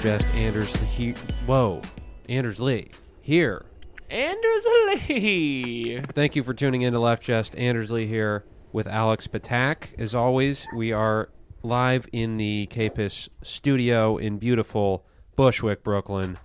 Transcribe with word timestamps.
Jest 0.00 0.26
Anders 0.28 0.74
he 0.96 1.12
Whoa, 1.44 1.82
Anders 2.26 2.58
Lee 2.58 2.90
here. 3.20 3.66
Anders 4.08 4.64
Lee. 4.86 6.00
Thank 6.14 6.34
you 6.34 6.42
for 6.42 6.54
tuning 6.54 6.80
in 6.80 6.94
to 6.94 6.98
Left 6.98 7.22
Chest. 7.22 7.54
Anders 7.56 7.90
Lee 7.90 8.06
here 8.06 8.46
with 8.72 8.86
Alex 8.86 9.26
Patak. 9.26 9.98
As 9.98 10.14
always, 10.14 10.66
we 10.74 10.90
are 10.90 11.28
live 11.62 12.08
in 12.12 12.38
the 12.38 12.66
Capus 12.70 13.28
studio 13.42 14.16
in 14.16 14.38
beautiful 14.38 15.04
Bushwick, 15.36 15.84
Brooklyn, 15.84 16.38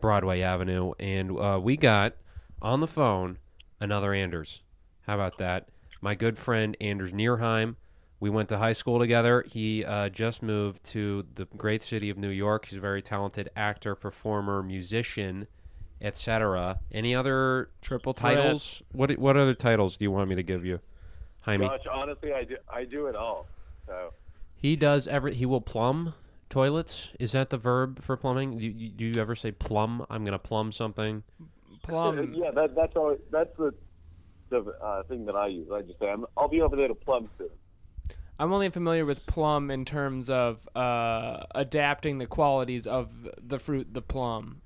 Broadway 0.00 0.40
Avenue, 0.40 0.92
and 0.98 1.38
uh, 1.38 1.60
we 1.62 1.76
got 1.76 2.14
on 2.62 2.80
the 2.80 2.86
phone 2.86 3.36
another 3.80 4.14
Anders. 4.14 4.62
How 5.02 5.16
about 5.16 5.36
that? 5.36 5.68
My 6.00 6.14
good 6.14 6.38
friend 6.38 6.74
Anders 6.80 7.12
Nerheim. 7.12 7.76
We 8.20 8.30
went 8.30 8.48
to 8.50 8.58
high 8.58 8.72
school 8.72 8.98
together. 8.98 9.44
He 9.46 9.84
uh, 9.84 10.08
just 10.08 10.42
moved 10.42 10.84
to 10.84 11.26
the 11.34 11.46
great 11.56 11.82
city 11.82 12.10
of 12.10 12.16
New 12.16 12.30
York. 12.30 12.66
He's 12.66 12.78
a 12.78 12.80
very 12.80 13.02
talented 13.02 13.50
actor, 13.56 13.94
performer, 13.94 14.62
musician, 14.62 15.46
etc. 16.00 16.78
Any 16.92 17.14
other 17.14 17.70
Triple 17.82 18.14
titles? 18.14 18.82
What 18.92 19.12
what 19.18 19.36
other 19.36 19.54
titles 19.54 19.96
do 19.96 20.04
you 20.04 20.10
want 20.10 20.28
me 20.28 20.36
to 20.36 20.42
give 20.42 20.64
you, 20.64 20.80
Jaime? 21.40 21.66
Gosh, 21.66 21.80
honestly, 21.90 22.32
I 22.32 22.44
do. 22.44 22.56
I 22.72 22.84
do 22.84 23.06
it 23.06 23.16
all. 23.16 23.46
So 23.86 24.12
He 24.56 24.76
does 24.76 25.06
every. 25.06 25.34
He 25.34 25.46
will 25.46 25.60
plumb 25.60 26.14
toilets. 26.48 27.10
Is 27.18 27.32
that 27.32 27.50
the 27.50 27.58
verb 27.58 28.00
for 28.02 28.16
plumbing? 28.16 28.58
Do 28.58 28.64
you, 28.64 28.90
do 28.90 29.04
you 29.04 29.20
ever 29.20 29.34
say 29.34 29.50
plumb? 29.50 30.06
I'm 30.08 30.24
gonna 30.24 30.38
plumb 30.38 30.72
something. 30.72 31.24
Plum. 31.82 32.32
yeah, 32.34 32.50
that, 32.52 32.74
that's 32.74 32.96
all. 32.96 33.16
That's 33.30 33.54
the 33.58 33.74
the 34.50 34.60
uh, 34.82 35.02
thing 35.04 35.26
that 35.26 35.34
I 35.34 35.48
use. 35.48 35.68
I 35.72 35.82
just 35.82 35.98
say 35.98 36.10
I'm, 36.10 36.26
I'll 36.36 36.48
be 36.48 36.60
over 36.60 36.76
there 36.76 36.88
to 36.88 36.94
plumb 36.94 37.28
soon. 37.38 37.48
I'm 38.38 38.52
only 38.52 38.68
familiar 38.70 39.04
with 39.04 39.26
plum 39.26 39.70
in 39.70 39.84
terms 39.84 40.28
of 40.28 40.66
uh, 40.74 41.44
adapting 41.54 42.18
the 42.18 42.26
qualities 42.26 42.86
of 42.86 43.10
the 43.40 43.58
fruit, 43.58 43.94
the 43.94 44.02
plum. 44.02 44.60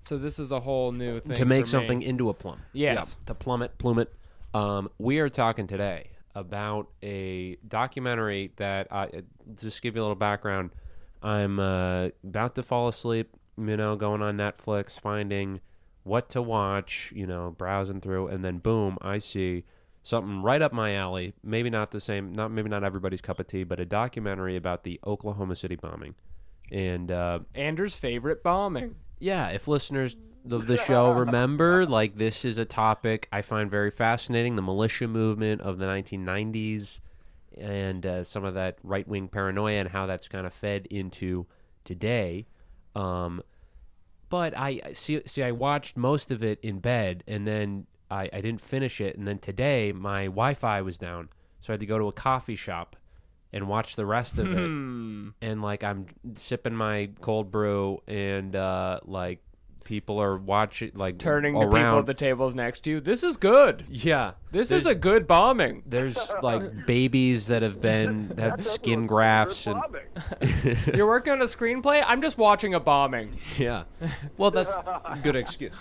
So 0.00 0.16
this 0.16 0.38
is 0.38 0.52
a 0.52 0.60
whole 0.60 0.92
new 0.92 1.18
thing 1.18 1.36
to 1.36 1.44
make 1.44 1.62
for 1.62 1.66
me. 1.66 1.70
something 1.70 2.02
into 2.02 2.28
a 2.28 2.34
plum. 2.34 2.60
Yes. 2.72 3.16
Yeah, 3.20 3.26
to 3.26 3.34
plume 3.34 3.62
it. 3.62 4.14
Um, 4.54 4.88
we 4.98 5.18
are 5.18 5.28
talking 5.28 5.66
today 5.66 6.10
about 6.36 6.88
a 7.02 7.56
documentary 7.66 8.52
that 8.56 8.86
I 8.92 9.04
uh, 9.04 9.20
just 9.56 9.82
give 9.82 9.96
you 9.96 10.02
a 10.02 10.04
little 10.04 10.14
background. 10.14 10.70
I'm 11.22 11.58
uh, 11.58 12.10
about 12.22 12.54
to 12.54 12.62
fall 12.62 12.88
asleep, 12.88 13.34
you 13.58 13.76
know, 13.76 13.96
going 13.96 14.22
on 14.22 14.36
Netflix, 14.36 15.00
finding 15.00 15.60
what 16.04 16.28
to 16.30 16.42
watch, 16.42 17.12
you 17.14 17.26
know, 17.26 17.54
browsing 17.58 18.00
through, 18.00 18.28
and 18.28 18.44
then 18.44 18.58
boom, 18.58 18.96
I 19.02 19.18
see 19.18 19.64
something 20.06 20.40
right 20.40 20.62
up 20.62 20.72
my 20.72 20.94
alley. 20.94 21.32
Maybe 21.42 21.68
not 21.68 21.90
the 21.90 21.98
same, 22.00 22.32
not 22.32 22.52
maybe 22.52 22.68
not 22.68 22.84
everybody's 22.84 23.20
cup 23.20 23.40
of 23.40 23.48
tea, 23.48 23.64
but 23.64 23.80
a 23.80 23.84
documentary 23.84 24.54
about 24.54 24.84
the 24.84 25.00
Oklahoma 25.04 25.56
City 25.56 25.74
bombing. 25.74 26.14
And 26.70 27.10
uh, 27.10 27.40
Anders' 27.56 27.96
favorite 27.96 28.44
bombing. 28.44 28.94
yeah, 29.18 29.48
if 29.48 29.66
listeners 29.66 30.16
of 30.48 30.68
the 30.68 30.76
show 30.76 31.10
remember, 31.24 31.84
like 31.86 32.14
this 32.14 32.44
is 32.44 32.56
a 32.58 32.64
topic 32.64 33.26
I 33.32 33.42
find 33.42 33.68
very 33.68 33.90
fascinating 33.90 34.54
the 34.54 34.62
militia 34.62 35.08
movement 35.08 35.60
of 35.62 35.78
the 35.78 35.86
1990s 35.86 37.00
and 37.58 38.06
uh, 38.06 38.22
some 38.22 38.44
of 38.44 38.54
that 38.54 38.78
right 38.84 39.08
wing 39.08 39.26
paranoia 39.26 39.80
and 39.80 39.88
how 39.88 40.06
that's 40.06 40.28
kind 40.28 40.46
of 40.46 40.54
fed 40.54 40.86
into 40.86 41.46
today. 41.84 42.46
Um, 42.94 43.42
but 44.28 44.56
I- 44.56 44.92
see, 44.92 45.20
see, 45.26 45.42
I 45.42 45.50
watched 45.50 45.96
most 45.96 46.30
of 46.30 46.44
it 46.44 46.60
in 46.62 46.78
bed 46.78 47.24
and 47.26 47.44
then 47.44 47.86
I, 48.10 48.30
I 48.32 48.40
didn't 48.40 48.60
finish 48.60 49.00
it. 49.00 49.16
And 49.16 49.26
then 49.26 49.38
today 49.38 49.92
my 49.92 50.24
Wi 50.26 50.54
Fi 50.54 50.80
was 50.82 50.96
down. 50.98 51.28
So 51.60 51.72
I 51.72 51.74
had 51.74 51.80
to 51.80 51.86
go 51.86 51.98
to 51.98 52.06
a 52.08 52.12
coffee 52.12 52.56
shop 52.56 52.96
and 53.52 53.68
watch 53.68 53.96
the 53.96 54.06
rest 54.06 54.38
of 54.38 54.50
it 54.52 54.56
Hmm. 54.56 55.28
and 55.40 55.62
like 55.62 55.82
I'm 55.82 56.06
sipping 56.36 56.74
my 56.74 57.10
cold 57.20 57.50
brew, 57.50 58.02
and 58.06 58.54
uh, 58.54 59.00
like 59.04 59.40
people 59.84 60.20
are 60.20 60.36
watching, 60.36 60.90
like 60.94 61.16
Turning 61.18 61.54
to 61.54 61.60
around. 61.60 61.70
people 61.72 61.98
at 62.00 62.06
the 62.06 62.14
tables 62.14 62.56
next 62.56 62.80
to 62.80 62.90
you. 62.90 63.00
This 63.00 63.22
is 63.22 63.36
good. 63.36 63.84
yeah, 63.88 64.32
This 64.50 64.72
is 64.72 64.84
a 64.84 64.96
good 64.96 65.26
bombing. 65.28 65.84
There's 65.86 66.18
like 66.42 66.86
babies 66.86 67.46
that 67.46 67.62
have 67.62 67.80
been 67.80 68.28
that 68.34 68.50
have 68.50 68.64
skin 68.64 69.06
grafts 69.06 69.66
and 69.68 69.80
You're 70.94 71.06
working 71.06 71.32
on 71.32 71.40
a 71.40 71.44
screenplay? 71.44 72.02
I'm 72.04 72.20
just 72.20 72.36
watching 72.36 72.74
a 72.74 72.80
bombing. 72.80 73.34
yeah. 73.56 73.84
Well, 74.36 74.50
that's 74.50 74.74
a 74.74 75.18
good 75.22 75.36
excuse. 75.36 75.72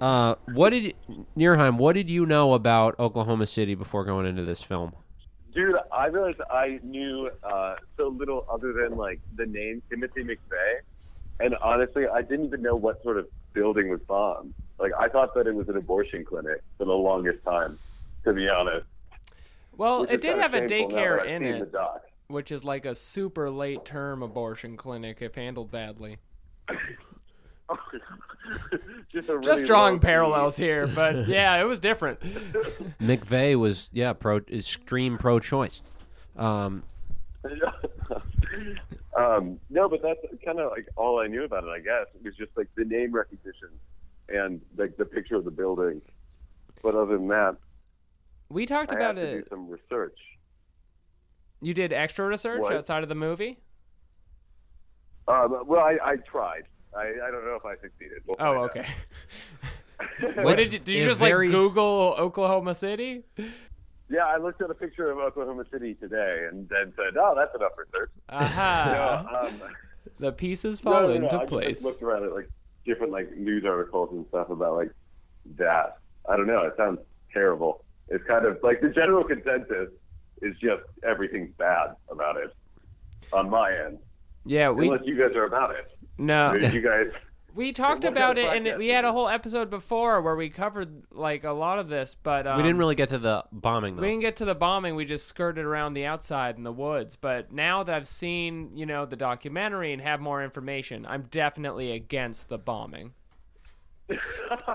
Uh, 0.00 0.34
what 0.52 0.70
did 0.70 0.84
you, 0.84 1.26
Nerheim? 1.36 1.78
What 1.78 1.94
did 1.94 2.10
you 2.10 2.26
know 2.26 2.54
about 2.54 2.98
Oklahoma 2.98 3.46
City 3.46 3.74
before 3.74 4.04
going 4.04 4.26
into 4.26 4.44
this 4.44 4.60
film? 4.60 4.92
Dude, 5.54 5.74
I 5.90 6.06
realized 6.06 6.40
I 6.50 6.80
knew 6.82 7.30
uh, 7.42 7.76
so 7.96 8.08
little 8.08 8.46
other 8.50 8.74
than 8.74 8.98
like 8.98 9.20
the 9.36 9.46
name 9.46 9.82
Timothy 9.88 10.22
McVeigh, 10.22 10.80
and 11.40 11.54
honestly, 11.62 12.06
I 12.06 12.20
didn't 12.20 12.46
even 12.46 12.60
know 12.60 12.76
what 12.76 13.02
sort 13.02 13.16
of 13.16 13.26
building 13.54 13.88
was 13.88 14.00
bombed. 14.00 14.52
Like 14.78 14.92
I 14.98 15.08
thought 15.08 15.34
that 15.34 15.46
it 15.46 15.54
was 15.54 15.68
an 15.70 15.76
abortion 15.78 16.24
clinic 16.26 16.62
for 16.76 16.84
the 16.84 16.92
longest 16.92 17.42
time, 17.44 17.78
to 18.24 18.34
be 18.34 18.48
honest. 18.48 18.86
Well, 19.78 20.02
which 20.02 20.10
it 20.10 20.14
is 20.16 20.20
did 20.20 20.38
have 20.38 20.52
a 20.52 20.60
daycare 20.60 21.26
in 21.26 21.42
it. 21.42 21.74
Which 22.28 22.52
is 22.52 22.64
like 22.64 22.84
a 22.84 22.94
super 22.94 23.50
late 23.50 23.84
term 23.84 24.22
abortion 24.22 24.76
clinic 24.76 25.18
if 25.22 25.36
handled 25.36 25.70
badly. 25.70 26.18
just 29.12 29.28
really 29.28 29.42
Just 29.42 29.64
drawing 29.66 29.94
low-key- 29.94 30.04
parallels 30.06 30.56
here, 30.56 30.86
but 30.86 31.26
yeah, 31.28 31.56
it 31.60 31.64
was 31.64 31.78
different. 31.78 32.20
McVeigh 33.00 33.56
was 33.56 33.88
yeah 33.92 34.12
pro 34.12 34.38
extreme 34.50 35.18
pro-choice. 35.18 35.82
Um, 36.36 36.82
um, 39.16 39.58
no, 39.70 39.88
but 39.88 40.02
that's 40.02 40.20
kind 40.44 40.60
of 40.60 40.70
like 40.70 40.86
all 40.96 41.18
I 41.20 41.26
knew 41.26 41.44
about 41.44 41.64
it. 41.64 41.68
I 41.70 41.78
guess 41.78 42.06
it 42.14 42.22
was 42.24 42.34
just 42.36 42.50
like 42.56 42.68
the 42.76 42.84
name 42.84 43.12
recognition 43.12 43.68
and 44.28 44.60
like 44.76 44.96
the 44.96 45.04
picture 45.04 45.36
of 45.36 45.44
the 45.44 45.50
building. 45.50 46.02
But 46.82 46.94
other 46.94 47.16
than 47.16 47.28
that, 47.28 47.56
We 48.50 48.66
talked 48.66 48.92
I 48.92 48.96
about 48.96 49.16
had 49.16 49.24
to 49.26 49.32
do 49.32 49.38
it. 49.38 49.48
some 49.48 49.68
research. 49.68 50.18
You 51.62 51.72
did 51.72 51.92
extra 51.92 52.26
research 52.26 52.60
What? 52.60 52.74
outside 52.74 53.02
of 53.02 53.08
the 53.08 53.14
movie? 53.14 53.58
Um, 55.26 55.62
well, 55.66 55.80
I, 55.80 55.96
I 56.04 56.16
tried. 56.16 56.64
I, 56.94 57.12
I 57.26 57.30
don't 57.30 57.44
know 57.44 57.54
if 57.56 57.64
I 57.64 57.74
succeeded. 57.80 58.22
We'll 58.26 58.36
Oh, 58.38 58.64
okay. 58.64 58.86
What 60.42 60.58
did 60.58 60.72
you, 60.74 60.78
did 60.78 60.92
you 60.94 61.04
just 61.06 61.20
very- 61.20 61.48
like 61.48 61.52
Google 61.54 62.14
Oklahoma 62.18 62.74
City? 62.74 63.22
yeah, 64.10 64.26
I 64.26 64.36
looked 64.36 64.60
at 64.60 64.70
a 64.70 64.74
picture 64.74 65.10
of 65.10 65.18
Oklahoma 65.18 65.64
City 65.72 65.94
today 65.94 66.46
and 66.50 66.68
then 66.68 66.92
said, 66.96 67.16
"Oh, 67.18 67.34
that's 67.34 67.54
enough 67.54 67.72
research." 67.78 68.10
Aha! 68.28 69.26
No, 69.32 69.48
um, 69.48 69.72
the 70.18 70.32
pieces 70.32 70.80
fall 70.80 71.02
no, 71.02 71.08
no, 71.08 71.14
into 71.14 71.26
I 71.26 71.30
just, 71.30 71.40
like, 71.40 71.48
place. 71.48 71.84
looked 71.84 72.02
around 72.02 72.24
at 72.24 72.32
like 72.34 72.48
different 72.84 73.10
like 73.12 73.34
news 73.36 73.64
articles 73.64 74.10
and 74.12 74.26
stuff 74.28 74.50
about 74.50 74.76
like 74.76 74.90
that. 75.56 75.96
I 76.28 76.36
don't 76.36 76.46
know. 76.46 76.62
It 76.66 76.74
sounds 76.76 77.00
terrible. 77.32 77.82
It's 78.08 78.24
kind 78.24 78.44
of 78.44 78.58
like 78.62 78.80
the 78.82 78.90
general 78.90 79.24
consensus 79.24 79.88
is 80.42 80.54
just 80.58 80.82
everything's 81.08 81.52
bad 81.56 81.96
about 82.10 82.36
it 82.36 82.54
on 83.32 83.48
my 83.48 83.72
end. 83.74 83.98
yeah, 84.44 84.68
we 84.70 84.88
Unless 84.88 85.06
you 85.06 85.16
guys 85.18 85.34
are 85.34 85.44
about 85.46 85.70
it. 85.74 85.95
No. 86.18 86.54
you 86.54 86.80
guys. 86.80 87.10
We 87.56 87.72
talked 87.72 88.04
about 88.04 88.36
it, 88.36 88.44
and 88.44 88.66
it, 88.66 88.76
we 88.76 88.88
had 88.88 89.06
a 89.06 89.12
whole 89.12 89.30
episode 89.30 89.70
before 89.70 90.20
where 90.20 90.36
we 90.36 90.50
covered 90.50 91.04
like 91.10 91.44
a 91.44 91.52
lot 91.52 91.78
of 91.78 91.88
this, 91.88 92.14
but 92.22 92.46
um, 92.46 92.58
we 92.58 92.62
didn't 92.62 92.76
really 92.76 92.94
get 92.94 93.08
to 93.08 93.18
the 93.18 93.44
bombing 93.50 93.96
though. 93.96 94.02
We 94.02 94.08
didn't 94.08 94.20
get 94.20 94.36
to 94.36 94.44
the 94.44 94.54
bombing. 94.54 94.94
We 94.94 95.06
just 95.06 95.26
skirted 95.26 95.64
around 95.64 95.94
the 95.94 96.04
outside 96.04 96.58
in 96.58 96.64
the 96.64 96.72
woods. 96.72 97.16
But 97.16 97.52
now 97.52 97.82
that 97.82 97.94
I've 97.94 98.06
seen, 98.06 98.72
you 98.74 98.84
know, 98.84 99.06
the 99.06 99.16
documentary 99.16 99.94
and 99.94 100.02
have 100.02 100.20
more 100.20 100.44
information, 100.44 101.06
I'm 101.06 101.22
definitely 101.22 101.92
against 101.92 102.50
the 102.50 102.58
bombing. 102.58 103.14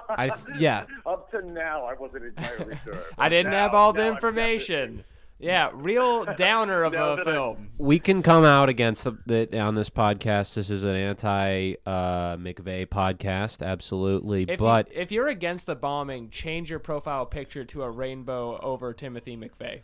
I 0.10 0.32
yeah. 0.58 0.86
Up 1.06 1.30
to 1.32 1.46
now, 1.46 1.86
I 1.86 1.94
wasn't 1.94 2.26
entirely 2.26 2.80
sure. 2.84 2.98
I 3.18 3.30
didn't 3.30 3.52
now- 3.52 3.60
have 3.60 3.76
all 3.76 3.94
the 3.94 4.08
information. 4.08 5.04
Yeah, 5.42 5.70
real 5.74 6.26
downer 6.38 6.84
of 6.84 6.94
a 6.94 6.96
that 6.96 7.20
I- 7.20 7.24
film. 7.24 7.70
we 7.78 8.00
can 8.00 8.22
come 8.22 8.44
out 8.46 8.70
against 8.70 9.04
the, 9.04 9.18
the 9.26 9.60
on 9.60 9.76
this 9.76 9.90
podcast. 9.90 10.54
This 10.54 10.70
is 10.70 10.84
an 10.84 10.96
anti 10.96 11.76
uh, 11.86 12.38
McVeigh 12.38 12.86
podcast, 12.88 13.66
absolutely. 13.66 14.46
If, 14.48 14.60
but 14.60 14.94
you, 14.94 15.02
if 15.02 15.12
you're 15.12 15.28
against 15.28 15.66
the 15.66 15.76
bombing, 15.76 16.30
change 16.30 16.70
your 16.70 16.80
profile 16.80 17.26
picture 17.26 17.66
to 17.66 17.84
a 17.84 17.90
rainbow 17.90 18.60
over 18.62 18.94
Timothy 18.94 19.36
McVeigh. 19.36 19.82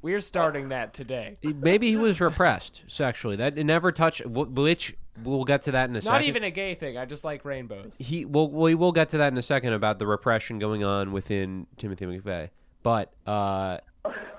We're 0.00 0.20
starting 0.20 0.68
that 0.68 0.94
today. 0.94 1.36
maybe 1.42 1.88
he 1.88 1.96
was 1.96 2.20
repressed 2.20 2.84
sexually. 2.86 3.34
That 3.34 3.58
it 3.58 3.64
never 3.64 3.90
touched. 3.90 4.22
wh- 4.22 4.54
Which 4.54 4.96
we'll 5.24 5.44
get 5.44 5.62
to 5.62 5.72
that 5.72 5.88
in 5.90 5.96
a 5.96 5.98
Not 5.98 6.04
second. 6.04 6.26
even 6.28 6.44
a 6.44 6.52
gay 6.52 6.74
thing. 6.76 6.96
I 6.96 7.04
just 7.04 7.24
like 7.24 7.44
rainbows. 7.44 7.96
he 7.98 8.24
well, 8.24 8.48
we 8.48 8.76
will 8.76 8.92
get 8.92 9.08
to 9.08 9.18
that 9.18 9.32
in 9.32 9.38
a 9.38 9.42
second 9.42 9.72
about 9.72 9.98
the 9.98 10.06
repression 10.06 10.60
going 10.60 10.84
on 10.84 11.10
within 11.10 11.66
Timothy 11.78 12.06
McVeigh. 12.06 12.50
But 12.84 13.12
uh, 13.26 13.78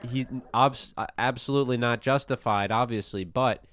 he 0.08 0.26
obs- 0.54 0.94
absolutely 1.18 1.78
not 1.78 2.02
justified, 2.02 2.72
obviously. 2.72 3.24
But 3.24 3.64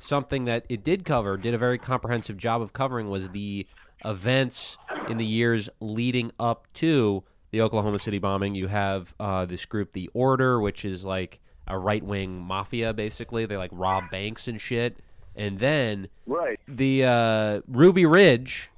something 0.00 0.44
that 0.46 0.66
it 0.68 0.84
did 0.84 1.04
cover, 1.04 1.36
did 1.36 1.54
a 1.54 1.58
very 1.58 1.78
comprehensive 1.78 2.36
job 2.36 2.60
of 2.62 2.72
covering, 2.72 3.08
was 3.08 3.30
the 3.30 3.66
events 4.04 4.76
in 5.08 5.16
the 5.16 5.24
years 5.24 5.68
leading 5.80 6.30
up 6.38 6.66
to 6.74 7.24
the 7.50 7.60
Oklahoma 7.60 7.98
City 7.98 8.18
bombing. 8.18 8.54
You 8.54 8.66
have 8.68 9.14
uh, 9.20 9.44
this 9.46 9.64
group, 9.64 9.92
the 9.92 10.10
Order, 10.12 10.60
which 10.60 10.84
is 10.84 11.04
like 11.04 11.40
a 11.66 11.78
right 11.78 12.02
wing 12.02 12.38
mafia. 12.40 12.92
Basically, 12.92 13.46
they 13.46 13.56
like 13.56 13.70
rob 13.72 14.10
banks 14.10 14.48
and 14.48 14.60
shit. 14.60 14.98
and 15.34 15.58
then 15.58 16.08
Right. 16.26 16.58
the 16.68 17.04
uh, 17.04 17.60
Ruby 17.68 18.06
Ridge 18.06 18.70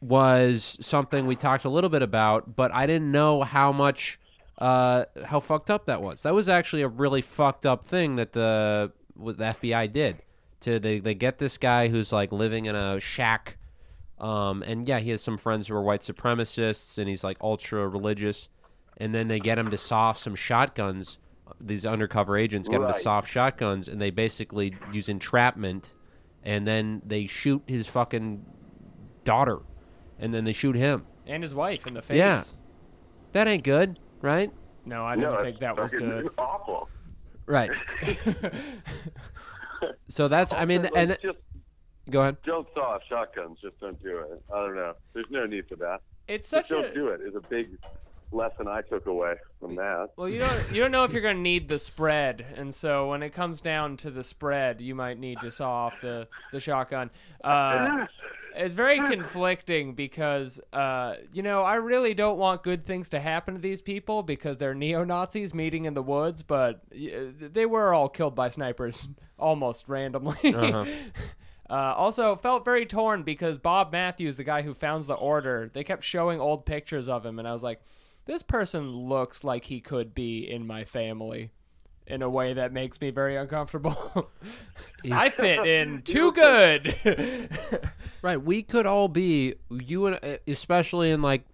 was 0.00 0.76
something 0.80 1.26
we 1.26 1.36
talked 1.36 1.64
a 1.64 1.68
little 1.68 1.90
bit 1.90 2.02
about, 2.02 2.56
but 2.56 2.72
I 2.72 2.86
didn't 2.86 3.10
know 3.12 3.42
how 3.42 3.72
much 3.72 4.18
uh, 4.58 5.04
how 5.24 5.40
fucked 5.40 5.70
up 5.70 5.86
that 5.86 6.02
was. 6.02 6.22
That 6.22 6.34
was 6.34 6.48
actually 6.48 6.82
a 6.82 6.88
really 6.88 7.22
fucked 7.22 7.66
up 7.66 7.84
thing 7.84 8.16
that 8.16 8.32
the 8.32 8.92
what 9.14 9.38
the 9.38 9.44
FBI 9.44 9.92
did. 9.92 10.22
To 10.60 10.78
they 10.78 11.00
they 11.00 11.14
get 11.14 11.38
this 11.38 11.58
guy 11.58 11.88
who's 11.88 12.12
like 12.12 12.30
living 12.30 12.66
in 12.66 12.76
a 12.76 13.00
shack, 13.00 13.56
um, 14.20 14.62
and 14.62 14.86
yeah, 14.86 15.00
he 15.00 15.10
has 15.10 15.20
some 15.20 15.36
friends 15.36 15.68
who 15.68 15.74
are 15.74 15.82
white 15.82 16.02
supremacists, 16.02 16.98
and 16.98 17.08
he's 17.08 17.24
like 17.24 17.36
ultra 17.40 17.88
religious, 17.88 18.48
and 18.98 19.12
then 19.12 19.26
they 19.26 19.40
get 19.40 19.58
him 19.58 19.70
to 19.70 19.76
soft 19.76 20.20
some 20.20 20.36
shotguns. 20.36 21.18
These 21.60 21.84
undercover 21.84 22.36
agents 22.36 22.68
get 22.68 22.80
him 22.80 22.86
to 22.86 22.94
soft 22.94 23.28
shotguns, 23.28 23.88
and 23.88 24.00
they 24.00 24.10
basically 24.10 24.76
use 24.92 25.08
entrapment, 25.08 25.94
and 26.44 26.66
then 26.66 27.02
they 27.04 27.26
shoot 27.26 27.62
his 27.66 27.88
fucking 27.88 28.44
daughter, 29.24 29.58
and 30.18 30.32
then 30.32 30.44
they 30.44 30.52
shoot 30.52 30.76
him. 30.76 31.04
And 31.26 31.42
his 31.42 31.54
wife 31.54 31.86
in 31.86 31.94
the 31.94 32.02
face. 32.02 32.16
Yeah. 32.16 32.42
That 33.32 33.48
ain't 33.48 33.64
good, 33.64 33.98
right? 34.22 34.50
No, 34.86 35.04
I 35.04 35.16
didn't 35.16 35.32
No, 35.34 35.40
think 35.40 35.58
that 35.60 35.76
was 35.76 35.92
good. 35.92 36.28
Awful. 36.38 36.88
Right. 37.46 37.70
so 40.08 40.28
that's 40.28 40.52
I 40.52 40.64
mean, 40.64 40.82
Like, 40.82 40.92
and 40.96 41.18
just 41.22 41.38
go 42.10 42.22
ahead. 42.22 42.36
don't 42.44 42.66
saw 42.74 42.94
off 42.94 43.02
shotguns. 43.08 43.58
Just 43.62 43.78
don't 43.80 44.00
do 44.02 44.18
it. 44.18 44.42
I 44.52 44.56
don't 44.58 44.74
know. 44.76 44.94
There's 45.12 45.26
no 45.30 45.46
need 45.46 45.68
for 45.68 45.76
that. 45.76 46.00
It's 46.28 46.50
Just 46.50 46.68
such 46.68 46.76
don't 46.76 46.90
a 46.90 46.94
do 46.94 47.08
it. 47.08 47.20
Is 47.20 47.34
a 47.34 47.40
big 47.48 47.70
lesson 48.30 48.66
I 48.66 48.80
took 48.82 49.06
away 49.06 49.34
from 49.60 49.74
that. 49.76 50.08
well, 50.16 50.28
you 50.28 50.38
don't 50.38 50.72
you 50.72 50.80
don't 50.80 50.90
know 50.92 51.04
if 51.04 51.12
you're 51.12 51.20
going 51.22 51.36
to 51.36 51.42
need 51.42 51.68
the 51.68 51.78
spread, 51.78 52.46
and 52.56 52.74
so 52.74 53.08
when 53.10 53.22
it 53.22 53.30
comes 53.30 53.60
down 53.60 53.96
to 53.98 54.10
the 54.10 54.24
spread, 54.24 54.80
you 54.80 54.94
might 54.94 55.18
need 55.18 55.38
to 55.40 55.50
saw 55.50 55.70
off 55.86 55.94
the 56.00 56.28
the 56.52 56.60
shotgun. 56.60 57.10
Uh, 57.44 58.06
it's 58.56 58.74
very 58.74 58.98
conflicting 58.98 59.94
because 59.94 60.60
uh, 60.72 61.14
you 61.32 61.42
know 61.42 61.62
I 61.62 61.76
really 61.76 62.14
don't 62.14 62.38
want 62.38 62.62
good 62.62 62.86
things 62.86 63.08
to 63.10 63.20
happen 63.20 63.54
to 63.54 63.60
these 63.60 63.82
people 63.82 64.22
because 64.22 64.58
they're 64.58 64.74
neo 64.74 65.04
Nazis 65.04 65.54
meeting 65.54 65.84
in 65.84 65.94
the 65.94 66.02
woods, 66.02 66.42
but 66.42 66.82
they 66.90 67.66
were 67.66 67.94
all 67.94 68.08
killed 68.08 68.34
by 68.34 68.48
snipers 68.48 69.08
almost 69.38 69.88
randomly. 69.88 70.54
Uh-huh. 70.54 70.84
Uh, 71.70 71.94
also, 71.96 72.36
felt 72.36 72.66
very 72.66 72.84
torn 72.84 73.22
because 73.22 73.56
Bob 73.56 73.92
Matthews, 73.92 74.36
the 74.36 74.44
guy 74.44 74.60
who 74.60 74.74
founds 74.74 75.06
the 75.06 75.14
order, 75.14 75.70
they 75.72 75.82
kept 75.82 76.04
showing 76.04 76.38
old 76.38 76.66
pictures 76.66 77.08
of 77.08 77.24
him, 77.24 77.38
and 77.38 77.48
I 77.48 77.52
was 77.52 77.62
like, 77.62 77.80
this 78.26 78.42
person 78.42 78.90
looks 78.90 79.42
like 79.42 79.64
he 79.64 79.80
could 79.80 80.14
be 80.14 80.40
in 80.40 80.66
my 80.66 80.84
family 80.84 81.50
in 82.06 82.20
a 82.20 82.28
way 82.28 82.52
that 82.52 82.72
makes 82.72 83.00
me 83.00 83.10
very 83.10 83.36
uncomfortable. 83.36 84.30
I 85.10 85.30
fit 85.30 85.66
in 85.66 86.02
too 86.02 86.32
good. 86.32 87.48
Right, 88.22 88.40
we 88.40 88.62
could 88.62 88.86
all 88.86 89.08
be 89.08 89.56
you 89.68 90.06
and 90.06 90.18
uh, 90.22 90.36
especially 90.46 91.10
in 91.10 91.22
like 91.22 91.44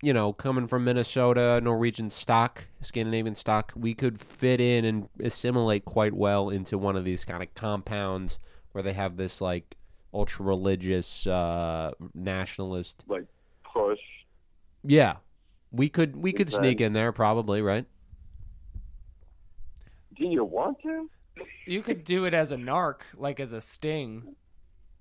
you 0.00 0.12
know 0.12 0.32
coming 0.32 0.68
from 0.68 0.84
Minnesota, 0.84 1.60
Norwegian 1.60 2.10
stock, 2.10 2.68
Scandinavian 2.80 3.34
stock, 3.34 3.72
we 3.74 3.92
could 3.92 4.20
fit 4.20 4.60
in 4.60 4.84
and 4.84 5.08
assimilate 5.20 5.84
quite 5.84 6.14
well 6.14 6.48
into 6.48 6.78
one 6.78 6.94
of 6.96 7.04
these 7.04 7.24
kind 7.24 7.42
of 7.42 7.52
compounds 7.54 8.38
where 8.70 8.82
they 8.82 8.92
have 8.92 9.16
this 9.16 9.40
like 9.40 9.76
ultra 10.14 10.44
religious 10.44 11.26
uh 11.26 11.90
nationalist. 12.14 13.02
Like 13.08 13.26
push. 13.72 13.98
Yeah. 14.84 15.16
We 15.72 15.88
could 15.88 16.16
we 16.16 16.32
could 16.32 16.48
Okay. 16.54 16.56
sneak 16.56 16.80
in 16.80 16.92
there 16.92 17.10
probably, 17.10 17.62
right? 17.62 17.86
Do 20.16 20.26
you 20.26 20.44
want 20.44 20.78
to? 20.82 21.08
you 21.66 21.82
could 21.82 22.04
do 22.04 22.26
it 22.26 22.34
as 22.34 22.52
a 22.52 22.56
narc, 22.56 23.00
like 23.16 23.40
as 23.40 23.52
a 23.52 23.60
sting. 23.60 24.36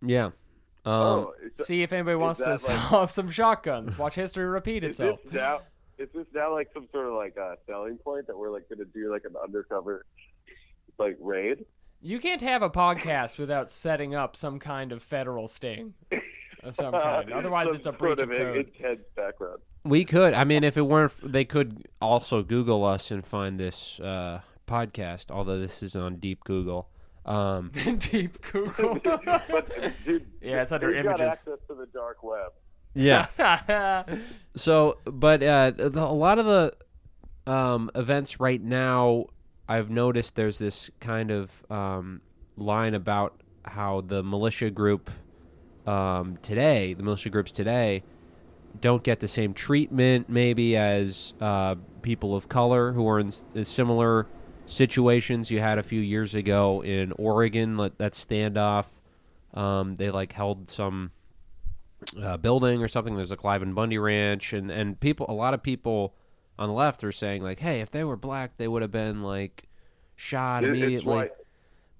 Yeah. 0.02 0.32
Um 0.86 0.92
oh, 0.94 1.34
is, 1.58 1.66
See 1.68 1.84
if 1.84 1.94
anybody 1.94 2.16
wants 2.16 2.40
to 2.40 2.46
that 2.46 2.50
like- 2.52 2.60
saw 2.60 2.98
off 3.02 3.12
some 3.12 3.30
shotguns. 3.30 3.98
Watch 3.98 4.16
history 4.16 4.46
repeat 4.46 4.84
is 4.84 4.92
itself. 5.00 5.20
this 5.24 5.34
now? 5.34 5.62
Is 5.98 6.10
this 6.16 6.26
now 6.34 6.52
like 6.54 6.70
some 6.74 6.88
sort 6.92 7.06
of 7.08 7.14
like 7.14 7.38
uh, 7.38 7.56
selling 7.68 7.98
point 7.98 8.26
that 8.28 8.36
we're 8.38 8.50
like 8.52 8.68
going 8.70 8.80
to 8.80 8.86
do 8.86 9.12
like 9.12 9.24
an 9.26 9.36
undercover 9.42 10.06
like 10.98 11.16
raid? 11.20 11.66
You 12.02 12.20
can't 12.20 12.42
have 12.42 12.64
a 12.64 12.70
podcast 12.72 13.38
without 13.38 13.70
setting 13.70 14.16
up 14.16 14.36
some 14.36 14.58
kind 14.58 14.92
of 14.92 15.04
federal 15.04 15.48
sting 15.48 15.94
of 16.64 16.74
some 16.74 16.92
kind. 16.92 17.32
Otherwise, 17.32 17.68
Some 17.68 17.76
it's 17.76 17.86
a 17.86 17.90
sort 17.92 18.00
breach 18.00 18.20
of 18.22 18.32
of 18.32 18.38
code. 18.38 18.58
intense 18.58 19.02
background. 19.16 19.60
We 19.84 20.04
could. 20.06 20.34
I 20.34 20.44
mean, 20.44 20.64
if 20.64 20.78
it 20.78 20.82
weren't, 20.82 21.14
they 21.24 21.46
could 21.46 21.88
also 22.02 22.42
Google 22.42 22.84
us 22.86 23.12
and 23.12 23.26
find 23.26 23.60
this 23.60 24.00
uh, 24.00 24.42
podcast. 24.68 25.30
Although 25.30 25.60
this 25.60 25.84
is 25.84 25.96
on 25.96 26.16
deep 26.16 26.44
Google. 26.44 26.90
Um, 27.26 27.72
Deep 28.00 28.42
Google. 28.52 29.00
but 29.04 29.72
dude, 30.06 30.26
Yeah, 30.42 30.62
it's 30.64 30.72
under 30.72 30.94
who's 30.94 31.04
got 31.04 31.20
images. 31.20 31.40
access 31.40 31.60
to 31.68 31.76
the 31.76 31.86
dark 31.94 32.24
web. 32.24 32.52
yeah. 32.94 34.04
So, 34.56 34.98
but 35.06 35.42
uh, 35.44 35.72
the, 35.72 36.02
a 36.02 36.12
lot 36.12 36.38
of 36.40 36.46
the 36.46 36.74
um, 37.52 37.90
events 37.96 38.40
right 38.40 38.62
now, 38.62 39.28
I've 39.70 39.90
noticed 39.90 40.36
there's 40.36 40.58
this 40.60 40.90
kind 41.00 41.32
of 41.32 41.64
um, 41.72 42.22
line 42.58 42.94
about 42.96 43.42
how 43.64 44.02
the 44.02 44.24
militia 44.24 44.70
group 44.72 45.10
um, 45.88 46.38
today, 46.42 46.94
the 46.94 47.04
militia 47.04 47.30
groups 47.30 47.52
today, 47.52 48.04
don't 48.82 49.04
get 49.04 49.20
the 49.20 49.28
same 49.28 49.54
treatment 49.54 50.28
maybe 50.30 50.76
as 50.76 51.34
uh, 51.40 51.76
people 52.02 52.36
of 52.36 52.50
color 52.50 52.92
who 52.94 53.08
are 53.08 53.20
in, 53.20 53.28
s- 53.28 53.42
in 53.54 53.64
similar 53.66 54.28
situations 54.72 55.52
you 55.52 55.60
had 55.60 55.78
a 55.78 55.84
few 55.84 56.02
years 56.02 56.34
ago 56.36 56.84
in 56.84 57.12
Oregon. 57.18 57.78
That, 57.78 57.98
that 58.00 58.14
standoff, 58.14 58.88
um, 59.54 59.96
they 59.96 60.10
like 60.12 60.34
held 60.34 60.72
some 60.72 61.12
uh, 62.22 62.38
building 62.38 62.82
or 62.82 62.88
something. 62.88 63.16
There's 63.16 63.32
a 63.32 63.38
Cliven 63.38 63.76
Bundy 63.76 63.98
Ranch, 63.98 64.54
and 64.54 64.72
and 64.72 65.00
people, 65.00 65.26
a 65.30 65.34
lot 65.34 65.54
of 65.54 65.62
people 65.62 66.16
on 66.58 66.70
the 66.70 66.74
left 66.76 67.04
are 67.04 67.12
saying 67.12 67.44
like, 67.44 67.60
hey, 67.60 67.82
if 67.82 67.92
they 67.92 68.04
were 68.04 68.18
black, 68.18 68.58
they 68.58 68.68
would 68.68 68.82
have 68.82 68.92
been 68.92 69.22
like 69.24 69.68
shot 70.16 70.64
It- 70.64 70.70
immediately. 70.70 71.16
Wy- 71.16 71.30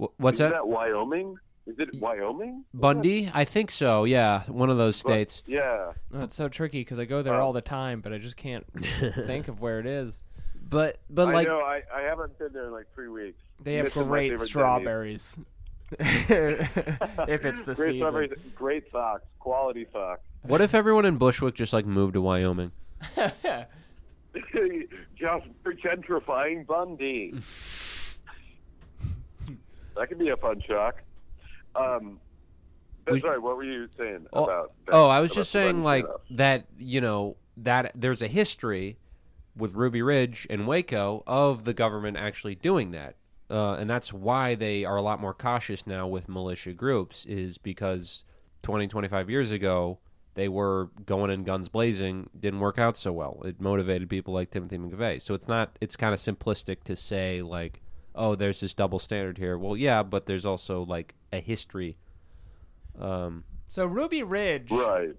Wh- 0.08 0.20
What's 0.20 0.40
that? 0.40 0.52
that 0.52 0.68
Wyoming? 0.68 1.38
Is 1.68 1.76
it 1.78 1.90
Wyoming? 2.02 2.66
Bundy? 2.74 3.30
I 3.34 3.46
think 3.46 3.70
so. 3.70 4.04
Yeah, 4.04 4.42
one 4.48 4.72
of 4.72 4.78
those 4.78 4.96
states. 4.96 5.44
Yeah. 5.46 5.94
Oh, 6.12 6.24
it's 6.24 6.36
so 6.36 6.50
tricky 6.50 6.80
because 6.82 6.98
I 6.98 7.06
go 7.06 7.22
there 7.22 7.36
Oh. 7.36 7.46
all 7.46 7.54
the 7.54 7.62
time, 7.62 8.02
but 8.02 8.12
I 8.12 8.18
just 8.18 8.36
can't 8.36 8.66
think 9.26 9.48
of 9.48 9.62
where 9.62 9.80
it 9.80 9.86
is. 9.86 10.24
But 10.72 10.98
but 11.10 11.28
I 11.28 11.34
like 11.34 11.48
know. 11.48 11.60
I, 11.60 11.82
I 11.94 12.02
haven't 12.02 12.40
been 12.40 12.52
there 12.54 12.66
in 12.66 12.72
like 12.72 12.88
three 12.96 13.10
weeks. 13.10 13.38
They 13.64 13.76
have 13.76 13.84
Missing 13.86 14.02
my 14.04 14.08
great 14.08 14.30
favorite 14.32 14.48
strawberries. 14.48 15.38
if 16.00 17.46
it's 17.46 17.62
the 17.64 17.76
great 17.76 17.88
season. 17.94 17.98
strawberries, 17.98 18.32
great 18.56 18.90
socks, 18.92 19.26
quality 19.40 19.86
socks. 19.92 20.22
what 20.44 20.62
if 20.62 20.74
everyone 20.74 21.04
in 21.06 21.18
Bushwick 21.18 21.54
just 21.56 21.74
like 21.74 21.86
moved 21.86 22.14
to 22.14 22.22
Wyoming? 22.22 22.72
Just 25.20 25.46
gentrifying 25.84 26.66
Bundy. 26.66 27.32
that 29.98 30.08
could 30.08 30.20
be 30.20 30.30
a 30.30 30.38
fun 30.38 30.62
shock. 30.66 31.02
Um, 31.76 32.20
but 33.06 33.16
We- 33.16 33.20
sorry, 33.20 33.40
what 33.40 33.58
were 33.58 33.64
you 33.66 33.90
saying 33.98 34.26
Oh, 34.32 34.46
about? 34.46 34.72
that- 34.86 34.94
Oh, 34.96 35.08
I 35.10 35.20
was 35.20 35.34
just 35.34 35.52
saying 35.52 35.84
like 35.84 36.06
stuff? 36.06 36.22
that. 36.32 36.66
You 36.78 37.02
know 37.02 37.36
that 37.58 37.92
there's 37.96 38.22
a 38.22 38.28
history 38.28 38.98
with 39.62 39.76
Ruby 39.76 40.02
Ridge 40.02 40.46
and 40.50 40.68
Waco 40.68 41.24
of 41.26 41.64
the 41.64 41.74
government 41.74 42.18
actually 42.18 42.56
doing 42.56 42.92
that, 42.92 43.16
uh, 43.50 43.74
and 43.74 43.90
that's 43.90 44.12
why 44.12 44.56
they 44.56 44.84
are 44.84 44.98
a 44.98 45.02
lot 45.02 45.22
more 45.22 45.34
cautious 45.34 45.88
now 45.88 46.08
with 46.08 46.28
militia 46.28 46.74
groups. 46.74 47.26
Is 47.26 47.58
because 47.58 48.26
20, 48.64 48.88
25 48.88 49.30
years 49.30 49.52
ago 49.52 50.00
they 50.34 50.48
were 50.48 50.90
going 51.06 51.30
in 51.30 51.44
guns 51.44 51.68
blazing, 51.70 52.30
didn't 52.40 52.62
work 52.62 52.80
out 52.80 52.98
so 52.98 53.12
well. 53.12 53.42
It 53.44 53.60
motivated 53.60 54.10
people 54.10 54.34
like 54.34 54.50
Timothy 54.50 54.78
McVeigh. 54.78 55.22
So 55.22 55.34
it's 55.34 55.48
not. 55.48 55.78
It's 55.82 55.96
kind 55.96 56.14
of 56.14 56.20
simplistic 56.20 56.84
to 56.86 56.96
say 56.96 57.42
like, 57.42 57.82
oh, 58.16 58.36
there's 58.36 58.62
this 58.62 58.74
double 58.74 59.00
standard 59.00 59.38
here. 59.38 59.58
Well, 59.58 59.76
yeah, 59.76 60.04
but 60.04 60.26
there's 60.26 60.46
also 60.46 60.86
like 60.86 61.16
a 61.32 61.40
history. 61.40 61.98
Um, 63.00 63.44
So 63.70 63.86
Ruby 63.86 64.24
Ridge 64.24 64.72
right. 64.72 65.16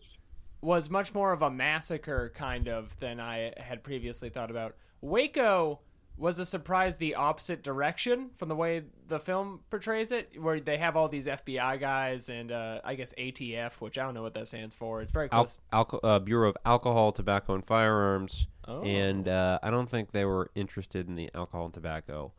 Was 0.62 0.88
much 0.88 1.12
more 1.12 1.32
of 1.32 1.42
a 1.42 1.50
massacre 1.50 2.32
kind 2.34 2.68
of 2.68 2.98
than 3.00 3.20
I 3.20 3.52
had 3.58 3.82
previously 3.82 4.30
thought 4.30 4.50
about. 4.50 4.76
Waco 5.00 5.80
was 6.16 6.38
a 6.38 6.44
surprise 6.46 6.96
the 6.98 7.14
opposite 7.16 7.62
direction 7.64 8.30
from 8.36 8.48
the 8.48 8.54
way 8.54 8.82
the 9.08 9.18
film 9.18 9.60
portrays 9.70 10.12
it, 10.12 10.40
where 10.40 10.60
they 10.60 10.76
have 10.76 10.96
all 10.96 11.08
these 11.08 11.26
FBI 11.26 11.80
guys 11.80 12.28
and 12.28 12.52
uh, 12.52 12.80
I 12.84 12.94
guess 12.94 13.12
ATF, 13.18 13.80
which 13.80 13.98
I 13.98 14.02
don't 14.04 14.14
know 14.14 14.22
what 14.22 14.34
that 14.34 14.46
stands 14.46 14.74
for. 14.74 15.00
It's 15.02 15.10
very 15.10 15.28
Al- 15.32 15.44
close. 15.46 15.60
alco- 15.72 16.00
uh, 16.04 16.18
Bureau 16.20 16.50
of 16.50 16.56
Alcohol, 16.64 17.12
Tobacco, 17.12 17.54
and 17.54 17.64
Firearms, 17.64 18.46
Oh. 18.68 18.82
and 18.82 19.26
uh, 19.26 19.58
I 19.62 19.70
don't 19.70 19.90
think 19.90 20.12
they 20.12 20.24
were 20.24 20.50
interested 20.54 21.08
in 21.08 21.16
the 21.16 21.28
alcohol 21.34 21.64
and 21.64 21.74
tobacco 21.74 22.32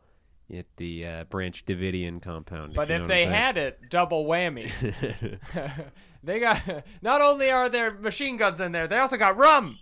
at 0.54 0.64
the 0.78 1.06
uh, 1.06 1.24
Branch 1.24 1.62
Davidian 1.66 2.22
compound. 2.22 2.72
But 2.74 2.88
you 2.88 2.94
if 2.94 3.06
they 3.06 3.26
had 3.26 3.58
it, 3.58 3.90
double 3.90 4.24
whammy. 4.24 4.70
they 6.24 6.40
got 6.40 6.60
not 7.02 7.20
only 7.20 7.50
are 7.50 7.68
there 7.68 7.92
machine 7.92 8.36
guns 8.36 8.60
in 8.60 8.72
there, 8.72 8.88
they 8.88 8.98
also 8.98 9.16
got 9.16 9.36
rum. 9.36 9.78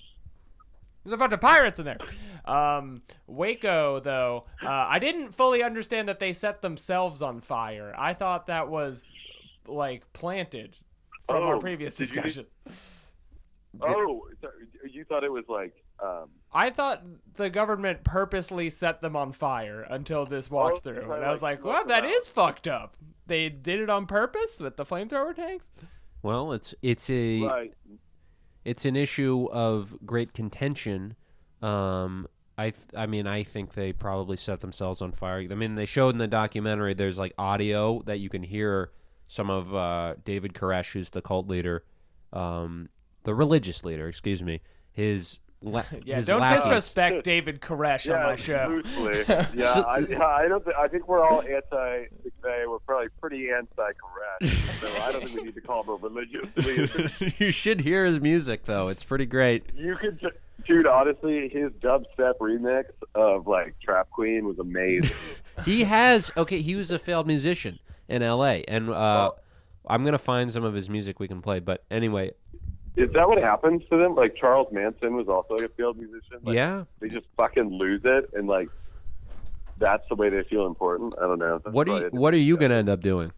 There's 1.05 1.15
a 1.15 1.17
bunch 1.17 1.33
of 1.33 1.41
pirates 1.41 1.79
in 1.81 1.85
there. 1.85 1.99
Um, 2.45 3.03
Waco, 3.27 3.99
though, 4.01 4.45
uh, 4.63 4.69
I 4.69 4.99
didn't 5.01 5.33
fully 5.35 5.63
understand 5.63 6.09
that 6.09 6.19
they 6.21 6.33
set 6.33 6.63
themselves 6.63 7.23
on 7.23 7.41
fire. 7.41 7.93
I 7.99 8.15
thought 8.15 8.47
that 8.47 8.69
was 8.69 9.09
like 9.67 10.13
planted 10.13 10.77
from 11.29 11.43
our 11.43 11.57
Oh, 11.57 11.61
previous 11.61 11.95
did 11.97 12.11
you- 12.13 12.47
Oh, 13.81 14.29
you 14.91 15.05
thought 15.05 15.25
it 15.25 15.33
was 15.33 15.45
like. 15.49 15.73
Um, 16.03 16.29
I 16.53 16.71
thought 16.71 17.03
the 17.35 17.49
government 17.49 18.05
purposely 18.05 18.69
set 18.71 19.01
them 19.01 19.17
on 19.17 19.33
fire 19.33 19.83
until 19.89 20.27
this 20.27 20.49
Oh, 20.51 20.57
walkthrough, 20.57 21.11
I 21.11 21.17
and 21.17 21.25
I 21.25 21.31
was 21.31 21.43
like 21.43 21.65
"Well, 21.65 21.85
that 21.87 22.05
is 22.05 22.29
fucked 22.29 22.69
up. 22.69 22.97
They 23.27 23.49
did 23.49 23.81
it 23.81 23.89
on 23.89 24.07
purpose 24.07 24.59
with 24.61 24.77
the 24.77 24.85
flamethrower 24.85 25.35
tanks." 25.35 25.71
Well, 26.23 26.53
it's 26.53 26.75
it's 26.83 27.11
a 27.11 27.43
right. 27.43 27.75
it's 28.65 28.85
an 28.85 28.97
issue 28.97 29.49
of 29.53 29.97
great 30.07 30.33
contention. 30.33 31.17
Um, 31.61 32.29
I 32.57 32.71
th- 32.71 32.89
I 32.97 33.07
mean, 33.07 33.27
I 33.27 33.43
think 33.43 33.73
they 33.75 33.93
probably 33.93 34.37
set 34.37 34.61
themselves 34.61 35.03
on 35.03 35.13
fire. 35.13 35.47
I 35.51 35.55
mean, 35.55 35.75
they 35.75 35.87
showed 35.87 36.11
in 36.11 36.19
the 36.19 36.29
documentary 36.29 36.95
there's 36.95 37.19
like 37.19 37.33
audio 37.39 38.03
that 38.07 38.21
you 38.21 38.29
can 38.29 38.43
hear 38.43 38.93
some 39.27 39.51
of 39.51 39.75
uh, 39.75 40.15
David 40.25 40.55
Koresh, 40.55 40.93
who's 40.93 41.11
the 41.11 41.23
cult 41.23 41.49
leader, 41.49 41.85
um, 42.33 42.89
the 43.25 43.35
religious 43.35 43.85
leader, 43.85 44.07
excuse 44.07 44.43
me. 44.43 44.61
His 44.93 45.39
la- 45.63 45.85
Yeah, 46.05 46.17
his 46.17 46.27
don't 46.27 46.41
lackeys- 46.41 46.65
disrespect 46.65 47.25
David 47.25 47.61
Koresh 47.61 48.13
on 48.13 48.23
my 48.23 48.37
show. 48.37 48.67
loosely. 48.69 49.25
Yeah, 49.55 49.67
So- 49.75 49.83
I, 49.83 49.99
yeah, 50.01 50.23
I 50.25 50.49
don't. 50.49 50.65
Th- 50.65 50.77
I 50.79 50.89
think 50.89 51.09
we're 51.09 51.25
all 51.25 51.41
anti 51.43 52.07
McVeigh. 52.25 52.69
We're 52.69 52.79
probably 52.81 53.09
pretty 53.21 53.49
anti-Koresh. 53.51 54.81
so 54.81 54.89
I 55.03 55.13
don't 55.13 55.25
think 55.25 55.37
we 55.37 55.43
need 55.45 55.55
to 55.55 55.61
call 55.61 55.83
him 55.83 55.91
a 55.91 55.95
religious 55.97 56.49
leader. 56.67 57.09
you 57.45 57.51
should 57.51 57.81
hear 57.83 58.05
his 58.05 58.21
music 58.21 58.65
though; 58.65 58.89
it's 58.89 59.05
pretty 59.05 59.27
great. 59.27 59.65
You 59.75 59.97
could, 59.97 60.21
ju- 60.21 60.31
dude. 60.67 60.87
Honestly, 60.87 61.49
his 61.49 61.71
dubstep 61.83 62.35
remix 62.41 62.85
of 63.15 63.47
like 63.47 63.75
Trap 63.81 64.11
Queen 64.11 64.47
was 64.47 64.59
amazing. 64.59 65.15
He 65.65 65.85
has 65.85 66.31
okay. 66.37 66.61
He 66.63 66.75
was 66.75 66.91
a 66.91 66.99
failed 66.99 67.27
musician 67.27 67.79
in 68.09 68.23
L.A. 68.23 68.65
and 68.67 68.91
uh, 68.91 69.31
Oh. 69.33 69.35
I'm 69.87 70.05
gonna 70.05 70.19
find 70.19 70.53
some 70.53 70.65
of 70.65 70.75
his 70.75 70.89
music 70.89 71.19
we 71.21 71.29
can 71.29 71.43
play. 71.43 71.61
But 71.61 71.85
anyway, 71.91 72.31
Is 72.97 73.13
that 73.13 73.27
what 73.29 73.39
happens 73.39 73.83
to 73.91 73.97
them? 73.97 74.15
Like 74.15 74.37
Charles 74.37 74.69
Manson 74.71 75.17
was 75.17 75.29
also 75.29 75.55
like 75.55 75.65
a 75.65 75.69
field 75.71 75.97
musician. 75.97 76.39
Like, 76.43 76.55
yeah. 76.55 76.85
They 77.01 77.09
just 77.09 77.27
fucking 77.37 77.71
lose 77.71 78.03
it, 78.05 78.31
and 78.35 78.47
like 78.47 78.69
that's 79.79 80.07
the 80.09 80.15
way 80.15 80.29
they 80.29 80.43
feel 80.43 80.67
important. 80.67 81.15
I 81.19 81.23
don't 81.23 81.39
know. 81.39 81.59
That's 81.59 81.75
What 81.75 81.89
are 81.89 82.01
you 82.01 82.09
What 82.11 82.35
are 82.35 82.39
you 82.39 82.57
gonna 82.57 82.75
end 82.75 82.89
up 82.89 83.01
doing? 83.01 83.33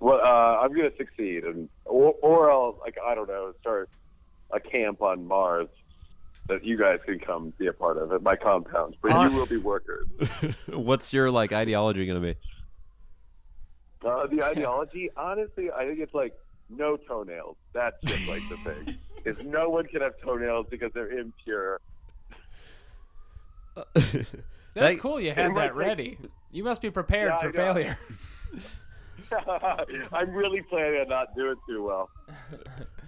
Well, 0.00 0.20
uh, 0.22 0.60
I'm 0.62 0.74
gonna 0.74 0.90
succeed, 0.96 1.44
and 1.44 1.68
or, 1.84 2.14
or 2.22 2.50
I'll 2.50 2.78
like 2.80 2.96
I 3.04 3.14
don't 3.14 3.28
know, 3.28 3.52
start 3.60 3.90
a 4.50 4.60
camp 4.60 5.02
on 5.02 5.26
Mars 5.26 5.68
that 6.48 6.64
you 6.64 6.78
guys 6.78 7.00
can 7.04 7.18
come 7.18 7.52
be 7.58 7.66
a 7.66 7.72
part 7.72 7.98
of 7.98 8.12
at 8.12 8.22
my 8.22 8.36
compound, 8.36 8.96
but 9.02 9.12
Uh, 9.12 9.24
you 9.24 9.36
will 9.36 9.46
be 9.46 9.56
workers. 9.56 10.06
What's 10.68 11.12
your 11.12 11.30
like 11.30 11.52
ideology 11.52 12.06
gonna 12.06 12.20
be? 12.20 12.36
Uh, 14.04 14.26
the 14.26 14.42
ideology, 14.42 15.10
honestly, 15.16 15.70
I 15.70 15.86
think 15.86 15.98
it's 15.98 16.14
like 16.14 16.34
no 16.68 16.96
toenails. 16.96 17.56
That's 17.72 17.96
just 18.04 18.28
like 18.28 18.42
the 18.48 18.56
thing. 18.58 18.96
Is 19.24 19.36
no 19.44 19.68
one 19.68 19.86
can 19.86 20.02
have 20.02 20.12
toenails 20.22 20.66
because 20.70 20.92
they're 20.94 21.18
impure. 21.18 21.80
That's 23.94 24.14
That- 24.74 24.98
cool. 25.00 25.20
You 25.20 25.32
had 25.32 25.54
that 25.56 25.74
ready. 25.74 26.18
You 26.52 26.62
must 26.64 26.80
be 26.80 26.90
prepared 26.90 27.32
Yeah, 27.32 27.38
for 27.38 27.46
know. 27.46 27.52
failure. 27.74 27.98
I'm 30.12 30.30
really 30.30 30.62
planning 30.62 31.00
on 31.00 31.08
not 31.08 31.34
doing 31.34 31.56
too 31.68 31.82
well. 31.82 32.08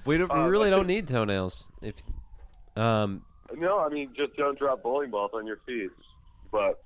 We, 0.05 0.19
don't, 0.19 0.33
we 0.33 0.39
Uh, 0.41 0.47
really 0.47 0.71
but- 0.71 0.77
don't 0.77 0.87
need 0.87 1.07
toenails. 1.07 1.69
If 1.83 1.95
um, 2.77 3.23
No, 3.57 3.79
I 3.79 3.89
mean 3.89 4.11
just 4.17 4.35
don't 4.37 4.59
drop 4.59 4.83
bowling 4.83 5.11
balls 5.11 5.31
on 5.35 5.47
your 5.47 5.59
feet. 5.67 5.91
But 6.51 6.83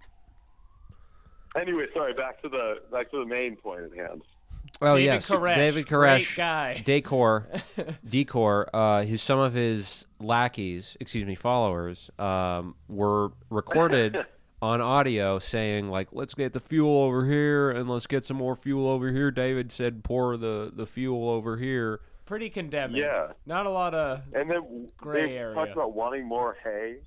anyway, 1.58 1.86
sorry. 1.94 2.12
Back 2.14 2.42
to 2.42 2.48
the 2.48 2.74
back 2.90 3.10
to 3.12 3.18
the 3.20 3.26
main 3.26 3.56
point 3.56 3.82
at 3.84 3.92
hand. 3.96 4.22
Oh 4.82 4.94
David 4.96 5.04
yes, 5.04 5.28
Koresh, 5.28 5.54
David 5.54 5.86
great 5.88 6.22
Koresh, 6.22 6.36
guy. 6.36 6.82
Decor, 6.84 7.48
Decor. 8.08 8.68
Uh, 8.74 9.02
his 9.02 9.22
some 9.22 9.38
of 9.38 9.52
his 9.54 10.06
lackeys, 10.20 10.96
excuse 11.00 11.24
me, 11.24 11.34
followers, 11.34 12.10
um, 12.18 12.74
were 12.88 13.32
recorded 13.50 14.16
on 14.62 14.80
audio 14.80 15.38
saying 15.38 15.88
like, 15.88 16.08
"Let's 16.12 16.34
get 16.34 16.52
the 16.52 16.60
fuel 16.60 17.02
over 17.02 17.24
here 17.26 17.70
and 17.70 17.88
let's 17.88 18.06
get 18.06 18.24
some 18.24 18.36
more 18.36 18.54
fuel 18.56 18.86
over 18.88 19.10
here." 19.12 19.30
David 19.30 19.72
said, 19.72 20.04
"Pour 20.04 20.36
the 20.36 20.70
the 20.74 20.86
fuel 20.86 21.28
over 21.30 21.56
here." 21.56 22.00
Pretty 22.24 22.50
condemning. 22.50 23.02
Yeah. 23.02 23.32
Not 23.46 23.66
a 23.66 23.70
lot 23.70 23.94
of 23.94 24.20
And 24.32 24.48
then 24.48 24.88
Gray 24.96 25.26
they 25.26 25.36
area. 25.36 25.54
talked 25.54 25.72
about 25.72 25.92
wanting 25.94 26.26
more 26.26 26.56
hay. 26.62 26.98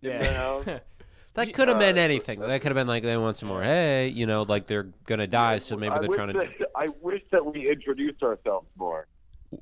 yeah. 0.00 0.78
That 1.36 1.52
could 1.52 1.68
have 1.68 1.76
uh, 1.76 1.80
meant 1.80 1.98
anything. 1.98 2.40
That 2.40 2.60
could 2.60 2.70
have 2.70 2.76
been 2.76 2.86
like 2.86 3.02
they 3.02 3.16
want 3.16 3.36
some 3.36 3.48
more. 3.48 3.62
Hey, 3.62 4.08
you 4.08 4.26
know, 4.26 4.42
like 4.42 4.66
they're 4.66 4.88
gonna 5.06 5.26
die, 5.26 5.58
so 5.58 5.76
maybe 5.76 5.92
I 5.94 5.98
they're 6.00 6.08
trying 6.08 6.32
to. 6.32 6.38
that, 6.38 6.70
I 6.74 6.88
wish 7.00 7.22
that 7.30 7.44
we 7.44 7.70
introduced 7.70 8.22
ourselves 8.22 8.66
more. 8.76 9.06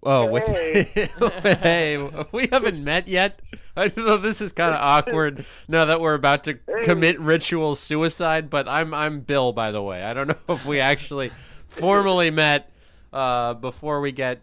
Oh, 0.02 0.26
with, 0.26 0.44
Hey. 0.46 1.08
hey, 1.62 2.10
we 2.32 2.48
haven't 2.50 2.82
met 2.82 3.06
yet. 3.06 3.40
I 3.76 3.88
don't 3.88 4.06
know. 4.06 4.16
This 4.16 4.40
is 4.40 4.52
kind 4.52 4.72
of 4.72 4.80
awkward 4.82 5.44
now 5.68 5.84
that 5.84 6.00
we're 6.00 6.14
about 6.14 6.44
to 6.44 6.58
Hey. 6.66 6.84
commit 6.84 7.18
ritual 7.20 7.74
suicide. 7.74 8.48
But 8.50 8.68
I'm 8.68 8.94
I'm 8.94 9.20
Bill, 9.20 9.52
by 9.52 9.70
the 9.72 9.82
way. 9.82 10.02
I 10.02 10.14
don't 10.14 10.28
know 10.48 10.54
if 10.54 10.64
we 10.64 10.80
actually 10.80 11.32
formally 11.66 12.30
met 12.30 12.70
uh, 13.12 13.54
before 13.54 14.00
we 14.00 14.12
get 14.12 14.42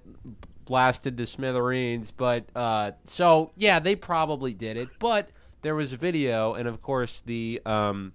blasted 0.66 1.18
to 1.18 1.26
smithereens. 1.26 2.12
But 2.12 2.46
uh, 2.56 2.92
so 3.06 3.52
yeah, 3.56 3.80
they 3.80 3.96
probably 3.96 4.54
did 4.54 4.78
it. 4.78 4.90
But 5.00 5.30
there 5.62 5.76
was 5.76 5.94
a 5.94 5.98
video, 5.98 6.54
and 6.54 6.68
of 6.68 6.82
course 6.82 7.22
the 7.26 7.62
um, 7.66 8.14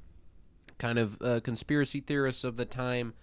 kind 0.78 0.98
of 0.98 1.16
uh, 1.20 1.40
conspiracy 1.40 2.00
theorists 2.00 2.44
of 2.44 2.56
the 2.56 2.64
time 2.64 3.14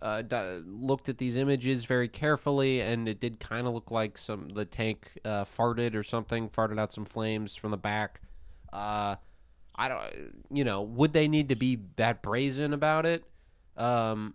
uh, 0.00 0.22
looked 0.66 1.08
at 1.08 1.18
these 1.18 1.36
images 1.36 1.84
very 1.84 2.08
carefully, 2.08 2.80
and 2.80 3.08
it 3.08 3.20
did 3.20 3.40
kind 3.40 3.66
of 3.66 3.74
look 3.74 3.90
like 3.90 4.16
some 4.16 4.48
the 4.50 4.64
tank 4.64 5.10
uh, 5.24 5.44
farted 5.44 5.94
or 5.94 6.02
something, 6.02 6.48
farted 6.48 6.78
out 6.78 6.92
some 6.92 7.04
flames 7.04 7.56
from 7.56 7.70
the 7.70 7.76
back. 7.76 8.20
Uh, 8.72 9.16
I 9.74 9.88
don't, 9.88 10.02
you 10.52 10.64
know, 10.64 10.82
would 10.82 11.12
they 11.12 11.28
need 11.28 11.48
to 11.50 11.56
be 11.56 11.78
that 11.96 12.22
brazen 12.22 12.72
about 12.72 13.06
it? 13.06 13.24
Um, 13.76 14.34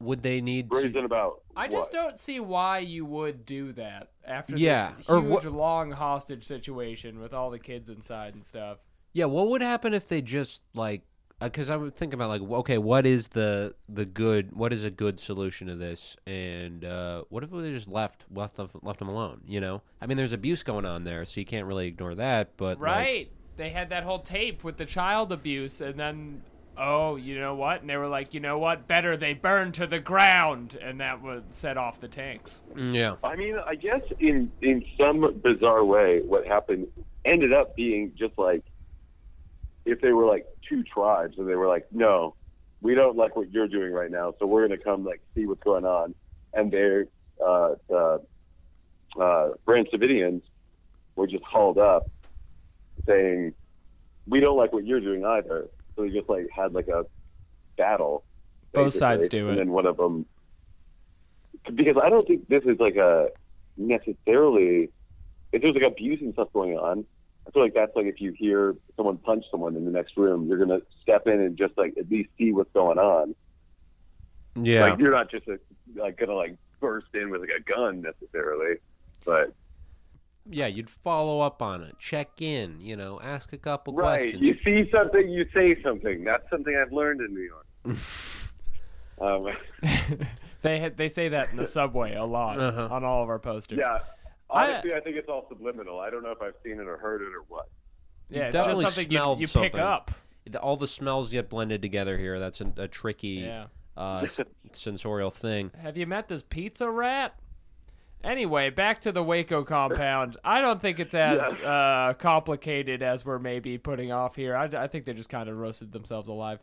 would 0.00 0.22
they 0.22 0.40
need 0.40 0.70
to? 0.70 0.80
Brazen 0.80 1.04
about. 1.04 1.42
I 1.56 1.66
just 1.68 1.92
what? 1.92 1.92
don't 1.92 2.18
see 2.20 2.40
why 2.40 2.78
you 2.78 3.04
would 3.04 3.44
do 3.44 3.72
that 3.72 4.10
after 4.24 4.56
Yeah, 4.56 4.92
this 4.96 5.08
or 5.08 5.20
huge, 5.20 5.30
what- 5.30 5.44
long 5.46 5.90
hostage 5.92 6.44
situation 6.44 7.20
with 7.20 7.34
all 7.34 7.50
the 7.50 7.58
kids 7.58 7.88
inside 7.88 8.34
and 8.34 8.44
stuff. 8.44 8.78
Yeah, 9.12 9.24
what 9.24 9.48
would 9.48 9.62
happen 9.62 9.94
if 9.94 10.08
they 10.08 10.22
just 10.22 10.62
like? 10.74 11.02
Because 11.40 11.70
I 11.70 11.76
would 11.76 11.94
think 11.94 12.14
about 12.14 12.30
like, 12.30 12.42
okay, 12.42 12.78
what 12.78 13.06
is 13.06 13.28
the 13.28 13.74
the 13.88 14.04
good? 14.04 14.52
What 14.56 14.72
is 14.72 14.84
a 14.84 14.90
good 14.90 15.20
solution 15.20 15.68
to 15.68 15.76
this? 15.76 16.16
And 16.26 16.84
uh, 16.84 17.24
what 17.28 17.44
if 17.44 17.50
they 17.50 17.70
just 17.72 17.86
left 17.88 18.24
left 18.30 18.56
them, 18.56 18.68
left 18.82 18.98
them 18.98 19.08
alone? 19.08 19.42
You 19.46 19.60
know, 19.60 19.82
I 20.00 20.06
mean, 20.06 20.16
there's 20.16 20.32
abuse 20.32 20.62
going 20.64 20.84
on 20.84 21.04
there, 21.04 21.24
so 21.24 21.38
you 21.40 21.46
can't 21.46 21.66
really 21.66 21.86
ignore 21.86 22.16
that. 22.16 22.56
But 22.56 22.80
like, 22.80 22.92
Right. 22.92 23.32
they 23.56 23.70
had 23.70 23.90
that 23.90 24.02
whole 24.02 24.18
tape 24.18 24.64
with 24.64 24.78
the 24.78 24.84
child 24.84 25.30
abuse, 25.32 25.80
and 25.80 25.94
then, 25.98 26.42
oh, 26.78 27.16
you 27.16 27.38
know 27.38 27.54
what? 27.54 27.80
And 27.80 27.90
they 27.90 27.96
were 27.96 28.08
like, 28.08 28.34
you 28.34 28.40
know 28.40 28.58
what? 28.58 28.86
Better 28.86 29.16
they 29.16 29.34
burn 29.34 29.72
to 29.72 29.86
the 29.86 29.98
ground, 29.98 30.78
and 30.80 31.00
that 31.00 31.22
would 31.22 31.52
set 31.52 31.76
off 31.76 32.00
the 32.00 32.08
tanks. 32.08 32.62
mm, 32.74 32.94
yeah, 32.94 33.16
I 33.22 33.36
mean, 33.36 33.56
I 33.66 33.74
guess 33.74 34.02
in 34.18 34.50
in 34.62 34.84
some 34.96 35.40
bizarre 35.42 35.84
way, 35.84 36.20
what 36.20 36.46
happened 36.46 36.88
ended 37.24 37.52
up 37.52 37.76
being 37.76 38.12
just 38.16 38.38
like 38.38 38.62
if 39.84 40.00
they 40.00 40.12
were 40.12 40.26
like 40.26 40.46
two 40.68 40.82
tribes 40.84 41.38
and 41.38 41.48
they 41.48 41.54
were 41.54 41.68
like, 41.68 41.86
no, 41.92 42.34
we 42.80 42.94
don't 42.94 43.16
like 43.16 43.36
what 43.36 43.50
you're 43.50 43.68
doing 43.68 43.92
right 43.92 44.10
now, 44.10 44.34
so 44.38 44.46
we're 44.46 44.66
gonna 44.66 44.80
come 44.80 45.04
like 45.04 45.20
see 45.34 45.46
what's 45.46 45.62
going 45.62 45.84
on, 45.84 46.14
and 46.54 46.70
they're 46.70 47.06
uh, 47.44 47.74
the 47.88 48.20
uh, 49.20 49.48
Branch 49.64 49.88
Davidians 49.92 50.42
were 51.16 51.26
just 51.26 51.44
hauled 51.44 51.78
up 51.78 52.10
saying, 53.06 53.54
we 54.26 54.40
don't 54.40 54.56
like 54.56 54.72
what 54.72 54.84
you're 54.84 55.00
doing 55.00 55.24
either. 55.24 55.68
So 55.98 56.04
they 56.04 56.10
just 56.10 56.28
like 56.28 56.48
had 56.54 56.72
like 56.74 56.86
a 56.86 57.04
battle. 57.76 58.24
Both 58.72 58.94
sides 58.94 59.22
basically, 59.22 59.38
do 59.40 59.48
and 59.48 59.56
it. 59.56 59.60
then 59.62 59.72
one 59.72 59.84
of 59.86 59.96
them 59.96 60.26
because 61.74 61.96
I 62.00 62.08
don't 62.08 62.26
think 62.26 62.48
this 62.48 62.62
is 62.64 62.78
like 62.78 62.94
a 62.96 63.30
necessarily 63.76 64.90
if 65.52 65.60
there's 65.62 65.74
like 65.74 65.82
abuse 65.82 66.20
and 66.20 66.32
stuff 66.34 66.52
going 66.52 66.78
on. 66.78 67.04
I 67.46 67.50
feel 67.50 67.62
like 67.62 67.74
that's 67.74 67.96
like 67.96 68.06
if 68.06 68.20
you 68.20 68.32
hear 68.32 68.76
someone 68.96 69.16
punch 69.16 69.44
someone 69.50 69.74
in 69.74 69.84
the 69.86 69.90
next 69.90 70.16
room, 70.16 70.46
you're 70.46 70.58
gonna 70.58 70.82
step 71.02 71.26
in 71.26 71.40
and 71.40 71.56
just 71.56 71.76
like 71.76 71.94
at 71.98 72.08
least 72.08 72.30
see 72.38 72.52
what's 72.52 72.72
going 72.72 72.98
on. 72.98 73.34
yeah. 74.54 74.90
Like 74.90 75.00
you're 75.00 75.10
not 75.10 75.30
just 75.30 75.48
like 75.96 76.16
gonna 76.16 76.34
like 76.34 76.56
burst 76.78 77.08
in 77.14 77.30
with 77.30 77.40
like 77.40 77.50
a 77.58 77.62
gun 77.62 78.02
necessarily, 78.02 78.76
but 79.24 79.52
yeah, 80.50 80.66
you'd 80.66 80.90
follow 80.90 81.40
up 81.40 81.62
on 81.62 81.82
it, 81.82 81.98
check 81.98 82.40
in, 82.40 82.80
you 82.80 82.96
know, 82.96 83.20
ask 83.22 83.52
a 83.52 83.58
couple 83.58 83.94
right. 83.94 84.18
questions. 84.32 84.42
You 84.42 84.56
see 84.64 84.90
something, 84.90 85.28
you 85.28 85.46
say 85.54 85.80
something. 85.82 86.24
That's 86.24 86.48
something 86.50 86.74
I've 86.76 86.92
learned 86.92 87.20
in 87.20 87.34
New 87.34 87.40
York. 87.42 87.66
um, 89.20 89.46
they 90.62 90.78
had, 90.80 90.96
they 90.96 91.08
say 91.08 91.28
that 91.30 91.50
in 91.50 91.56
the 91.56 91.66
subway 91.66 92.14
a 92.14 92.24
lot 92.24 92.58
Uh-huh. 92.58 92.88
on 92.90 93.04
all 93.04 93.22
of 93.22 93.28
our 93.28 93.38
posters. 93.38 93.78
yeah. 93.80 93.98
Honestly, 94.50 94.94
I, 94.94 95.00
think 95.00 95.16
it's 95.16 95.28
all 95.28 95.44
subliminal. 95.50 96.00
I 96.00 96.08
don't 96.08 96.22
know 96.22 96.30
if 96.30 96.40
I've 96.40 96.54
seen 96.64 96.80
it 96.80 96.86
or 96.88 96.96
heard 96.96 97.20
it 97.20 97.34
or 97.34 97.42
what. 97.48 97.68
yeah, 98.30 98.44
it's 98.46 98.54
definitely 98.54 98.84
just 98.84 98.96
something 98.96 99.12
you, 99.12 99.18
smelled 99.18 99.40
you 99.40 99.46
pick 99.46 99.52
something. 99.52 99.80
up. 99.80 100.10
all 100.62 100.78
the 100.78 100.88
smells 100.88 101.30
get 101.30 101.50
blended 101.50 101.82
together 101.82 102.16
here. 102.16 102.38
That's 102.38 102.62
a, 102.62 102.72
a 102.78 102.88
tricky. 102.88 103.44
Yeah. 103.46 103.66
uh, 103.94 104.26
sensorial 104.72 105.30
thing. 105.30 105.70
Have 105.82 105.98
you 105.98 106.06
met 106.06 106.28
this 106.28 106.42
pizza 106.42 106.90
rat? 106.90 107.34
Anyway, 108.24 108.68
back 108.70 109.00
to 109.02 109.12
the 109.12 109.22
Waco 109.22 109.62
compound. 109.64 110.36
I 110.44 110.60
don't 110.60 110.82
think 110.82 110.98
it's 110.98 111.14
as 111.14 111.40
uh, 111.60 112.14
complicated 112.18 113.02
as 113.02 113.24
we're 113.24 113.38
maybe 113.38 113.78
putting 113.78 114.10
off 114.10 114.34
here. 114.36 114.56
I, 114.56 114.64
I 114.64 114.86
think 114.88 115.04
they 115.04 115.12
just 115.14 115.28
kind 115.28 115.48
of 115.48 115.56
roasted 115.56 115.92
themselves 115.92 116.28
alive. 116.28 116.58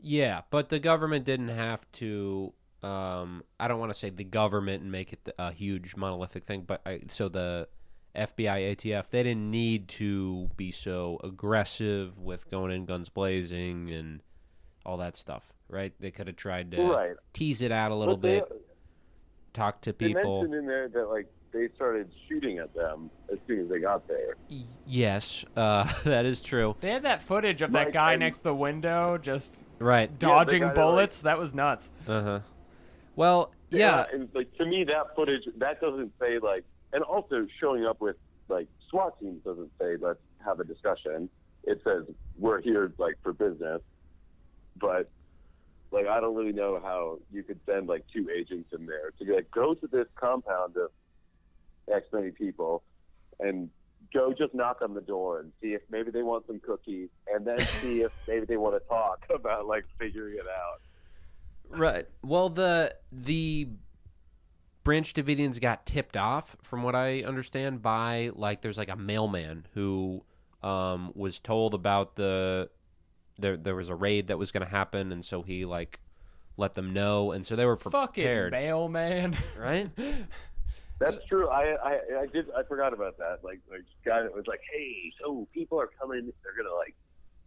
Yeah, 0.00 0.42
but 0.50 0.68
the 0.68 0.78
government 0.78 1.24
didn't 1.24 1.48
have 1.48 1.90
to. 1.92 2.52
Um, 2.82 3.42
I 3.58 3.66
don't 3.66 3.80
want 3.80 3.92
to 3.92 3.98
say 3.98 4.10
the 4.10 4.22
government 4.22 4.82
and 4.82 4.92
make 4.92 5.12
it 5.12 5.28
a 5.38 5.50
huge 5.50 5.96
monolithic 5.96 6.44
thing, 6.44 6.62
but 6.66 6.82
I, 6.86 7.00
so 7.08 7.28
the 7.28 7.68
FBI, 8.14 8.76
ATF, 8.76 9.08
they 9.10 9.22
didn't 9.24 9.50
need 9.50 9.88
to 9.88 10.48
be 10.56 10.70
so 10.70 11.18
aggressive 11.24 12.18
with 12.18 12.48
going 12.50 12.70
in 12.70 12.84
guns 12.84 13.08
blazing 13.08 13.90
and 13.90 14.22
all 14.86 14.98
that 14.98 15.16
stuff, 15.16 15.52
right? 15.68 15.92
They 15.98 16.10
could 16.12 16.28
have 16.28 16.36
tried 16.36 16.70
to 16.72 16.82
Right. 16.84 17.16
tease 17.32 17.62
it 17.62 17.72
out 17.72 17.90
a 17.90 17.94
little 17.96 18.16
But 18.16 18.22
they- 18.28 18.38
bit, 18.40 18.52
talk 19.52 19.80
to 19.82 19.92
people. 19.92 20.14
They 20.14 20.20
people. 20.20 20.42
mentioned 20.42 20.58
in 20.60 20.66
there 20.66 20.88
that 20.88 21.08
like 21.08 21.26
they 21.52 21.68
started 21.76 22.10
shooting 22.28 22.58
at 22.58 22.74
them 22.74 23.10
as 23.32 23.38
soon 23.46 23.60
as 23.60 23.68
they 23.68 23.78
got 23.80 24.06
there. 24.06 24.36
Yes, 24.86 25.44
uh, 25.56 25.90
that 26.04 26.26
is 26.26 26.40
true. 26.40 26.76
They 26.80 26.90
had 26.90 27.02
that 27.04 27.22
footage 27.22 27.62
of 27.62 27.72
Right, 27.72 27.86
that 27.86 27.92
guy 27.94 28.12
and- 28.12 28.20
next 28.20 28.38
to 28.38 28.44
the 28.44 28.54
window 28.54 29.18
just 29.18 29.54
Right. 29.78 30.16
dodging 30.18 30.60
guy 30.60 30.68
that, 30.68 30.76
like- 30.76 30.86
bullets. 30.86 31.20
that 31.22 31.38
was 31.38 31.54
nuts. 31.54 31.90
Uh 32.06 32.22
huh. 32.22 32.40
Well, 33.16 33.52
yeah. 33.70 34.04
and 34.12 34.28
like 34.34 34.54
to 34.58 34.64
me, 34.66 34.84
that 34.84 35.14
footage 35.16 35.42
that 35.56 35.80
doesn't 35.80 36.12
say 36.20 36.38
like, 36.38 36.64
and 36.92 37.02
also 37.02 37.46
showing 37.60 37.84
up 37.86 38.00
with 38.00 38.16
like 38.48 38.68
SWAT 38.90 39.18
teams 39.20 39.42
doesn't 39.44 39.70
say 39.80 39.96
let's 40.00 40.20
have 40.44 40.60
a 40.60 40.64
discussion. 40.64 41.28
It 41.64 41.80
says 41.84 42.04
we're 42.38 42.60
here 42.60 42.92
like 42.98 43.16
for 43.22 43.32
business, 43.32 43.80
but 44.76 45.10
like 45.98 46.06
I 46.06 46.20
don't 46.20 46.34
really 46.34 46.52
know 46.52 46.80
how 46.82 47.18
you 47.32 47.42
could 47.42 47.58
send 47.66 47.88
like 47.88 48.04
two 48.12 48.28
agents 48.30 48.72
in 48.72 48.86
there 48.86 49.12
to 49.18 49.24
be 49.24 49.32
like 49.32 49.50
go 49.50 49.74
to 49.74 49.86
this 49.86 50.06
compound 50.14 50.76
of 50.76 50.90
X 51.92 52.06
many 52.12 52.30
people 52.30 52.82
and 53.40 53.70
go 54.12 54.32
just 54.32 54.54
knock 54.54 54.78
on 54.82 54.94
the 54.94 55.00
door 55.00 55.40
and 55.40 55.52
see 55.60 55.74
if 55.74 55.82
maybe 55.90 56.10
they 56.10 56.22
want 56.22 56.46
some 56.46 56.60
cookies 56.60 57.08
and 57.32 57.46
then 57.46 57.58
see 57.80 58.02
if 58.02 58.12
maybe 58.26 58.46
they 58.46 58.56
want 58.56 58.80
to 58.80 58.88
talk 58.88 59.24
about 59.34 59.66
like 59.66 59.84
figuring 59.98 60.34
it 60.34 60.46
out. 60.46 60.80
Right. 61.70 62.06
Well, 62.22 62.48
the 62.48 62.94
the 63.12 63.68
Branch 64.84 65.12
Davidians 65.12 65.60
got 65.60 65.84
tipped 65.84 66.16
off, 66.16 66.56
from 66.62 66.82
what 66.82 66.94
I 66.94 67.22
understand, 67.22 67.82
by 67.82 68.30
like 68.34 68.62
there's 68.62 68.78
like 68.78 68.88
a 68.88 68.96
mailman 68.96 69.66
who 69.74 70.24
um, 70.62 71.12
was 71.14 71.40
told 71.40 71.74
about 71.74 72.16
the 72.16 72.70
there 73.38 73.56
there 73.56 73.74
was 73.76 73.88
a 73.88 73.94
raid 73.94 74.28
that 74.28 74.38
was 74.38 74.50
going 74.52 74.64
to 74.64 74.70
happen, 74.70 75.12
and 75.12 75.24
so 75.24 75.42
he 75.42 75.64
like 75.64 76.00
let 76.56 76.74
them 76.74 76.92
know, 76.92 77.32
and 77.32 77.44
so 77.46 77.54
they 77.56 77.64
were 77.66 77.76
Fucking 77.76 78.24
prepared, 78.24 78.52
mailman. 78.52 79.36
right? 79.58 79.88
That's 80.98 81.18
true. 81.28 81.48
I, 81.48 81.76
I 81.76 81.92
I 82.22 82.26
did 82.32 82.46
I 82.56 82.64
forgot 82.64 82.92
about 82.92 83.16
that. 83.18 83.38
Like 83.44 83.60
like 83.70 83.82
guy 84.04 84.22
that 84.22 84.34
was 84.34 84.46
like, 84.48 84.60
hey, 84.72 85.12
so 85.22 85.46
people 85.54 85.80
are 85.80 85.88
coming. 86.00 86.32
They're 86.42 86.60
gonna 86.64 86.74
like 86.74 86.94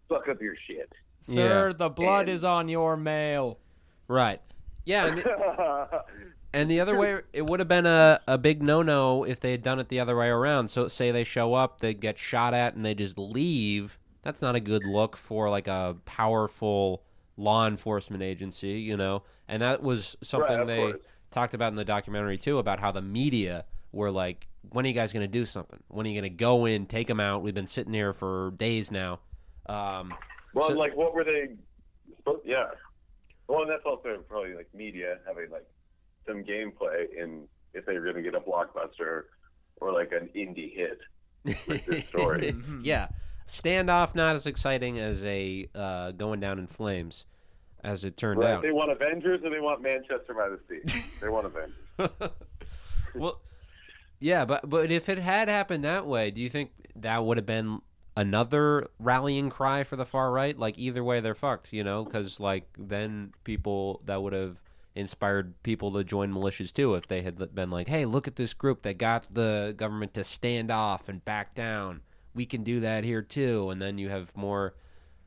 fuck 0.07 0.29
up 0.29 0.41
your 0.41 0.55
shit. 0.67 0.91
Sir, 1.19 1.67
Yeah. 1.69 1.74
the 1.77 1.89
blood 1.89 2.21
And- 2.21 2.29
is 2.29 2.43
on 2.45 2.69
your 2.69 2.95
mail. 2.95 3.60
Right. 4.07 4.41
Yeah, 4.86 5.05
and 5.07 5.17
the, 5.19 6.03
and 6.53 6.71
the 6.71 6.79
other 6.79 6.98
way, 6.98 7.19
it 7.33 7.45
would 7.45 7.60
have 7.60 7.67
been 7.67 7.86
a, 7.86 8.19
a 8.27 8.38
big 8.38 8.63
no 8.63 8.81
no 8.81 9.24
if 9.25 9.39
they 9.41 9.51
had 9.51 9.62
done 9.62 9.79
it 9.79 9.89
the 9.89 10.00
other 10.00 10.17
way 10.17 10.27
around. 10.29 10.69
So, 10.71 10.88
say 10.88 11.12
they 11.12 11.24
show 11.24 11.53
up, 11.53 11.81
they 11.81 11.93
get 11.93 12.17
shot 12.17 12.53
at, 12.55 12.74
and 12.74 12.83
they 12.86 12.95
just 12.95 13.17
leave. 13.17 14.00
That's 14.24 14.42
not 14.42 14.55
a 14.55 14.60
good 14.60 14.86
look 14.86 15.18
for 15.18 15.50
like 15.50 15.68
a 15.68 15.96
powerful 16.05 17.03
law 17.38 17.68
enforcement 17.68 18.22
agency, 18.24 18.79
you 18.81 18.96
know. 18.98 19.24
And 19.48 19.62
that 19.62 19.81
was 19.81 20.16
something 20.22 20.57
Right, 20.60 20.68
they 20.68 20.77
course. 20.77 21.01
talked 21.31 21.53
about 21.53 21.70
in 21.70 21.75
the 21.75 21.86
documentary 21.86 22.38
too 22.38 22.57
about 22.60 22.79
how 22.79 22.92
the 22.92 23.01
media 23.01 23.66
were 23.92 24.12
like, 24.12 24.48
"When 24.70 24.86
are 24.86 24.88
you 24.88 24.94
guys 24.94 25.12
going 25.12 25.25
to 25.25 25.31
do 25.31 25.46
something? 25.46 25.79
When 25.88 26.05
are 26.05 26.10
you 26.10 26.16
going 26.22 26.31
to 26.31 26.38
go 26.38 26.66
in, 26.66 26.86
take 26.86 27.07
them 27.07 27.20
out? 27.20 27.42
We've 27.42 27.53
been 27.53 27.68
sitting 27.68 27.94
here 27.94 28.14
for 28.14 28.51
days 28.57 28.92
now." 28.92 29.20
Um, 29.68 30.14
well, 30.53 30.68
So- 30.70 30.74
like 30.75 30.96
what 30.96 31.14
were 31.14 31.24
they? 31.24 31.50
supposed- 32.18 32.46
Yeah. 32.46 32.70
Well, 33.48 33.64
and 33.64 33.70
that's 33.72 33.86
also 33.86 34.24
probably 34.29 34.53
like 34.53 34.74
media 34.74 35.18
having 35.27 35.50
like 35.50 35.66
some 36.27 36.44
gameplay 36.44 37.07
in 37.18 37.48
if 37.74 37.86
they 37.86 37.98
were 37.98 38.05
gonna 38.05 38.22
get 38.22 38.36
a 38.36 38.40
blockbuster 38.40 39.24
or 39.77 39.92
like 39.92 40.12
an 40.12 40.29
indie 40.36 40.74
hit. 40.75 41.00
with 41.68 41.86
this 41.86 42.07
story. 42.10 42.53
yeah, 42.84 43.07
standoff 43.51 44.16
not 44.16 44.35
as 44.35 44.46
exciting 44.48 44.98
as 45.00 45.24
a 45.24 45.68
uh, 45.75 46.11
going 46.11 46.40
down 46.40 46.57
in 46.59 46.68
flames, 46.68 47.25
as 47.83 48.03
it 48.03 48.16
turned 48.18 48.40
Right? 48.40 48.51
out. 48.51 48.61
They 48.61 48.72
want 48.72 48.92
Avengers 48.92 49.42
and 49.44 49.53
they 49.53 49.59
want 49.59 49.81
Manchester 49.81 50.33
by 50.33 50.50
the 50.50 50.59
Sea. 50.70 51.03
They 51.22 51.29
want 51.29 51.46
Avengers. 51.48 52.31
well, 53.16 53.42
yeah, 54.20 54.46
but 54.46 54.70
but 54.70 54.92
if 54.92 55.09
it 55.09 55.18
had 55.20 55.50
happened 55.50 55.83
that 55.83 56.05
way, 56.07 56.31
do 56.31 56.42
you 56.42 56.50
think 56.50 56.72
that 56.96 57.24
would 57.25 57.37
have 57.37 57.46
been 57.46 57.81
another 58.18 58.87
rallying 59.00 59.50
cry 59.50 59.83
for 59.83 59.96
the 59.96 60.05
far 60.05 60.31
right? 60.31 60.57
Like 60.57 60.77
either 60.77 61.03
way, 61.03 61.20
they're 61.20 61.35
fucked, 61.35 61.74
you 61.74 61.83
know? 61.83 62.03
Because 62.03 62.40
like 62.40 62.68
then 62.77 63.33
people 63.44 64.01
that 64.05 64.22
would 64.22 64.33
have 64.33 64.57
inspired 64.96 65.61
people 65.64 65.92
to 65.94 66.03
join 66.03 66.33
militias 66.33 66.74
too 66.74 66.96
if 66.96 67.07
they 67.07 67.22
had 67.22 67.53
been 67.55 67.70
like, 67.72 67.87
hey, 67.87 68.05
look 68.05 68.27
at 68.27 68.35
this 68.35 68.53
group 68.53 68.81
that 68.83 68.98
got 68.98 69.27
the 69.31 69.74
government 69.77 70.14
to 70.14 70.24
stand 70.24 70.70
off 70.72 71.07
and 71.09 71.24
back 71.25 71.55
down. 71.55 72.01
We 72.33 72.46
can 72.46 72.63
do 72.63 72.81
that 72.81 73.03
here 73.03 73.22
too, 73.22 73.70
and 73.72 73.81
then 73.81 73.98
you 73.98 74.09
have 74.09 74.35
more 74.37 74.74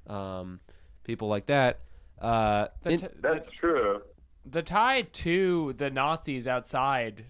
um, 0.07 0.61
people 1.05 1.29
like 1.29 1.47
that. 1.47 1.81
Uh, 2.21 2.69
The, 2.83 2.91
in- 2.91 2.99
t- 2.99 3.07
the, 3.09 3.21
That's 3.21 3.51
true. 3.53 4.03
the 4.47 4.63
tie 4.63 5.03
to 5.03 5.75
the 5.75 5.91
Nazis 5.91 6.47
outside, 6.47 7.25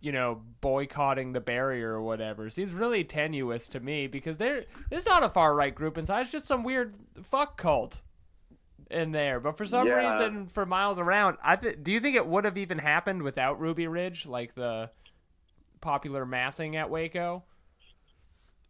you 0.00 0.12
know, 0.12 0.42
boycotting 0.60 1.32
the 1.32 1.40
barrier 1.40 1.92
or 1.94 2.02
whatever 2.02 2.48
seems 2.50 2.70
really 2.72 3.02
tenuous 3.02 3.66
to 3.68 3.80
me 3.80 4.06
because 4.06 4.36
they're 4.36 4.64
it's 4.90 5.06
not 5.06 5.22
a 5.24 5.28
far 5.28 5.54
right 5.54 5.74
group 5.74 5.98
inside. 5.98 6.20
It's 6.22 6.30
just 6.32 6.46
some 6.46 6.62
weird 6.62 6.94
fuck 7.24 7.56
cult 7.56 8.02
in 8.90 9.10
there. 9.10 9.40
But 9.40 9.56
for 9.56 9.64
some 9.64 9.88
Yeah. 9.88 10.10
reason, 10.12 10.46
for 10.46 10.64
miles 10.66 11.00
around, 11.00 11.38
I 11.42 11.56
th- 11.56 11.78
do 11.82 11.90
you 11.90 11.98
think 12.00 12.14
it 12.14 12.26
would 12.26 12.44
have 12.44 12.58
even 12.58 12.78
happened 12.78 13.22
without 13.22 13.58
Ruby 13.58 13.88
Ridge, 13.88 14.26
like 14.26 14.54
the 14.54 14.90
popular 15.80 16.24
massing 16.24 16.76
at 16.76 16.88
Waco? 16.90 17.42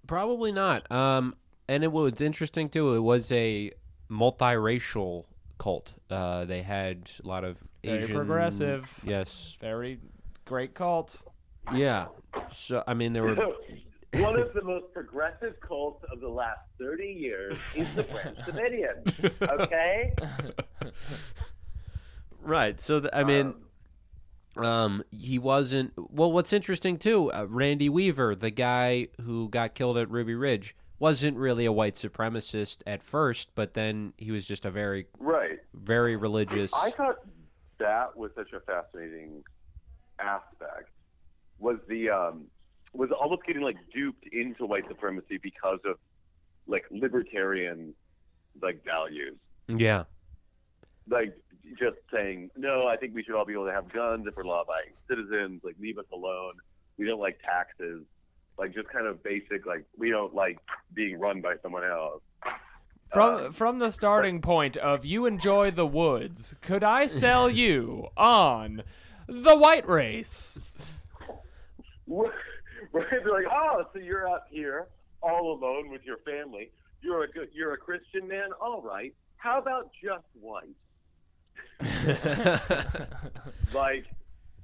Probably 0.06 0.52
not. 0.52 0.90
Um, 0.90 1.34
and 1.68 1.82
it 1.84 1.92
was 1.92 2.20
interesting 2.20 2.68
too. 2.68 2.94
It 2.94 3.00
was 3.00 3.30
a 3.32 3.72
multiracial 4.10 5.24
cult. 5.58 5.94
Uh, 6.10 6.44
they 6.44 6.62
had 6.62 7.10
a 7.22 7.26
lot 7.26 7.44
of 7.44 7.58
Very 7.84 8.04
Asian, 8.04 8.14
progressive. 8.16 9.00
Yes. 9.04 9.56
Very 9.60 9.98
great 10.44 10.74
cult. 10.74 11.24
Yeah. 11.74 12.06
So 12.52 12.82
I 12.86 12.94
mean, 12.94 13.12
there 13.12 13.22
were. 13.24 13.34
One 14.14 14.38
of 14.40 14.54
the 14.54 14.62
most 14.62 14.94
progressive 14.94 15.60
cults 15.60 16.02
of 16.10 16.20
the 16.20 16.28
last 16.28 16.60
30 16.78 17.04
years 17.04 17.58
is 17.74 17.86
the 17.94 18.04
Branch 18.04 18.38
Davidians. 18.46 19.32
Okay? 19.60 20.12
Right. 22.40 22.80
So 22.80 23.00
th- 23.00 23.10
I 23.12 23.24
mean, 23.24 23.46
um, 23.48 23.54
he 25.10 25.38
wasn't. 25.38 25.92
Well, 25.96 26.32
what's 26.32 26.52
interesting 26.52 26.98
too, 26.98 27.32
uh, 27.32 27.46
Randy 27.48 27.88
Weaver, 27.88 28.34
the 28.34 28.50
guy 28.50 29.08
who 29.22 29.48
got 29.48 29.74
killed 29.74 29.98
at 29.98 30.10
Ruby 30.10 30.34
Ridge, 30.34 30.74
wasn't 30.98 31.36
really 31.36 31.64
a 31.66 31.72
white 31.72 31.94
supremacist 31.94 32.78
at 32.86 33.02
first, 33.02 33.54
but 33.54 33.74
then 33.74 34.12
he 34.16 34.30
was 34.30 34.46
just 34.46 34.64
a 34.64 34.70
very, 34.70 35.06
Right. 35.18 35.58
very 35.74 36.16
religious. 36.16 36.72
I 36.74 36.90
thought 36.90 37.16
that 37.78 38.16
was 38.16 38.30
such 38.34 38.52
a 38.52 38.60
fascinating 38.60 39.42
aspect. 40.18 40.90
Was 41.58 41.78
the 41.88 42.10
um, 42.10 42.46
was 42.92 43.10
almost 43.10 43.44
getting 43.46 43.62
like 43.62 43.76
duped 43.94 44.26
into 44.32 44.66
white 44.66 44.84
supremacy 44.88 45.38
because 45.42 45.80
of 45.84 45.96
like 46.66 46.84
libertarian 46.90 47.94
like 48.62 48.82
values, 48.84 49.36
yeah. 49.68 50.04
like 51.08 51.36
just 51.78 51.96
saying 52.12 52.50
no. 52.56 52.86
I 52.86 52.96
think 52.96 53.14
we 53.14 53.22
should 53.22 53.34
all 53.34 53.44
be 53.44 53.52
able 53.52 53.66
to 53.66 53.72
have 53.72 53.92
guns 53.92 54.26
if 54.26 54.36
we're 54.36 54.44
law-abiding 54.44 54.92
citizens. 55.08 55.62
Like 55.64 55.76
leave 55.80 55.98
us 55.98 56.04
alone. 56.12 56.54
We 56.98 57.06
don't 57.06 57.20
like 57.20 57.38
taxes. 57.42 58.02
Like 58.58 58.74
just 58.74 58.88
kind 58.88 59.06
of 59.06 59.22
basic. 59.22 59.66
Like 59.66 59.84
we 59.98 60.10
don't 60.10 60.34
like 60.34 60.58
being 60.94 61.18
run 61.18 61.40
by 61.40 61.54
someone 61.62 61.84
else. 61.84 62.22
From 63.12 63.34
Um, 63.46 63.52
from 63.52 63.78
the 63.78 63.90
starting 63.90 64.40
point 64.40 64.76
of 64.76 65.04
you 65.04 65.26
enjoy 65.26 65.70
the 65.70 65.86
woods, 65.86 66.54
could 66.60 66.82
I 66.82 67.06
sell 67.06 67.48
you 67.48 68.08
on 68.16 68.82
the 69.28 69.56
white 69.56 69.88
race? 69.88 70.60
Right? 72.92 73.04
They're 73.10 73.32
like, 73.32 73.46
oh, 73.52 73.84
so 73.92 73.98
you're 73.98 74.28
out 74.28 74.42
here 74.48 74.86
all 75.20 75.52
alone 75.52 75.90
with 75.90 76.02
your 76.04 76.18
family. 76.18 76.70
You're 77.02 77.24
a 77.24 77.28
good, 77.28 77.48
you're 77.52 77.74
a 77.74 77.76
Christian 77.76 78.28
man. 78.28 78.50
All 78.60 78.80
right. 78.80 79.12
How 79.36 79.58
about 79.58 79.90
just 80.02 80.24
white? 80.40 80.68
Like, 83.74 84.06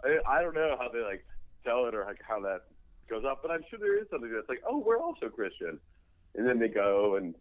I, 0.05 0.19
I 0.27 0.43
don't 0.43 0.55
know 0.55 0.77
how 0.79 0.89
they 0.89 1.01
like 1.01 1.25
tell 1.65 1.87
it 1.87 1.95
or 1.95 2.05
like 2.05 2.21
how 2.27 2.41
that 2.41 2.63
goes 3.11 3.25
up, 3.25 3.41
but 3.43 3.51
I'm 3.51 3.63
sure 3.69 3.79
there 3.79 3.99
is 3.99 4.07
something 4.11 4.33
that's 4.33 4.49
like, 4.49 4.63
oh, 4.69 4.79
we're 4.79 4.99
also 4.99 5.29
Christian, 5.29 5.79
and 6.35 6.47
then 6.47 6.59
they 6.59 6.69
go 6.69 7.17
and 7.17 7.35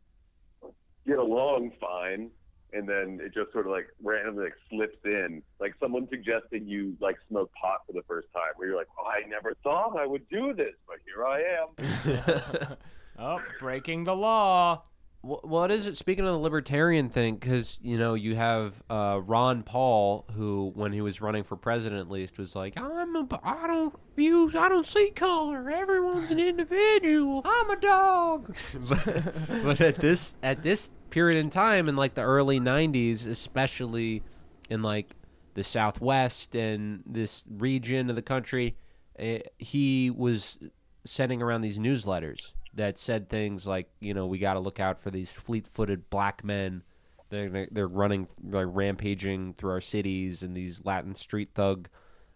get 1.07 1.17
along 1.17 1.71
fine, 1.79 2.29
and 2.73 2.87
then 2.89 3.19
it 3.21 3.33
just 3.33 3.51
sort 3.53 3.67
of 3.67 3.71
like 3.71 3.87
randomly 4.03 4.45
like 4.45 4.55
slips 4.69 4.97
in. 5.05 5.41
Like 5.59 5.75
someone 5.79 6.07
suggesting 6.09 6.67
you 6.67 6.97
like 6.99 7.15
smoke 7.29 7.51
pot 7.59 7.81
for 7.87 7.93
the 7.93 8.03
first 8.07 8.27
time, 8.33 8.51
where 8.57 8.67
you're 8.67 8.77
like, 8.77 8.89
oh, 8.99 9.05
I 9.07 9.27
never 9.29 9.53
thought 9.63 9.97
I 9.97 10.05
would 10.05 10.27
do 10.29 10.53
this, 10.53 10.73
but 10.87 10.97
here 11.05 11.25
I 11.25 11.41
am. 11.61 12.77
Oh, 13.19 13.39
breaking 13.59 14.05
the 14.05 14.15
law. 14.15 14.83
Well, 15.23 15.39
well, 15.43 15.63
it 15.65 15.71
is. 15.71 15.99
Speaking 15.99 16.25
of 16.25 16.31
the 16.31 16.39
libertarian 16.39 17.09
thing, 17.09 17.35
because 17.35 17.77
you 17.83 17.97
know 17.97 18.15
you 18.15 18.35
have 18.35 18.81
uh, 18.89 19.21
Ron 19.23 19.61
Paul, 19.61 20.25
who 20.33 20.71
when 20.73 20.91
he 20.91 21.01
was 21.01 21.21
running 21.21 21.43
for 21.43 21.55
president, 21.55 22.01
at 22.01 22.09
least, 22.09 22.39
was 22.39 22.55
like, 22.55 22.73
"I'm 22.75 23.15
a, 23.15 23.27
I 23.43 23.67
don't 23.67 23.93
views, 24.15 24.55
I 24.55 24.67
don't 24.67 24.87
see 24.87 25.11
color. 25.11 25.69
Everyone's 25.69 26.31
an 26.31 26.39
individual." 26.49 27.43
I'm 27.45 27.69
a 27.69 27.75
dog. 27.75 28.55
but, 28.89 29.33
but 29.63 29.81
at 29.81 29.97
this 29.97 30.37
at 30.41 30.63
this 30.63 30.89
period 31.11 31.39
in 31.39 31.51
time, 31.51 31.87
in 31.87 31.95
like 31.95 32.15
the 32.15 32.23
early 32.23 32.59
'90s, 32.59 33.27
especially 33.27 34.23
in 34.71 34.81
like 34.81 35.15
the 35.53 35.63
Southwest 35.63 36.55
and 36.55 37.03
this 37.05 37.43
region 37.47 38.09
of 38.09 38.15
the 38.15 38.21
country, 38.23 38.75
eh, 39.19 39.41
he 39.59 40.09
was 40.09 40.57
sending 41.03 41.43
around 41.43 41.61
these 41.61 41.77
newsletters 41.77 42.53
that 42.73 42.97
said 42.97 43.29
things 43.29 43.67
like, 43.67 43.89
you 43.99 44.13
know, 44.13 44.25
we 44.25 44.39
got 44.39 44.53
to 44.53 44.59
look 44.59 44.79
out 44.79 44.99
for 44.99 45.11
these 45.11 45.31
fleet-footed 45.31 46.09
black 46.09 46.43
men. 46.43 46.83
They're 47.29 47.67
they're 47.71 47.87
running, 47.87 48.27
like 48.43 48.67
rampaging 48.69 49.53
through 49.53 49.71
our 49.71 49.81
cities, 49.81 50.43
and 50.43 50.55
these 50.55 50.83
Latin 50.83 51.15
street 51.15 51.51
thug, 51.55 51.87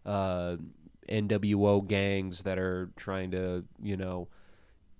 uh, 0.05 0.55
NWO 1.09 1.85
gangs 1.85 2.43
that 2.43 2.57
are 2.57 2.91
trying 2.95 3.31
to, 3.31 3.65
you 3.81 3.97
know, 3.97 4.29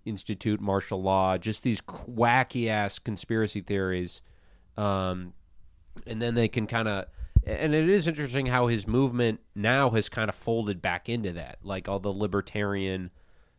institute 0.04 0.60
martial 0.60 1.02
law. 1.02 1.38
Just 1.38 1.63
these 1.63 1.80
wacky 1.82 2.67
ass 2.67 3.00
conspiracy 3.00 3.62
theories, 3.62 4.21
um, 4.76 5.34
and 6.06 6.21
then 6.21 6.36
they 6.36 6.50
can 6.50 6.67
kind 6.67 6.88
of. 6.88 7.06
And 7.45 7.76
it 7.76 7.88
is 7.88 8.08
interesting 8.08 8.48
how 8.48 8.67
his 8.67 8.88
movement 8.88 9.39
now 9.54 9.91
has 9.91 10.10
kind 10.10 10.30
of 10.30 10.36
folded 10.36 10.82
back 10.82 11.08
into 11.08 11.32
that, 11.34 11.60
like 11.63 11.88
all 11.88 12.00
the 12.00 12.10
libertarian 12.12 13.12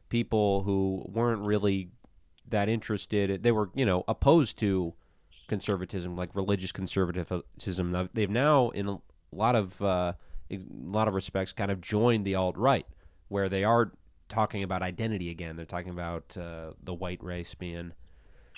people 0.09 0.63
who 0.63 1.05
weren't 1.09 1.43
really 1.43 1.91
that 2.49 2.69
interested. 2.69 3.43
They 3.43 3.53
were, 3.53 3.71
you 3.75 3.85
know, 3.85 4.05
opposed 4.07 4.59
to 4.59 4.95
conservatism, 5.49 6.17
like 6.17 6.35
religious 6.35 6.73
conservatism. 6.73 8.09
They've 8.13 8.31
now, 8.31 8.71
in 8.71 8.89
a 8.89 8.99
lot 9.33 9.57
of 9.57 9.81
uh, 9.83 10.13
a 10.51 10.59
lot 10.71 11.09
of 11.09 11.15
respects, 11.15 11.53
kind 11.53 11.71
of 11.71 11.81
joined 11.81 12.25
the 12.25 12.35
alt 12.35 12.57
right, 12.57 12.87
where 13.29 13.49
they 13.49 13.65
are 13.65 13.93
talking 14.29 14.63
about 14.63 14.83
identity 14.83 15.31
again. 15.31 15.57
They're 15.57 15.65
talking 15.65 15.91
about 15.91 16.37
uh, 16.37 16.73
the 16.83 16.95
white 16.95 17.23
race 17.23 17.55
being 17.55 17.93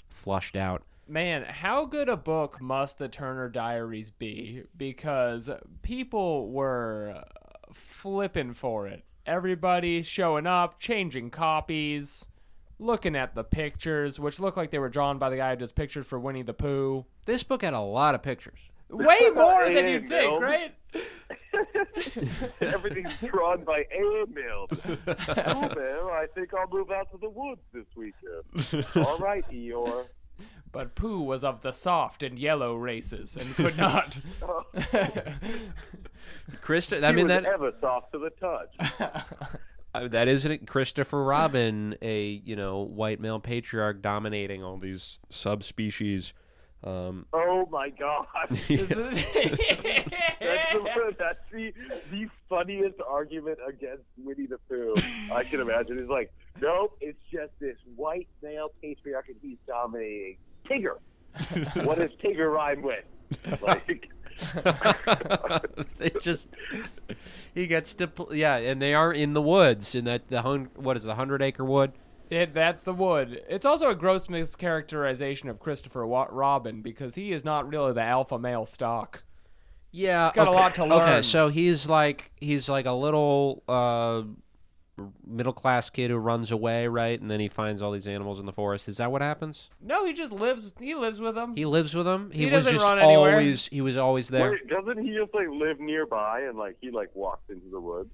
flushed 0.09 0.57
out. 0.57 0.83
Man, 1.07 1.45
how 1.45 1.87
good 1.87 2.11
a 2.11 2.17
book 2.19 2.61
must 2.61 2.99
the 2.99 3.09
Turner 3.09 3.49
Diaries 3.49 4.11
be? 4.11 4.65
Because 4.77 5.49
people 5.81 6.51
were 6.51 7.25
flipping 7.73 8.53
for 8.53 8.87
it. 8.87 9.05
Everybody 9.29 10.01
showing 10.01 10.47
up, 10.47 10.81
changing 10.81 11.29
copies, 11.29 12.27
looking 12.79 13.15
at 13.15 13.35
the 13.35 13.45
pictures, 13.45 14.19
which 14.19 14.41
looked 14.41 14.57
like 14.57 14.71
they 14.71 14.79
were 14.79 14.89
drawn 14.89 15.19
by 15.19 15.29
the 15.29 15.37
guy 15.37 15.51
who 15.51 15.57
does 15.57 15.71
pictures 15.71 16.07
for 16.07 16.19
Winnie 16.19 16.41
the 16.41 16.55
Pooh. 16.55 17.05
This 17.27 17.43
book 17.43 17.61
had 17.61 17.75
a 17.75 17.81
lot 17.81 18.15
of 18.15 18.23
pictures. 18.23 18.59
Way 18.89 19.31
more 19.35 19.71
than 19.71 19.87
you'd 19.87 20.09
think, 20.09 20.11
Bill. 20.11 20.41
right? 20.41 20.75
Everything's 22.63 23.15
drawn 23.19 23.65
by 23.65 23.85
airmail. 23.91 24.67
oh 25.47 25.75
man, 25.77 26.11
I 26.11 26.27
think 26.35 26.55
I'll 26.55 26.67
move 26.71 26.91
out 26.91 27.11
to 27.11 27.19
the 27.19 27.29
woods 27.29 27.61
this 27.75 27.85
weekend. 27.95 28.87
All 29.07 29.19
right, 29.19 29.45
Eeyore. 29.53 30.07
But 30.71 30.95
Pooh 30.95 31.21
was 31.23 31.45
of 31.45 31.63
the 31.63 31.73
soft 31.73 32.23
and 32.23 32.39
yellow 32.39 32.75
races 32.75 33.37
and 33.37 33.55
could 33.55 33.77
not. 33.79 34.21
Krista, 36.63 37.03
I 37.03 37.09
He 37.09 37.13
mean 37.15 37.27
was 37.29 37.35
that 37.35 37.45
ever 37.47 37.73
soft 37.81 38.13
to 38.13 38.19
the 38.19 38.31
touch. 38.31 38.75
uh, 39.95 40.09
that 40.09 40.29
isn't 40.29 40.51
it. 40.53 40.67
Christopher 40.67 41.23
Robin, 41.25 41.97
a 42.03 42.23
you 42.45 42.57
know 42.57 42.81
white 42.81 43.21
male 43.21 43.41
patriarch 43.41 44.03
dominating 44.03 44.63
all 44.63 44.77
these 44.77 45.21
subspecies. 45.29 46.33
Um, 46.85 47.27
Oh 47.33 47.67
my 47.73 47.91
god. 47.91 48.27
This 48.51 48.89
That's, 48.89 50.73
the, 50.73 51.15
that's 51.19 51.41
the, 51.53 51.73
the 52.13 52.29
funniest 52.49 52.99
argument 53.07 53.59
against 53.69 54.05
Winnie 54.17 54.47
the 54.47 54.59
Pooh 54.69 54.95
I 55.33 55.43
can 55.43 55.61
imagine. 55.61 55.99
Is 55.99 56.09
like, 56.09 56.33
nope, 56.61 56.97
it's 57.01 57.19
just 57.33 57.51
this 57.61 57.77
white 57.97 58.29
male 58.43 58.69
patriarch 58.81 59.27
and 59.29 59.37
he's 59.43 59.59
dominating. 59.67 60.37
Tigger. 60.69 61.85
what 61.85 61.99
does 61.99 62.11
Tigger 62.23 62.53
rhyme 62.53 62.83
with? 62.83 63.05
Like, 63.61 64.11
they 65.99 66.11
just 66.21 66.49
he 67.55 67.67
gets 67.67 67.95
to 67.95 68.11
yeah, 68.33 68.57
and 68.57 68.81
they 68.81 68.95
are 68.95 69.13
in 69.13 69.35
the 69.35 69.43
woods 69.43 69.95
in 69.95 70.05
that 70.05 70.29
the 70.29 70.43
hun- 70.43 70.71
what 70.75 70.97
is 70.97 71.05
the 71.05 71.15
hundred 71.17 71.43
acre 71.43 71.65
wood. 71.65 71.93
It, 72.31 72.53
that's 72.53 72.83
the 72.83 72.93
wood. 72.93 73.43
It's 73.49 73.65
also 73.65 73.89
a 73.89 73.95
gross 73.95 74.27
mischaracterization 74.27 75.49
of 75.49 75.59
Christopher 75.59 76.07
Robin 76.07 76.83
because 76.83 77.15
he 77.15 77.33
is 77.33 77.43
not 77.45 77.69
really 77.69 77.95
the 77.95 78.03
alpha 78.03 78.39
male 78.39 78.67
stock. 78.67 79.25
Yeah, 79.91 80.27
He's 80.27 80.35
got 80.35 80.49
a 80.49 80.51
lot 80.51 80.75
to 80.75 80.85
learn. 80.85 81.03
Okay, 81.03 81.23
so 81.23 81.49
he's 81.49 81.89
like 81.89 82.31
he's 82.37 82.69
like 82.69 82.85
a 82.87 82.93
little 82.93 83.63
uh, 83.67 84.23
middle 85.27 85.53
class 85.53 85.91
kid 85.91 86.11
who 86.11 86.17
runs 86.17 86.51
away, 86.51 86.87
right? 86.89 87.21
And 87.21 87.31
then 87.31 87.41
he 87.41 87.49
finds 87.49 87.83
all 87.83 87.93
these 87.93 88.07
animals 88.09 88.39
in 88.39 88.47
the 88.47 88.53
forest. 88.53 88.89
Is 88.89 88.97
that 88.99 89.11
what 89.13 89.23
happens? 89.23 89.71
No, 89.81 90.05
he 90.05 90.13
just 90.13 90.33
lives. 90.33 90.75
He 90.81 90.95
lives 90.95 91.21
with 91.21 91.35
them. 91.35 91.55
He 91.57 91.65
lives 91.67 91.95
with 91.95 92.07
them. 92.07 92.31
He, 92.33 92.41
He 92.41 92.47
was 92.47 92.65
doesn't 92.65 92.73
just 92.75 92.85
run 92.85 92.99
anywhere. 92.99 93.33
always 93.33 93.67
he 93.69 93.81
was 93.81 93.97
always 93.97 94.29
there. 94.29 94.51
wait, 94.53 94.69
doesn't 94.69 94.99
he 95.05 95.13
just 95.15 95.33
like 95.35 95.49
live 95.51 95.81
nearby 95.81 96.43
and 96.43 96.57
like 96.59 96.77
he 96.81 96.91
like 96.91 97.11
walks 97.15 97.49
into 97.51 97.69
the 97.71 97.81
woods? 97.81 98.11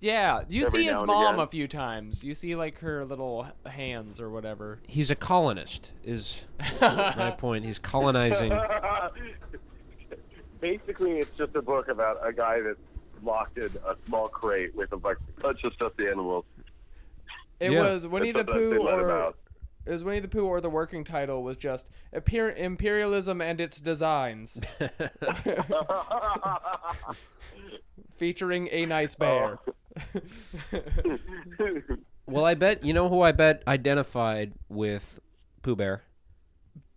yeah, 0.00 0.42
you 0.50 0.66
Every 0.66 0.80
see 0.82 0.86
his 0.88 0.98
and 0.98 1.06
mom 1.06 1.34
again. 1.36 1.40
a 1.40 1.46
few 1.46 1.66
times. 1.66 2.22
You 2.22 2.34
see 2.34 2.54
like 2.54 2.80
her 2.80 3.04
little 3.06 3.46
h- 3.66 3.72
hands 3.72 4.20
or 4.20 4.28
whatever. 4.28 4.80
He's 4.86 5.10
a 5.10 5.14
colonist. 5.16 5.92
Is 6.04 6.44
my 6.80 7.30
point? 7.38 7.64
He's 7.64 7.78
colonizing. 7.78 8.52
Basically, 10.60 11.12
it's 11.18 11.30
just 11.36 11.54
a 11.56 11.62
book 11.62 11.88
about 11.88 12.18
a 12.26 12.32
guy 12.32 12.60
that's 12.60 12.78
locked 13.24 13.58
in 13.58 13.70
a 13.86 13.96
small 14.06 14.28
crate 14.28 14.74
with 14.74 14.92
a 14.92 14.96
bunch 14.96 15.18
bunch 15.40 15.64
of 15.64 15.72
stuffed 15.74 16.00
animals. 16.00 16.44
It 17.60 17.70
Yeah. 17.72 17.80
was 17.92 18.06
Winnie 18.06 18.32
the 18.32 18.38
That's 18.44 18.48
what 18.48 18.56
Pooh 18.56 18.88
or 18.88 19.10
out. 19.10 19.38
it 19.86 19.90
was 19.92 20.04
Winnie 20.04 20.20
the 20.20 20.28
Pooh 20.28 20.46
or 20.46 20.60
the 20.60 20.70
working 20.70 21.04
title 21.04 21.42
was 21.42 21.56
just 21.56 21.88
imperialism 22.12 23.40
and 23.40 23.60
its 23.60 23.78
designs, 23.80 24.60
featuring 28.16 28.68
a 28.70 28.86
nice 28.86 29.14
bear. 29.14 29.58
Oh. 29.58 29.74
Well, 32.26 32.46
I 32.46 32.54
bet 32.54 32.82
you 32.82 32.94
know 32.94 33.10
who 33.10 33.20
I 33.20 33.32
bet 33.32 33.62
identified 33.68 34.54
with 34.70 35.20
Pooh 35.60 35.76
Bear, 35.76 36.04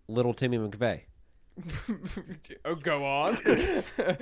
Little 0.08 0.34
Timmy 0.34 0.58
McVeigh. 0.58 1.02
Oh, 2.66 2.76
go 2.76 3.04
on. 3.06 3.38
okay, 3.48 4.22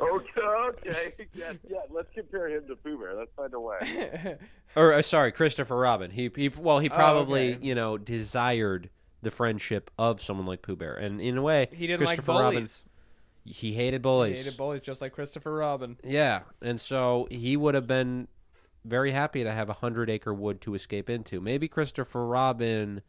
okay, 0.00 1.12
yeah, 1.34 1.52
yeah. 1.68 1.78
Let's 1.90 2.08
compare 2.14 2.48
him 2.48 2.66
to 2.68 2.76
Pooh 2.76 2.98
Bear. 2.98 3.14
Let's 3.14 3.30
find 3.36 3.52
a 3.54 3.60
way. 3.60 4.36
Or 4.76 4.92
uh, 4.92 5.02
sorry, 5.02 5.32
Christopher 5.32 5.76
Robin. 5.76 6.12
He, 6.12 6.30
he 6.36 6.48
well, 6.48 6.78
he 6.78 6.88
probably 6.88 7.54
Oh, 7.54 7.56
okay. 7.56 7.66
you 7.66 7.74
know 7.74 7.98
desired 7.98 8.88
the 9.20 9.32
friendship 9.32 9.90
of 9.98 10.22
someone 10.22 10.46
like 10.46 10.62
Pooh 10.62 10.76
Bear, 10.76 10.94
and 10.94 11.20
in 11.20 11.36
a 11.38 11.42
way, 11.42 11.66
he 11.72 11.88
didn't 11.88 12.06
like 12.06 12.18
Christopher 12.18 12.38
Robin 12.38 12.54
bullies. 12.60 12.84
he 13.44 13.72
hated 13.72 13.94
He 13.94 13.98
bullies. 13.98 14.38
hated 14.44 14.56
bullies 14.56 14.80
just 14.80 15.00
like 15.00 15.10
Christopher 15.12 15.52
Robin. 15.52 15.96
Yeah, 16.04 16.42
and 16.62 16.80
so 16.80 17.26
he 17.32 17.56
would 17.56 17.74
have 17.74 17.88
been 17.88 18.28
very 18.84 19.10
happy 19.10 19.42
to 19.42 19.50
have 19.52 19.68
a 19.68 19.72
hundred 19.74 20.08
acre 20.08 20.32
wood 20.32 20.60
to 20.60 20.74
escape 20.74 21.10
into. 21.10 21.40
Maybe 21.40 21.66
Christopher 21.66 22.24
Robin. 22.24 23.02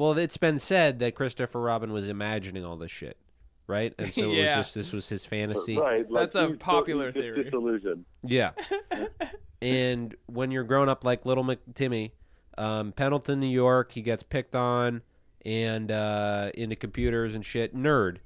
Well, 0.00 0.16
it's 0.16 0.38
been 0.38 0.58
said 0.58 0.98
that 1.00 1.14
Christopher 1.14 1.60
Robin 1.60 1.92
was 1.92 2.08
imagining 2.08 2.64
all 2.64 2.76
this 2.78 2.90
shit, 2.90 3.18
right? 3.66 3.92
And 3.98 4.14
so 4.14 4.30
it 4.30 4.36
Yeah. 4.36 4.56
was 4.56 4.66
just 4.66 4.74
this 4.74 4.92
was 4.94 5.06
his 5.10 5.26
fantasy. 5.26 5.76
right, 5.76 6.10
like, 6.10 6.32
That's 6.32 6.36
a 6.36 6.46
he's- 6.46 6.56
popular 6.58 7.12
he's 7.12 7.16
just 7.16 7.22
theory. 7.24 7.44
Disillusioned. 7.44 8.04
Yeah. 8.22 8.52
and 9.60 10.14
when 10.24 10.50
you're 10.52 10.64
growing 10.64 10.88
up 10.88 11.04
like 11.04 11.26
little 11.26 11.44
Mc- 11.44 11.74
Timmy, 11.74 12.14
um, 12.56 12.92
Pendleton, 12.92 13.40
New 13.40 13.46
York, 13.46 13.92
he 13.92 14.00
gets 14.00 14.22
picked 14.22 14.54
on 14.56 15.02
and 15.44 15.92
uh, 15.92 16.50
into 16.54 16.76
computers 16.76 17.34
and 17.34 17.44
shit. 17.44 17.76
Nerd. 17.76 18.20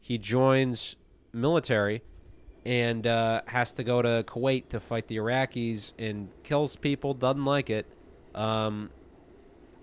He 0.00 0.18
joins 0.18 0.94
military 1.32 2.02
and 2.64 3.04
uh, 3.08 3.42
has 3.46 3.72
to 3.72 3.82
go 3.82 4.02
to 4.02 4.22
Kuwait 4.24 4.68
to 4.68 4.78
fight 4.78 5.08
the 5.08 5.16
Iraqis 5.16 5.94
and 5.98 6.28
kills 6.44 6.76
people. 6.76 7.12
Doesn't 7.12 7.44
like 7.44 7.70
it. 7.70 7.86
Um, 8.36 8.90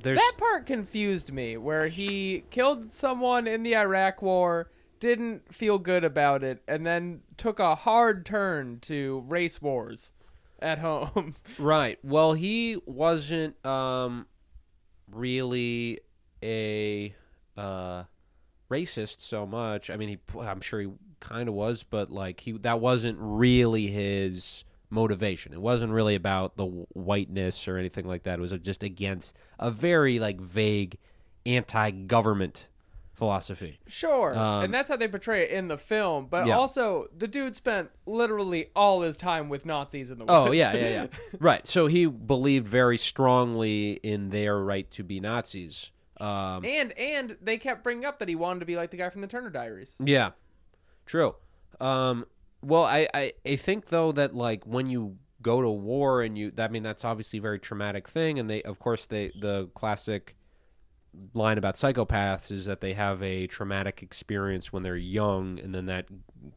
there's 0.06 0.20
That 0.20 0.34
part 0.38 0.66
confused 0.68 1.34
me, 1.34 1.58
where 1.58 1.88
he 1.88 2.44
killed 2.52 2.94
someone 2.94 3.48
in 3.48 3.64
the 3.64 3.76
Iraq 3.76 4.22
War, 4.22 4.70
didn't 5.00 5.52
feel 5.54 5.80
good 5.80 6.04
about 6.04 6.44
it, 6.44 6.62
and 6.68 6.86
then 6.86 7.22
took 7.38 7.60
a 7.60 7.74
hard 7.74 8.24
turn 8.24 8.80
to 8.82 9.24
race 9.28 9.62
wars 9.62 10.14
at 10.60 10.80
home. 10.80 11.36
Right. 11.60 11.98
Well, 12.04 12.34
he 12.34 12.78
wasn't 12.86 13.64
um, 13.66 14.28
really 15.12 16.00
a 16.44 17.16
uh, 17.58 18.04
racist 18.70 19.22
so 19.22 19.48
much. 19.48 19.90
I 19.90 19.98
mean, 19.98 20.10
he 20.10 20.40
I'm 20.40 20.62
sure 20.62 20.82
he 20.82 20.90
kind 21.20 21.50
of 21.50 21.56
was, 21.56 21.82
but 21.82 22.12
like 22.12 22.42
he 22.42 22.52
that 22.60 22.80
wasn't 22.80 23.18
really 23.20 23.88
his 23.88 24.66
motivation. 24.96 25.54
It 25.54 25.62
wasn't 25.62 25.92
really 25.92 26.16
about 26.16 26.56
the 26.58 26.66
whiteness 26.66 27.68
or 27.68 27.78
anything 27.78 28.08
like 28.08 28.24
that. 28.24 28.40
It 28.40 28.42
was 28.42 28.52
just 28.54 28.82
against 28.82 29.36
a 29.60 29.70
very 29.70 30.18
like 30.20 30.42
vague 30.42 30.98
anti-government 31.46 32.68
philosophy. 33.14 33.80
Sure, 33.88 34.38
Um, 34.38 34.66
and 34.66 34.74
that's 34.74 34.90
how 34.90 34.98
they 34.98 35.08
portray 35.08 35.44
it 35.44 35.52
in 35.52 35.68
the 35.70 35.78
film. 35.78 36.28
But 36.30 36.48
Yeah. 36.48 36.58
also, 36.58 37.08
the 37.18 37.28
dude 37.28 37.56
spent 37.56 37.90
literally 38.06 38.72
all 38.76 39.02
his 39.02 39.16
time 39.16 39.48
with 39.48 39.66
Nazis 39.66 40.12
in 40.12 40.20
the 40.20 40.26
Oh 40.28 40.52
yeah, 40.52 40.74
yeah, 40.74 40.88
yeah. 40.90 41.08
right. 41.40 41.66
So 41.66 41.88
he 41.88 42.06
believed 42.08 42.68
very 42.68 42.98
strongly 42.98 43.94
in 44.04 44.30
their 44.30 44.58
right 44.60 44.90
to 44.92 45.04
be 45.04 45.20
Nazis. 45.20 45.92
Um, 46.18 46.64
and 46.66 46.92
and 46.98 47.38
they 47.42 47.58
kept 47.58 47.84
bringing 47.84 48.06
up 48.06 48.20
that 48.20 48.30
he 48.30 48.36
wanted 48.36 48.62
to 48.62 48.66
be 48.66 48.76
like 48.78 48.92
the 48.92 48.98
guy 48.98 49.10
from 49.10 49.22
the 49.22 49.28
Turner 49.28 49.50
Diaries. 49.50 49.96
Yeah, 50.00 50.32
true. 51.06 51.36
Um, 51.82 52.26
well, 52.66 52.84
I, 52.84 53.08
I 53.14 53.32
I 53.46 53.56
think 53.56 53.88
though 53.88 54.12
that 54.14 54.36
like 54.36 54.66
when 54.66 54.88
you 54.88 55.18
go 55.42 55.62
to 55.62 55.70
war 55.70 56.22
and 56.22 56.38
you, 56.38 56.52
I 56.58 56.68
mean 56.68 56.84
that's 56.84 57.06
obviously 57.06 57.40
a 57.40 57.42
very 57.42 57.60
traumatic 57.60 58.08
thing, 58.08 58.40
and 58.40 58.50
they 58.50 58.62
of 58.64 58.80
course 58.80 59.06
they 59.06 59.32
the 59.40 59.70
classic 59.76 60.36
line 61.34 61.58
about 61.58 61.76
psychopaths 61.76 62.52
is 62.52 62.66
that 62.66 62.82
they 62.82 62.94
have 62.94 63.22
a 63.24 63.48
traumatic 63.48 64.02
experience 64.04 64.74
when 64.74 64.84
they're 64.84 64.98
young, 64.98 65.60
and 65.60 65.74
then 65.74 65.86
that 65.86 66.08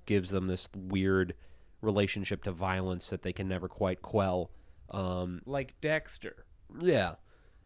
gives 0.06 0.30
them 0.30 0.46
this 0.46 0.68
weird 0.74 1.34
relationship 1.82 2.42
to 2.44 2.50
violence 2.52 3.10
that 3.10 3.22
they 3.22 3.32
can 3.32 3.46
never 3.48 3.68
quite 3.68 4.02
quell. 4.02 4.50
Um, 4.90 5.42
Like 5.46 5.80
Dexter. 5.80 6.44
yeah, 6.80 7.16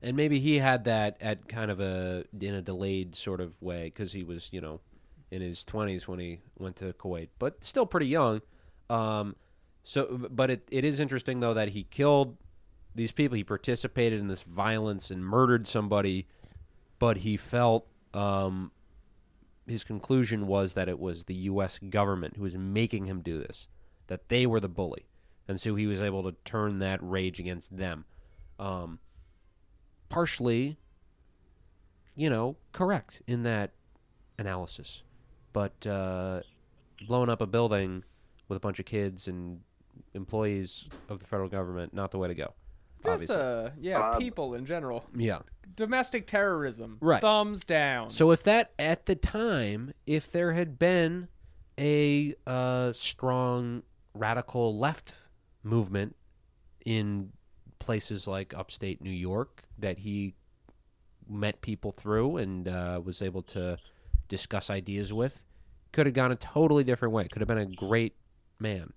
and 0.03 0.17
maybe 0.17 0.39
he 0.41 0.59
had 0.59 0.85
that 0.85 1.17
at 1.21 1.49
kind 1.49 1.71
of 1.71 1.81
a 1.81 2.25
in 2.41 2.55
a 2.55 2.63
delayed 2.63 3.15
sort 3.15 3.41
of 3.41 3.61
way 3.63 3.85
because 3.85 4.13
he 4.13 4.23
was 4.25 4.49
you 4.53 4.61
know 4.61 4.81
in 5.33 5.41
his 5.41 5.65
twenties 5.65 6.07
when 6.07 6.19
he 6.19 6.41
went 6.59 6.77
to 6.77 6.93
Kuwait, 6.93 7.29
but 7.39 7.65
still 7.65 7.87
pretty 7.87 8.07
young. 8.07 8.43
Um, 8.91 9.35
so, 9.83 10.29
but 10.31 10.51
it 10.51 10.69
it 10.71 10.85
is 10.85 11.01
interesting 11.01 11.41
though 11.41 11.55
that 11.55 11.71
he 11.71 11.85
killed 11.85 12.37
these 12.95 13.11
people. 13.11 13.37
He 13.37 13.43
participated 13.43 14.21
in 14.21 14.29
this 14.29 14.43
violence 14.43 15.11
and 15.11 15.25
murdered 15.25 15.67
somebody, 15.67 16.29
but 16.99 17.19
he 17.19 17.39
felt 17.39 17.89
um, 18.13 18.73
his 19.67 19.85
conclusion 19.85 20.47
was 20.47 20.75
that 20.75 20.89
it 20.89 20.99
was 20.99 21.25
the 21.25 21.35
U.S. 21.35 21.79
government 21.79 22.37
who 22.37 22.43
was 22.43 22.57
making 22.57 23.07
him 23.07 23.23
do 23.23 23.39
this, 23.39 23.69
that 24.09 24.29
they 24.29 24.47
were 24.47 24.61
the 24.61 24.69
bully, 24.69 25.07
and 25.49 25.59
so 25.59 25.75
he 25.75 25.87
was 25.87 26.03
able 26.03 26.23
to 26.25 26.37
turn 26.45 26.79
that 26.81 27.01
rage 27.03 27.41
against 27.41 27.75
them. 27.75 28.05
Um, 28.59 28.99
partially, 30.11 30.77
you 32.15 32.29
know, 32.29 32.57
correct 32.73 33.23
in 33.27 33.45
that 33.45 33.73
analysis, 34.39 35.03
but 35.53 35.87
uh, 35.87 36.41
blowing 37.07 37.29
up 37.29 37.41
a 37.41 37.47
building 37.47 38.05
with 38.49 38.57
a 38.57 38.61
bunch 38.61 38.79
of 38.79 38.87
kids 38.87 39.29
and 39.29 39.61
employees 40.15 40.89
of 41.09 41.21
the 41.21 41.27
federal 41.27 41.49
government 41.49 41.93
not 41.95 42.11
the 42.11 42.19
way 42.19 42.29
to 42.29 42.35
go. 42.35 42.53
Just 43.05 43.13
obviously. 43.15 43.37
uh, 43.37 43.71
yeah, 43.81 44.11
Um, 44.11 44.19
people 44.19 44.55
in 44.55 44.65
general. 44.65 45.05
yeah. 45.17 45.41
Domestic 45.75 46.27
terrorism. 46.27 46.99
Right. 47.01 47.21
Thumbs 47.21 47.65
down. 47.65 48.11
So 48.11 48.31
if 48.31 48.43
that 48.45 48.73
at 48.79 49.07
the 49.07 49.15
time, 49.15 49.93
if 50.07 50.31
there 50.31 50.53
had 50.53 50.79
been 50.79 51.29
a 51.79 52.35
uh, 52.47 52.93
strong 52.93 53.83
radical 54.15 54.79
left 54.79 55.15
movement 55.63 56.15
in 56.85 57.33
places 57.79 58.27
like 58.29 58.55
upstate 58.55 59.01
New 59.03 59.11
York 59.11 59.63
that 59.79 59.99
he 59.99 60.35
met 61.29 61.61
people 61.63 61.91
through 61.93 62.37
and 62.37 62.69
uh, 62.69 63.01
was 63.03 63.23
able 63.23 63.43
to 63.43 63.79
discuss 64.33 64.71
ideas 64.71 65.13
with, 65.13 65.45
could 65.93 66.07
have 66.07 66.15
gone 66.15 66.33
a 66.33 66.37
totally 66.37 66.85
different 66.85 67.13
way. 67.13 67.29
Could 67.29 67.43
have 67.43 67.49
been 67.49 67.59
a 67.59 67.67
great 67.67 68.15
man, 68.59 68.95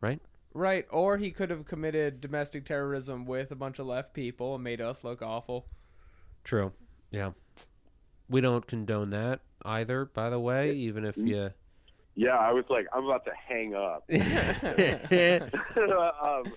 right? 0.00 0.20
right, 0.54 0.86
or 0.90 1.16
he 1.16 1.32
could 1.32 1.50
have 1.50 1.64
committed 1.64 2.20
domestic 2.20 2.64
terrorism 2.64 3.24
with 3.24 3.50
a 3.50 3.56
bunch 3.56 3.80
of 3.80 3.86
left 3.86 4.14
people 4.14 4.54
and 4.54 4.62
made 4.62 4.80
us 4.80 5.02
look 5.02 5.20
awful. 5.20 5.66
True. 6.44 6.72
Yeah. 7.10 7.32
We 8.28 8.40
don't 8.40 8.64
condone 8.64 9.10
that 9.10 9.40
either, 9.64 10.04
by 10.04 10.30
the 10.30 10.38
way, 10.38 10.74
even 10.74 11.04
if 11.04 11.16
you. 11.16 11.50
Yeah, 12.14 12.36
I 12.36 12.52
was 12.52 12.64
like, 12.68 12.86
I'm 12.92 13.04
about 13.04 13.24
to 13.24 13.32
hang 13.34 13.74
up. 13.74 14.04
um, 16.22 16.52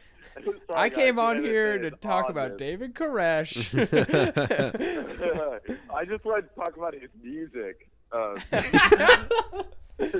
sorry, 0.67 0.69
I 0.69 0.89
came 0.89 1.15
guys, 1.15 1.37
on 1.37 1.41
the 1.41 1.47
here 1.47 1.79
to 1.79 1.91
talk 1.91 2.25
on 2.25 2.31
about. 2.31 2.57
David 2.57 2.93
Koresh. 2.93 3.73
I 5.93 6.05
just 6.05 6.25
wanted 6.25 6.49
to 6.49 6.55
talk 6.55 6.77
about 6.77 6.93
his 6.93 7.09
music. 7.23 7.87
Um, 8.15 8.37
that's 9.97 10.19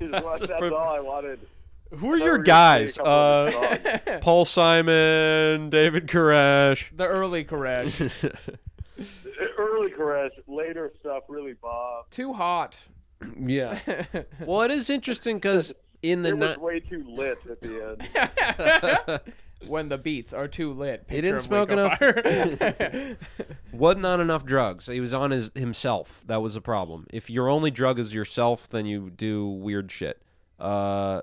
that's 0.00 0.40
perfect- 0.46 0.72
all 0.72 0.94
I 0.94 1.00
wanted. 1.00 1.40
Who 1.90 2.12
are 2.12 2.16
your 2.18 2.24
we 2.26 2.30
were 2.32 2.36
gonna 2.38 2.44
guys? 2.44 2.94
say 2.94 3.02
a 3.02 3.04
couple 3.04 3.64
of 3.64 4.08
Uh. 4.08 4.18
Paul 4.20 4.44
Simon, 4.44 5.70
David 5.70 6.06
Koresh. 6.06 6.94
the 6.96 7.06
early 7.06 7.44
Koresh. 7.44 8.10
Early 9.56 9.90
Koresh, 9.92 10.30
later 10.46 10.92
stuff 11.00 11.22
really 11.28 11.54
Bob. 11.54 12.10
Too 12.10 12.32
hot. 12.34 12.84
yeah. 13.40 13.78
Well, 14.44 14.62
it 14.62 14.70
is 14.70 14.90
interesting 14.90 15.36
because 15.36 15.72
in 16.02 16.22
the 16.22 16.28
It 16.30 16.36
was 16.38 16.56
ni- 16.58 16.62
way 16.62 16.80
too 16.80 17.04
lit 17.08 17.38
at 17.50 17.60
the 17.60 17.98
end. 19.08 19.20
When 19.66 19.88
the 19.88 19.98
beats 19.98 20.32
are 20.32 20.48
too 20.48 20.72
lit. 20.72 21.04
He 21.08 21.20
didn't 21.20 21.40
smoke 21.40 21.70
enough- 21.70 21.98
Fire. 21.98 23.16
wasn't 23.72 24.06
on 24.06 24.20
enough 24.20 24.44
drugs. 24.44 24.86
He 24.86 25.00
was 25.00 25.12
on 25.12 25.30
his 25.30 25.50
himself. 25.54 26.22
That 26.26 26.40
was 26.42 26.54
the 26.54 26.60
problem. 26.60 27.06
If 27.12 27.28
your 27.30 27.48
only 27.48 27.70
drug 27.70 27.98
is 27.98 28.14
yourself, 28.14 28.68
then 28.68 28.86
you 28.86 29.10
do 29.10 29.46
weird 29.46 29.90
shit. 29.90 30.22
Uh, 30.58 31.22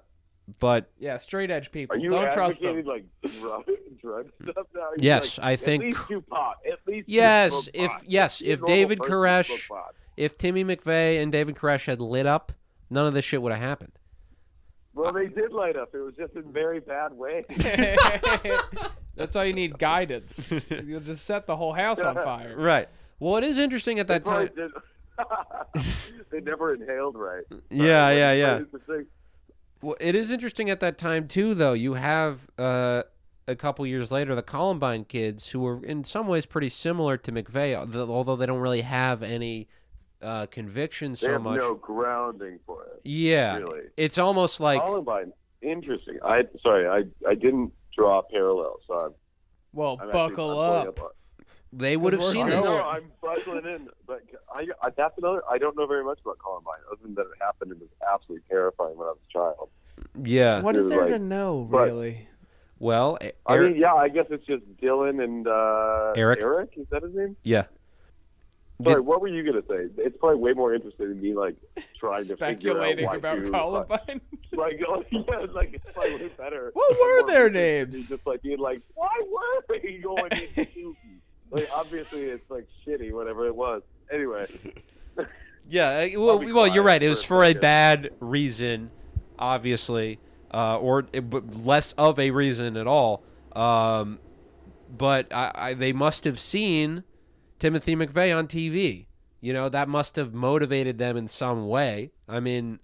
but 0.59 0.91
yeah, 0.99 1.17
straight 1.17 1.49
edge 1.49 1.71
people. 1.71 1.95
Are 1.95 1.99
you 1.99 2.09
Don't 2.09 2.31
trust 2.31 2.61
them. 2.61 2.83
like 2.85 3.05
drug, 3.39 3.65
drug 3.99 4.27
stuff 4.43 4.67
now? 4.75 4.81
You're 4.81 4.95
Yes, 4.99 5.37
like, 5.37 5.47
I 5.47 5.55
think- 5.55 5.83
at 5.83 5.87
least 5.87 6.07
do 6.07 6.21
pot. 6.21 6.57
At 6.71 6.79
least 6.87 7.09
Yes, 7.09 7.51
smoke 7.51 7.69
if- 7.73 7.91
pot. 7.91 8.03
yes, 8.07 8.39
Be 8.41 8.47
if 8.49 8.63
David 8.63 8.99
person, 8.99 9.11
Koresh- 9.13 9.69
if 10.17 10.37
Timmy 10.37 10.63
McVeigh 10.63 11.21
and 11.21 11.31
David 11.31 11.55
Koresh 11.55 11.85
had 11.87 11.99
lit 11.99 12.25
up, 12.27 12.51
none 12.89 13.07
of 13.07 13.13
this 13.13 13.25
shit 13.25 13.41
would 13.41 13.51
have 13.51 13.61
happened. 13.61 13.93
Well, 14.95 15.11
they 15.13 15.27
did 15.27 15.51
light 15.51 15.75
up. 15.75 15.93
It 15.93 15.99
was 15.99 16.15
just 16.15 16.33
in 16.35 16.51
very 16.53 16.79
bad 16.79 17.11
ways. 17.13 17.43
That's 19.15 19.35
why 19.35 19.43
you 19.45 19.53
need 19.53 19.77
guidance. 19.77 20.51
You'll 20.85 20.99
just 21.01 21.25
set 21.25 21.45
the 21.47 21.55
whole 21.55 21.73
house 21.73 21.99
on 21.99 22.15
fire. 22.15 22.55
Right. 22.57 22.89
Well, 23.19 23.37
it 23.37 23.43
is 23.43 23.57
interesting 23.57 23.99
at 23.99 24.07
that 24.07 24.25
Probably 24.25 24.47
time. 24.49 24.55
did- 24.55 24.71
they 26.31 26.41
never 26.41 26.73
inhaled 26.73 27.15
right. 27.15 27.43
Yeah, 27.69 28.05
Like, 28.07 28.17
yeah, 28.17 28.31
yeah. 28.33 28.57
is 28.59 28.67
the 28.71 28.79
thing? 28.79 29.05
Well, 29.81 29.95
it 29.99 30.15
is 30.15 30.31
interesting 30.31 30.69
at 30.69 30.79
that 30.81 30.97
time 30.97 31.27
too, 31.27 31.53
though. 31.53 31.73
You 31.73 31.93
have 31.93 32.47
uh, 32.57 33.03
a 33.47 33.55
couple 33.55 33.85
years 33.85 34.11
later 34.11 34.35
the 34.35 34.41
Columbine 34.43 35.05
kids, 35.05 35.49
who 35.51 35.59
were 35.61 35.83
in 35.85 36.03
some 36.03 36.27
ways 36.27 36.45
pretty 36.45 36.69
similar 36.69 37.15
to 37.17 37.31
McVeigh, 37.31 37.95
although 38.09 38.35
they 38.35 38.45
don't 38.45 38.59
really 38.59 38.81
have 38.81 39.23
any 39.23 39.67
uh, 40.21 40.45
conviction 40.47 41.11
They 41.11 41.15
so 41.17 41.31
have 41.33 41.41
much. 41.43 41.59
no 41.59 41.75
grounding 41.75 42.59
for 42.65 42.83
it. 42.83 43.01
yeah, 43.03 43.57
really. 43.57 43.81
it's 43.97 44.17
almost 44.17 44.59
like 44.59 44.81
Columbine, 44.81 45.33
interesting. 45.61 46.17
I 46.23 46.43
sorry, 46.61 46.87
I 46.87 47.29
I 47.29 47.35
didn't 47.35 47.71
draw 47.95 48.21
parallels. 48.31 48.81
So 48.89 48.99
I'm, 49.05 49.11
Well, 49.73 49.97
I'm 50.01 50.11
buckle 50.11 50.51
actually, 50.61 50.81
I'm 50.81 50.87
up. 51.05 51.15
they 51.73 51.97
would 51.97 52.13
have 52.13 52.21
we're 52.21 52.31
seen 52.31 52.47
I 52.47 52.49
this. 52.51 52.65
going. 52.65 52.77
know 52.79 52.87
I'm 52.87 53.11
buckling 53.21 53.65
in, 53.65 53.89
but 54.07 54.21
I, 54.53 54.67
I 54.81 54.89
that's 54.95 55.17
another. 55.17 55.41
I 55.49 55.57
don't 55.57 55.75
know 55.77 55.85
very 55.87 56.03
much 56.03 56.19
about 56.23 56.39
Columbine, 56.39 56.79
other 56.91 57.01
than 57.03 57.15
that 57.15 57.21
it 57.21 57.27
happened 57.41 57.71
and 57.73 57.81
it 57.81 57.89
was 57.89 58.13
absolutely 58.13 58.45
terrifying 58.49 58.97
when 58.97 59.07
I 59.07 59.11
was 59.11 59.19
a 59.33 59.39
child. 59.39 59.69
Yeah. 60.23 60.61
What 60.61 60.75
is 60.75 60.87
You're 60.87 60.97
there 60.97 61.05
to 61.07 61.11
right. 61.13 61.21
know, 61.21 61.67
But- 61.69 61.85
really? 61.85 62.27
Well, 62.77 63.17
E- 63.23 63.31
I 63.45 63.53
Eric- 63.55 63.71
mean, 63.73 63.81
yeah, 63.81 63.93
I 63.93 64.09
guess 64.09 64.25
it's 64.29 64.45
just 64.45 64.63
Dylan 64.81 65.23
and 65.23 65.47
uh, 65.47 66.11
Eric? 66.17 66.41
Eric, 66.41 66.71
is 66.75 66.85
that 66.91 67.03
his 67.03 67.15
name? 67.15 67.37
yeah. 67.43 67.67
Sorry, 68.83 69.01
what 69.01 69.21
were 69.21 69.27
you 69.27 69.43
gonna 69.43 69.63
say? 69.69 69.87
It's 69.97 70.17
probably 70.17 70.39
way 70.39 70.53
more 70.53 70.73
interesting 70.73 71.05
in 71.11 71.21
me 71.21 71.33
like 71.33 71.55
trying 71.97 72.25
to 72.25 72.35
Speculating 72.35 73.07
figure 73.07 73.09
out 73.09 73.15
about 73.17 73.51
Columbine. 73.51 74.21
Like, 74.51 74.79
oh, 74.87 75.03
yeah, 75.11 75.21
it's 75.41 75.53
like 75.53 75.73
it's 75.73 75.83
probably 75.93 76.15
way 76.15 76.29
better. 76.37 76.71
What 76.75 76.97
were 76.97 77.27
their 77.27 77.49
names? 77.49 78.07
Just 78.07 78.25
like 78.25 78.41
being 78.41 78.59
like, 78.59 78.81
why 78.93 79.09
were 79.29 79.65
they 79.67 79.97
going 80.03 80.31
into 80.31 80.95
Like, 81.51 81.67
obviously, 81.75 82.21
it's 82.25 82.49
like 82.49 82.65
shitty, 82.87 83.11
whatever 83.11 83.47
it 83.47 83.55
was. 83.55 83.81
Anyway, 84.13 84.47
Yeah, 85.67 86.15
well, 86.15 86.39
well, 86.39 86.67
you're 86.67 86.83
right. 86.83 87.01
It 87.03 87.09
was 87.09 87.21
for 87.23 87.43
a 87.43 87.53
bad 87.53 88.11
reason, 88.21 88.91
obviously, 89.37 90.19
uh, 90.53 90.77
or 90.77 91.05
it, 91.11 91.57
less 91.65 91.91
of 91.93 92.17
a 92.17 92.31
reason 92.31 92.77
at 92.77 92.87
all. 92.87 93.23
Um, 93.53 94.19
but 94.95 95.33
I, 95.33 95.51
I, 95.53 95.73
they 95.73 95.91
must 95.91 96.23
have 96.23 96.39
seen 96.39 97.03
Timothy 97.59 97.95
McVeigh 97.95 98.37
on 98.37 98.47
TV. 98.47 99.07
You 99.41 99.53
know, 99.53 99.69
that 99.69 99.87
must 99.87 100.15
have 100.15 100.33
motivated 100.33 100.97
them 100.97 101.17
in 101.17 101.27
some 101.27 101.67
way. 101.67 102.11
I 102.27 102.39
mean, 102.39 102.79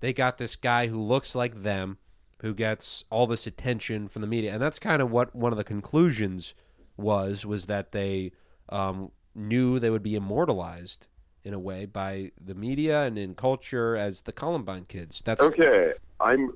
they 0.00 0.12
got 0.12 0.38
this 0.38 0.54
guy 0.54 0.86
who 0.86 1.00
looks 1.00 1.34
like 1.34 1.62
them, 1.62 1.98
who 2.42 2.54
gets 2.54 3.04
all 3.10 3.26
this 3.26 3.46
attention 3.46 4.08
from 4.08 4.22
the 4.22 4.28
media, 4.28 4.52
and 4.52 4.62
that's 4.62 4.78
kind 4.78 5.02
of 5.02 5.10
what 5.10 5.34
one 5.34 5.52
of 5.52 5.58
the 5.58 5.64
conclusions 5.64 6.54
was 6.96 7.44
was 7.44 7.66
that 7.66 7.92
they 7.92 8.32
um, 8.68 9.10
knew 9.34 9.78
they 9.78 9.90
would 9.90 10.02
be 10.02 10.14
immortalized 10.14 11.08
in 11.44 11.54
a 11.54 11.58
way 11.58 11.86
by 11.86 12.32
the 12.44 12.54
media 12.54 13.02
and 13.02 13.16
in 13.16 13.34
culture 13.34 13.96
as 13.96 14.22
the 14.22 14.32
Columbine 14.32 14.84
kids. 14.84 15.22
That's 15.24 15.40
Okay, 15.40 15.92
I'm. 16.20 16.52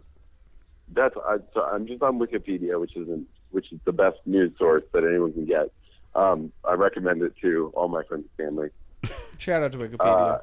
That's 0.93 1.15
I, 1.25 1.37
I'm 1.61 1.87
just 1.87 2.03
on 2.03 2.19
Wikipedia, 2.19 2.81
which 2.81 2.97
isn't 2.97 3.27
which 3.51 3.73
is 3.73 3.79
the 3.85 3.93
best 3.93 4.19
news 4.27 4.53
source 4.59 4.83
that 4.93 5.05
anyone 5.05 5.33
can 5.33 5.47
get. 5.47 5.73
Um, 6.15 6.53
I 6.65 6.75
recommend 6.75 7.23
it 7.23 7.35
to 7.43 7.73
all 7.75 7.89
my 7.89 8.03
friends 8.05 8.27
and 8.39 8.47
family. 8.47 8.71
Shout 9.39 9.63
out 9.63 9.73
to 9.73 9.79
Wikipedia. 9.79 10.35
Uh, 10.35 10.39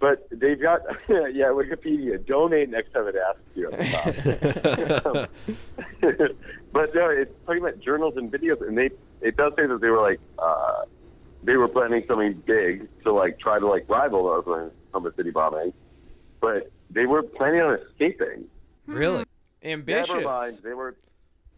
but 0.00 0.28
they've 0.30 0.60
got 0.60 0.82
yeah 1.08 1.46
Wikipedia. 1.46 2.24
Donate 2.26 2.68
next 2.68 2.92
time 2.92 3.06
it 3.08 3.14
asks 3.16 3.40
you 3.54 3.66
on 3.66 3.72
the 6.02 6.34
but 6.72 6.94
no, 6.94 7.08
it's 7.08 7.32
talking 7.46 7.62
about 7.62 7.80
journals 7.80 8.14
and 8.16 8.30
videos, 8.30 8.60
and 8.66 8.76
they 8.76 8.90
it 9.20 9.36
does 9.36 9.52
say 9.56 9.66
that 9.66 9.80
they 9.80 9.88
were 9.88 10.02
like 10.02 10.20
uh, 10.38 10.84
they 11.42 11.56
were 11.56 11.68
planning 11.68 12.04
something 12.06 12.34
big 12.46 12.88
to 13.04 13.12
like 13.12 13.38
try 13.38 13.58
to 13.58 13.66
like 13.66 13.88
rival 13.88 14.24
the 14.24 14.30
Oklahoma 14.30 15.12
City 15.16 15.30
bombing, 15.30 15.72
but 16.40 16.70
they 16.90 17.06
were 17.06 17.22
planning 17.22 17.60
on 17.60 17.78
escaping. 17.90 18.44
really 18.86 19.24
Ambitious. 19.62 20.08
Never 20.08 20.22
mind, 20.22 20.60
they 20.62 20.72
were 20.74 20.96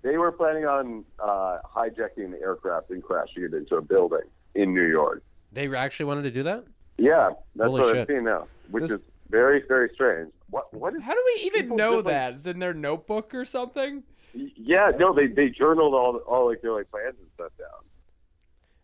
they 0.02 0.16
were 0.16 0.32
planning 0.32 0.64
on 0.66 1.04
uh, 1.18 1.58
hijacking 1.76 2.30
the 2.32 2.40
aircraft 2.40 2.90
and 2.90 3.02
crashing 3.02 3.44
it 3.44 3.54
into 3.54 3.76
a 3.76 3.82
building 3.82 4.22
in 4.54 4.74
New 4.74 4.86
York. 4.86 5.22
they 5.52 5.72
actually 5.74 6.06
wanted 6.06 6.22
to 6.22 6.30
do 6.30 6.42
that. 6.44 6.64
Yeah, 6.98 7.30
that's 7.56 7.68
Holy 7.68 7.80
what 7.82 7.92
shit. 7.92 8.00
I'm 8.02 8.06
seeing 8.06 8.24
now, 8.24 8.46
which 8.70 8.82
This- 8.82 8.92
is 8.92 9.00
very 9.30 9.62
very 9.68 9.90
strange. 9.94 10.32
What 10.50 10.72
what 10.74 10.94
is 10.94 11.02
How 11.02 11.14
do 11.14 11.22
we 11.36 11.42
even 11.44 11.76
know 11.76 12.02
that? 12.02 12.34
Is 12.34 12.46
it 12.46 12.50
in 12.50 12.58
their 12.58 12.74
notebook 12.74 13.32
or 13.34 13.44
something? 13.44 14.02
Yeah, 14.34 14.90
no, 14.98 15.14
they 15.14 15.28
they 15.28 15.48
journaled 15.48 15.94
all 15.94 16.16
all 16.26 16.48
like 16.48 16.60
their 16.62 16.72
like 16.72 16.90
plans 16.90 17.14
and 17.18 17.28
stuff 17.34 17.52
down. 17.58 17.80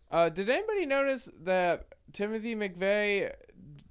Uh, 0.09 0.29
did 0.29 0.49
anybody 0.49 0.85
notice 0.85 1.29
that 1.43 1.87
Timothy 2.13 2.55
McVeigh 2.55 3.33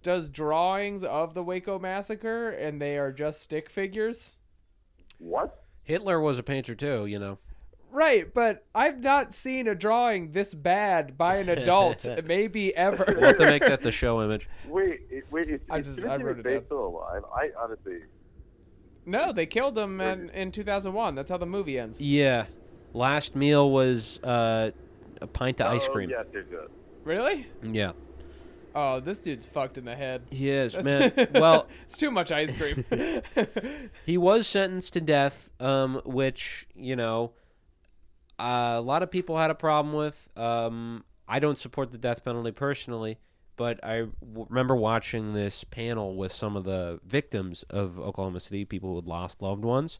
does 0.03 0.29
drawings 0.31 1.05
of 1.05 1.35
the 1.35 1.43
Waco 1.43 1.79
massacre 1.79 2.49
and 2.51 2.81
they 2.81 2.97
are 2.97 3.13
just 3.13 3.43
stick 3.43 3.69
figures? 3.69 4.37
What? 5.19 5.65
Hitler 5.87 6.21
was 6.21 6.39
a 6.39 6.43
painter 6.43 6.75
too, 6.75 7.07
you 7.07 7.19
know. 7.19 7.39
Right, 7.93 8.35
but 8.35 8.67
I've 8.75 9.01
not 9.01 9.33
seen 9.33 9.67
a 9.69 9.75
drawing 9.75 10.33
this 10.33 10.53
bad 10.53 11.17
by 11.17 11.37
an 11.37 11.49
adult, 11.49 12.07
maybe 12.27 12.77
ever. 12.77 13.05
We'll 13.09 13.21
have 13.29 13.39
to 13.39 13.47
make 13.47 13.65
that 13.65 13.81
the 13.81 13.93
show 13.93 14.23
image. 14.23 14.49
Wait, 14.69 15.01
it- 15.09 15.25
wait, 15.31 15.49
is, 15.49 15.61
I 15.71 15.79
is 15.79 15.87
just- 15.87 15.99
Timothy 15.99 16.13
I 16.13 16.25
wrote 16.27 16.47
it 16.47 16.65
still 16.67 16.87
alive? 16.89 17.23
I 17.35 17.51
honestly, 17.59 18.01
no, 19.07 19.33
they 19.33 19.47
killed 19.47 19.79
him 19.79 20.01
in, 20.01 20.29
in 20.31 20.51
2001. 20.53 21.15
That's 21.15 21.31
how 21.31 21.39
the 21.39 21.47
movie 21.47 21.79
ends. 21.79 22.01
Yeah, 22.01 22.47
last 22.93 23.37
meal 23.37 23.71
was 23.71 24.19
uh, 24.25 24.73
a 25.23 25.27
pint 25.29 25.61
of 25.61 25.73
ice 25.73 25.87
Oh, 25.89 25.93
cream. 25.93 26.11
yes, 26.11 26.27
yes, 26.35 26.45
yes. 26.51 26.69
Really? 27.05 27.47
Yeah, 27.63 27.93
Oh, 28.79 29.01
this 29.01 29.19
dude's 29.19 29.47
fucked 29.47 29.79
in 29.79 29.87
the 29.87 29.97
head. 29.97 30.23
he 30.31 30.51
is 30.51 30.75
That's- 30.75 31.17
man. 31.17 31.29
Well, 31.41 31.67
it's 31.87 31.97
too 31.97 32.11
much 32.11 32.31
ice 32.31 32.53
cream. 32.57 32.85
he 34.07 34.19
was 34.19 34.47
sentenced 34.47 34.93
to 34.93 35.01
death, 35.01 35.51
um, 35.61 36.03
which 36.05 36.67
you 36.77 36.95
know 36.95 37.33
uh, 38.39 38.75
a 38.77 38.81
lot 38.81 39.03
of 39.03 39.11
people 39.11 39.39
had 39.39 39.51
a 39.51 39.55
problem 39.55 39.95
with. 39.95 40.29
Um, 40.37 41.05
I 41.27 41.39
don't 41.39 41.59
support 41.59 41.91
the 41.91 41.99
death 41.99 42.23
penalty 42.25 42.53
personally, 42.53 43.19
but 43.57 43.83
I 43.83 44.01
w- 44.21 44.47
remember 44.49 44.77
watching 44.77 45.33
this 45.33 45.65
panel 45.65 46.15
with 46.15 46.33
some 46.33 46.55
of 46.57 46.65
the 46.65 47.01
victims 47.05 47.63
of 47.71 47.99
Oklahoma 47.99 48.41
City, 48.41 48.65
people 48.65 48.91
who 48.91 48.97
had 48.97 49.07
lost 49.07 49.41
loved 49.43 49.65
ones, 49.65 49.99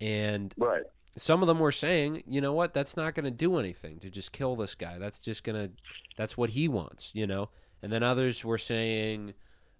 and 0.00 0.54
Right. 0.56 0.84
some 1.18 1.42
of 1.42 1.48
them 1.48 1.58
were 1.58 1.72
saying, 1.72 2.22
you 2.26 2.40
know 2.40 2.52
what, 2.52 2.72
that's 2.72 2.96
not 2.96 3.14
going 3.14 3.24
to 3.24 3.30
do 3.32 3.58
anything 3.58 3.98
to 3.98 4.08
just 4.10 4.30
kill 4.32 4.54
this 4.56 4.74
guy. 4.76 4.96
That's 4.98 5.18
just 5.18 5.42
going 5.44 5.68
to, 5.68 5.74
that's 6.16 6.36
what 6.38 6.50
he 6.50 6.68
wants, 6.68 7.10
you 7.14 7.26
know? 7.26 7.50
And 7.82 7.92
then 7.92 8.02
others 8.02 8.44
were 8.44 8.58
saying, 8.58 9.34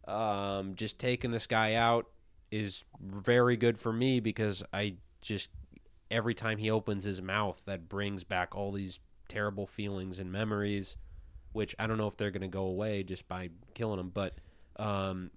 um, 0.09 0.75
just 0.75 0.99
taking 0.99 1.31
this 1.31 1.47
guy 1.47 1.75
out 1.75 2.07
is 2.51 2.85
very 3.01 3.57
good 3.57 3.79
for 3.79 3.93
me 3.93 4.21
because 4.21 4.63
I 4.73 4.97
just, 5.21 5.51
every 6.11 6.35
time 6.35 6.59
he 6.59 6.71
opens 6.71 7.05
his 7.05 7.23
mouth, 7.23 7.63
that 7.67 7.89
brings 7.89 8.25
back 8.25 8.55
all 8.57 8.73
these 8.73 8.99
terrible 9.29 9.67
feelings 9.67 10.19
and 10.19 10.31
memories, 10.33 10.97
which 11.53 11.75
I 11.79 11.87
don't 11.87 11.97
know 11.99 12.09
if 12.09 12.17
they're 12.17 12.31
going 12.33 12.43
to 12.43 12.49
go 12.49 12.65
away 12.65 13.05
just 13.05 13.29
by 13.29 13.51
killing 13.75 14.01
him. 14.01 14.11
But, 14.13 14.35
um, 14.77 15.31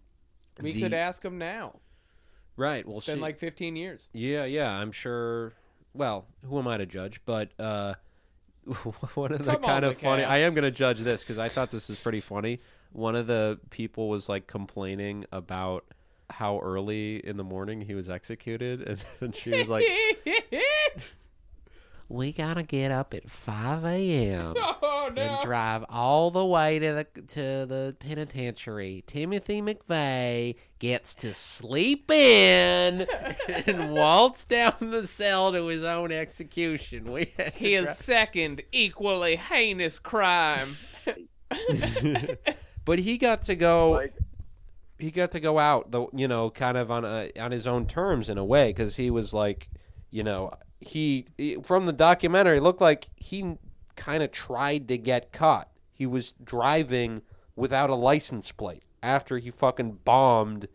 we 0.59 0.73
the- 0.73 0.81
could 0.81 0.93
ask 0.93 1.23
him 1.23 1.37
now. 1.37 1.79
right, 2.57 2.85
we'll 2.87 2.97
It's 2.97 3.05
been 3.05 3.15
see. 3.15 3.21
like 3.21 3.37
15 3.37 3.75
years. 3.75 4.07
Yeah, 4.13 4.45
yeah, 4.45 4.71
I'm 4.71 4.91
sure. 4.91 5.53
Well, 5.93 6.25
who 6.45 6.57
am 6.57 6.67
I 6.67 6.77
to 6.77 6.85
judge? 6.85 7.21
But 7.25 7.51
uh, 7.59 7.93
one 9.13 9.31
of 9.31 9.39
the 9.43 9.53
Come 9.53 9.63
on, 9.63 9.69
kind 9.69 9.85
of 9.85 9.97
funny. 9.97 10.23
I 10.23 10.39
am 10.39 10.53
going 10.53 10.63
to 10.63 10.71
judge 10.71 10.99
this 10.99 11.23
because 11.23 11.37
I 11.37 11.49
thought 11.49 11.71
this 11.71 11.87
was 11.87 11.99
pretty 11.99 12.19
funny. 12.19 12.59
One 12.91 13.15
of 13.15 13.27
the 13.27 13.59
people 13.69 14.09
was 14.09 14.27
like 14.27 14.47
complaining 14.47 15.25
about 15.31 15.85
how 16.29 16.59
early 16.59 17.17
in 17.25 17.37
the 17.37 17.43
morning 17.43 17.81
he 17.81 17.93
was 17.93 18.09
executed, 18.09 18.81
and, 18.87 19.03
and 19.21 19.35
she 19.35 19.51
was 19.51 19.67
like, 19.67 19.85
"We 22.09 22.31
gotta 22.31 22.63
get 22.63 22.91
up 22.91 23.13
at 23.13 23.29
five 23.29 23.85
a.m." 23.85 24.55
oh 25.05 25.09
no! 25.09 25.21
and 25.21 25.43
drive 25.43 25.85
all 25.89 26.31
the 26.31 26.45
way 26.45 26.79
to 26.79 26.93
the 26.93 27.21
to 27.21 27.65
the 27.65 27.95
penitentiary. 27.99 29.03
Timothy 29.07 29.61
McVeigh 29.61 30.55
gets 30.79 31.15
to 31.15 31.33
sleep 31.33 32.11
in 32.11 33.07
and 33.47 33.91
waltz 33.91 34.45
down 34.45 34.73
the 34.79 35.07
cell 35.07 35.51
to 35.51 35.65
his 35.67 35.83
own 35.83 36.11
execution. 36.11 37.11
We 37.11 37.33
had 37.37 37.55
to 37.55 37.69
His 37.69 37.97
second 37.97 38.63
equally 38.71 39.35
heinous 39.35 39.99
crime. 39.99 40.77
but 42.85 42.99
he 42.99 43.17
got 43.17 43.43
to 43.43 43.55
go. 43.55 43.91
Like, 43.91 44.13
he 44.97 45.11
got 45.11 45.31
to 45.31 45.39
go 45.39 45.59
out 45.59 45.91
the 45.91 46.07
you 46.13 46.27
know 46.27 46.49
kind 46.49 46.77
of 46.77 46.89
on 46.89 47.03
a 47.03 47.29
on 47.39 47.51
his 47.51 47.67
own 47.67 47.85
terms 47.85 48.29
in 48.29 48.37
a 48.37 48.45
way 48.45 48.69
because 48.69 48.95
he 48.95 49.09
was 49.09 49.33
like 49.33 49.67
you 50.09 50.23
know 50.23 50.51
he, 50.79 51.25
he 51.37 51.55
from 51.63 51.85
the 51.85 51.93
documentary 51.93 52.59
looked 52.59 52.81
like 52.81 53.09
he 53.15 53.57
kind 53.95 54.21
of 54.23 54.31
tried 54.31 54.87
to 54.89 54.97
get 54.97 55.31
caught. 55.31 55.69
He 55.93 56.05
was 56.05 56.33
driving 56.43 57.21
without 57.55 57.89
a 57.89 57.95
license 57.95 58.51
plate 58.51 58.83
after 59.01 59.37
he 59.37 59.51
fucking 59.51 59.99
bombed 60.03 60.67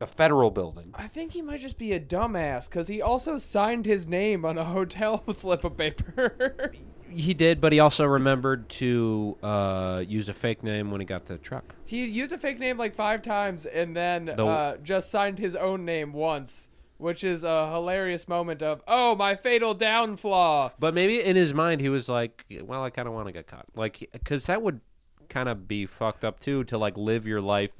a 0.00 0.06
federal 0.06 0.50
building. 0.50 0.90
I 0.94 1.06
think 1.06 1.30
he 1.32 1.42
might 1.42 1.60
just 1.60 1.78
be 1.78 1.92
a 1.92 2.00
dumbass 2.00 2.68
because 2.68 2.88
he 2.88 3.00
also 3.00 3.38
signed 3.38 3.86
his 3.86 4.04
name 4.06 4.44
on 4.44 4.58
a 4.58 4.64
hotel 4.76 5.22
slip 5.32 5.62
of 5.62 5.76
paper. 5.76 6.72
he 7.08 7.32
did 7.34 7.60
but 7.60 7.72
he 7.72 7.78
also 7.78 8.04
remembered 8.04 8.68
to 8.68 9.36
uh, 9.44 10.02
use 10.06 10.28
a 10.28 10.34
fake 10.34 10.64
name 10.64 10.90
when 10.90 11.00
he 11.00 11.04
got 11.06 11.26
the 11.26 11.38
truck. 11.38 11.76
He 11.84 12.04
used 12.04 12.32
a 12.32 12.38
fake 12.38 12.58
name 12.58 12.78
like 12.78 12.96
five 12.96 13.22
times 13.22 13.64
and 13.64 13.94
then 13.96 14.24
The- 14.26 14.44
uh, 14.44 14.76
just 14.78 15.08
signed 15.10 15.38
his 15.38 15.54
own 15.54 15.84
name 15.84 16.12
once, 16.12 16.70
which 16.98 17.24
is 17.24 17.42
a 17.44 17.70
hilarious 17.70 18.28
moment 18.28 18.62
of, 18.62 18.82
oh, 18.86 19.14
my 19.16 19.34
fatal 19.36 19.74
downflaw. 19.74 20.70
But 20.78 20.94
maybe 20.94 21.20
in 21.22 21.36
his 21.36 21.52
mind 21.54 21.80
he 21.80 21.88
was 21.88 22.08
like, 22.08 22.44
"Well, 22.62 22.84
I 22.84 22.90
kind 22.90 23.08
of 23.08 23.14
want 23.14 23.26
to 23.28 23.32
get 23.32 23.46
caught," 23.46 23.66
like 23.74 24.08
because 24.12 24.46
that 24.46 24.62
would 24.62 24.80
kind 25.28 25.48
of 25.48 25.66
be 25.66 25.86
fucked 25.86 26.24
up 26.24 26.38
too 26.40 26.62
to 26.64 26.76
like 26.78 26.96
live 26.96 27.26
your 27.26 27.40
life 27.40 27.72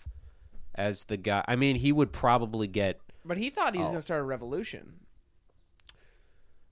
as 0.74 1.04
the 1.04 1.16
guy. 1.16 1.44
I 1.46 1.54
mean, 1.56 1.76
he 1.76 1.92
would 1.92 2.12
probably 2.12 2.66
get. 2.66 3.00
But 3.24 3.36
he 3.38 3.50
thought 3.50 3.74
he 3.74 3.78
was 3.80 3.88
Oh. 3.88 3.90
going 3.90 3.98
to 3.98 4.04
start 4.04 4.20
a 4.20 4.24
revolution. 4.24 4.94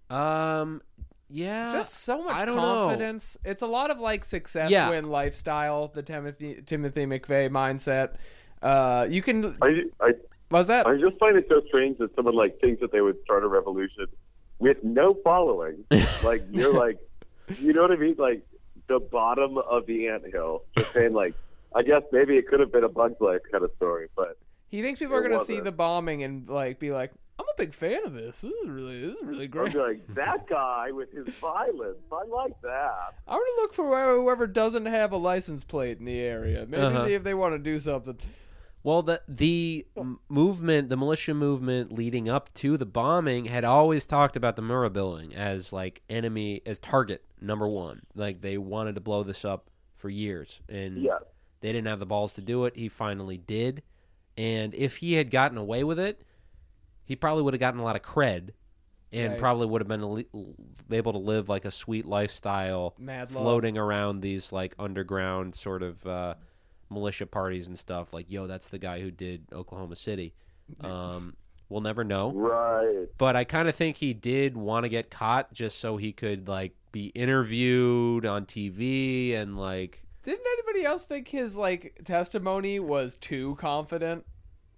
Um, 0.09 0.83
yeah, 1.29 1.71
Just 1.71 1.95
so 2.03 2.25
much 2.25 2.35
I 2.37 2.45
don't 2.45 2.57
know. 2.57 2.63
confidence. 2.63 3.37
It's 3.45 3.63
a 3.63 3.67
lot 3.67 3.91
of 3.91 4.01
like 4.01 4.25
success 4.25 4.71
Yeah. 4.71 4.91
win 4.91 5.05
lifestyle, 5.11 5.89
the 5.89 6.03
Timothy 6.03 6.61
Timothy 6.67 7.07
McVeigh 7.07 7.49
mindset. 7.51 8.15
Uh, 8.63 9.07
you 9.09 9.23
can. 9.23 9.57
I, 9.63 9.85
I, 10.01 10.07
what 10.09 10.17
was 10.51 10.67
that? 10.69 10.87
I 10.87 10.97
just 10.99 11.19
find 11.19 11.37
it 11.37 11.47
so 11.49 11.61
strange 11.69 11.99
that 11.99 12.15
someone 12.17 12.35
like 12.35 12.61
thinks 12.61 12.81
that 12.81 12.93
they 12.93 13.01
would 13.01 13.17
start 13.25 13.45
a 13.45 13.49
revolution 13.49 14.07
with 14.59 14.79
no 14.83 15.15
following. 15.25 15.85
like 16.25 16.43
you're 16.51 16.75
like, 16.75 16.99
you 17.59 17.73
know 17.73 17.83
what 17.83 17.93
I 17.93 17.97
mean? 17.97 18.17
Like 18.19 18.43
the 18.89 18.99
bottom 19.01 19.59
of 19.59 19.87
the 19.87 20.09
anthill. 20.09 20.65
Just 20.77 20.93
saying 20.93 21.13
like, 21.13 21.35
I 21.75 21.83
guess 21.83 22.03
maybe 22.13 22.37
it 22.37 22.49
could 22.49 22.61
have 22.61 22.73
been 22.73 22.85
a 22.85 22.89
Bug's 22.89 23.21
Life 23.21 23.41
kind 23.51 23.63
of 23.65 23.71
story, 23.77 24.09
but 24.17 24.37
He 24.69 24.83
thinks 24.83 24.99
people 24.99 25.15
are 25.15 25.23
going 25.27 25.39
to 25.39 25.45
see 25.45 25.61
the 25.61 25.71
bombing 25.73 26.25
and 26.25 26.49
like 26.49 26.81
be 26.81 26.91
like, 26.91 27.13
"I'm 27.39 27.47
a 27.47 27.57
big 27.57 27.73
fan 27.75 28.05
of 28.05 28.13
this. 28.13 28.41
This 28.41 28.53
is 28.53 28.69
really, 28.69 29.01
this 29.07 29.15
is 29.17 29.23
really 29.23 29.45
I'd 29.45 29.51
great. 29.53 29.73
be 29.73 29.79
like 29.79 30.15
that 30.15 30.49
guy 30.49 30.91
with 30.91 31.13
his 31.13 31.33
violence. 31.37 31.99
I 32.13 32.25
like 32.25 32.61
that. 32.63 33.15
I'm 33.29 33.39
going 33.39 33.47
to 33.57 33.61
look 33.63 33.73
for 33.75 33.85
whoever, 33.87 34.17
whoever 34.17 34.47
doesn't 34.49 34.87
have 34.87 35.13
a 35.13 35.17
license 35.17 35.63
plate 35.63 35.99
in 36.01 36.05
the 36.07 36.19
area. 36.19 36.67
Maybe 36.69 36.83
Uh-huh. 36.83 37.07
see 37.07 37.15
if 37.15 37.23
they 37.23 37.35
want 37.35 37.55
to 37.55 37.59
do 37.61 37.79
something." 37.79 38.19
Well, 38.83 39.03
the 39.03 39.21
the 39.29 39.87
movement, 40.29 40.89
the 40.89 40.97
militia 40.97 41.35
movement 41.35 41.93
leading 41.93 42.29
up 42.29 42.53
to 42.55 42.77
the 42.79 42.87
bombing, 42.87 43.45
had 43.47 43.65
always 43.65 44.07
talked 44.07 44.37
about 44.37 44.57
the 44.57 44.63
Murrah 44.63 44.93
building 44.93 45.35
as 45.35 45.73
like 45.73 46.03
enemy, 46.09 46.63
as 46.65 46.79
target 46.79 47.23
number 47.41 47.69
one. 47.69 48.03
Like 48.15 48.41
they 48.41 48.57
wanted 48.57 48.95
to 48.95 49.01
blow 49.03 49.23
this 49.23 49.45
up 49.45 49.69
for 49.97 50.09
years, 50.09 50.61
and 50.69 51.03
Yes. 51.03 51.23
they 51.61 51.73
didn't 51.73 51.89
have 51.89 52.01
the 52.01 52.07
balls 52.07 52.33
to 52.35 52.41
do 52.41 52.65
it. 52.65 52.75
He 52.77 52.89
finally 52.89 53.37
did, 53.37 53.83
and 54.39 54.75
if 54.75 54.97
he 54.99 55.15
had 55.15 55.31
gotten 55.31 55.59
away 55.59 55.85
with 55.85 55.99
it, 55.99 56.23
he 57.05 57.15
probably 57.17 57.43
would 57.43 57.53
have 57.53 57.61
gotten 57.61 57.81
a 57.81 57.85
lot 57.85 57.97
of 57.97 58.03
cred, 58.03 58.51
and 59.13 59.33
Right. 59.33 59.39
probably 59.39 59.67
would 59.67 59.83
have 59.83 59.89
been 59.89 60.25
able 60.91 61.13
to 61.13 61.19
live 61.19 61.51
like 61.51 61.67
a 61.67 61.71
sweet 61.71 62.07
lifestyle, 62.07 62.95
Mad 62.99 63.31
love. 63.31 63.43
floating 63.43 63.77
around 63.77 64.21
these 64.23 64.53
like 64.53 64.75
underground 64.79 65.55
sort 65.55 65.83
of 65.83 66.07
uh, 66.07 66.35
militia 66.91 67.27
parties 67.27 67.67
and 67.67 67.79
stuff. 67.79 68.13
Like, 68.13 68.27
yo, 68.29 68.47
that's 68.47 68.69
the 68.69 68.79
guy 68.79 69.01
who 69.01 69.11
did 69.11 69.47
Oklahoma 69.53 69.97
City. 69.97 70.35
Um, 70.81 71.37
we'll 71.69 71.81
never 71.81 72.05
know. 72.05 72.33
Right. 72.33 73.07
But 73.19 73.37
I 73.37 73.45
kind 73.45 73.69
of 73.69 73.75
think 73.75 73.97
he 73.97 74.13
did 74.13 74.57
want 74.57 74.85
to 74.85 74.89
get 74.89 75.11
caught 75.11 75.53
just 75.53 75.79
so 75.79 75.97
he 75.97 76.13
could 76.13 76.49
like 76.49 76.75
be 76.93 77.07
interviewed 77.07 78.27
on 78.27 78.47
TV 78.47 79.35
and 79.35 79.59
like. 79.59 80.03
Didn't 80.23 80.47
anybody 80.47 80.85
else 80.85 81.05
think 81.05 81.29
his 81.29 81.57
like 81.57 82.01
testimony 82.05 82.79
was 82.79 83.17
too 83.17 83.57
confident? 83.57 84.27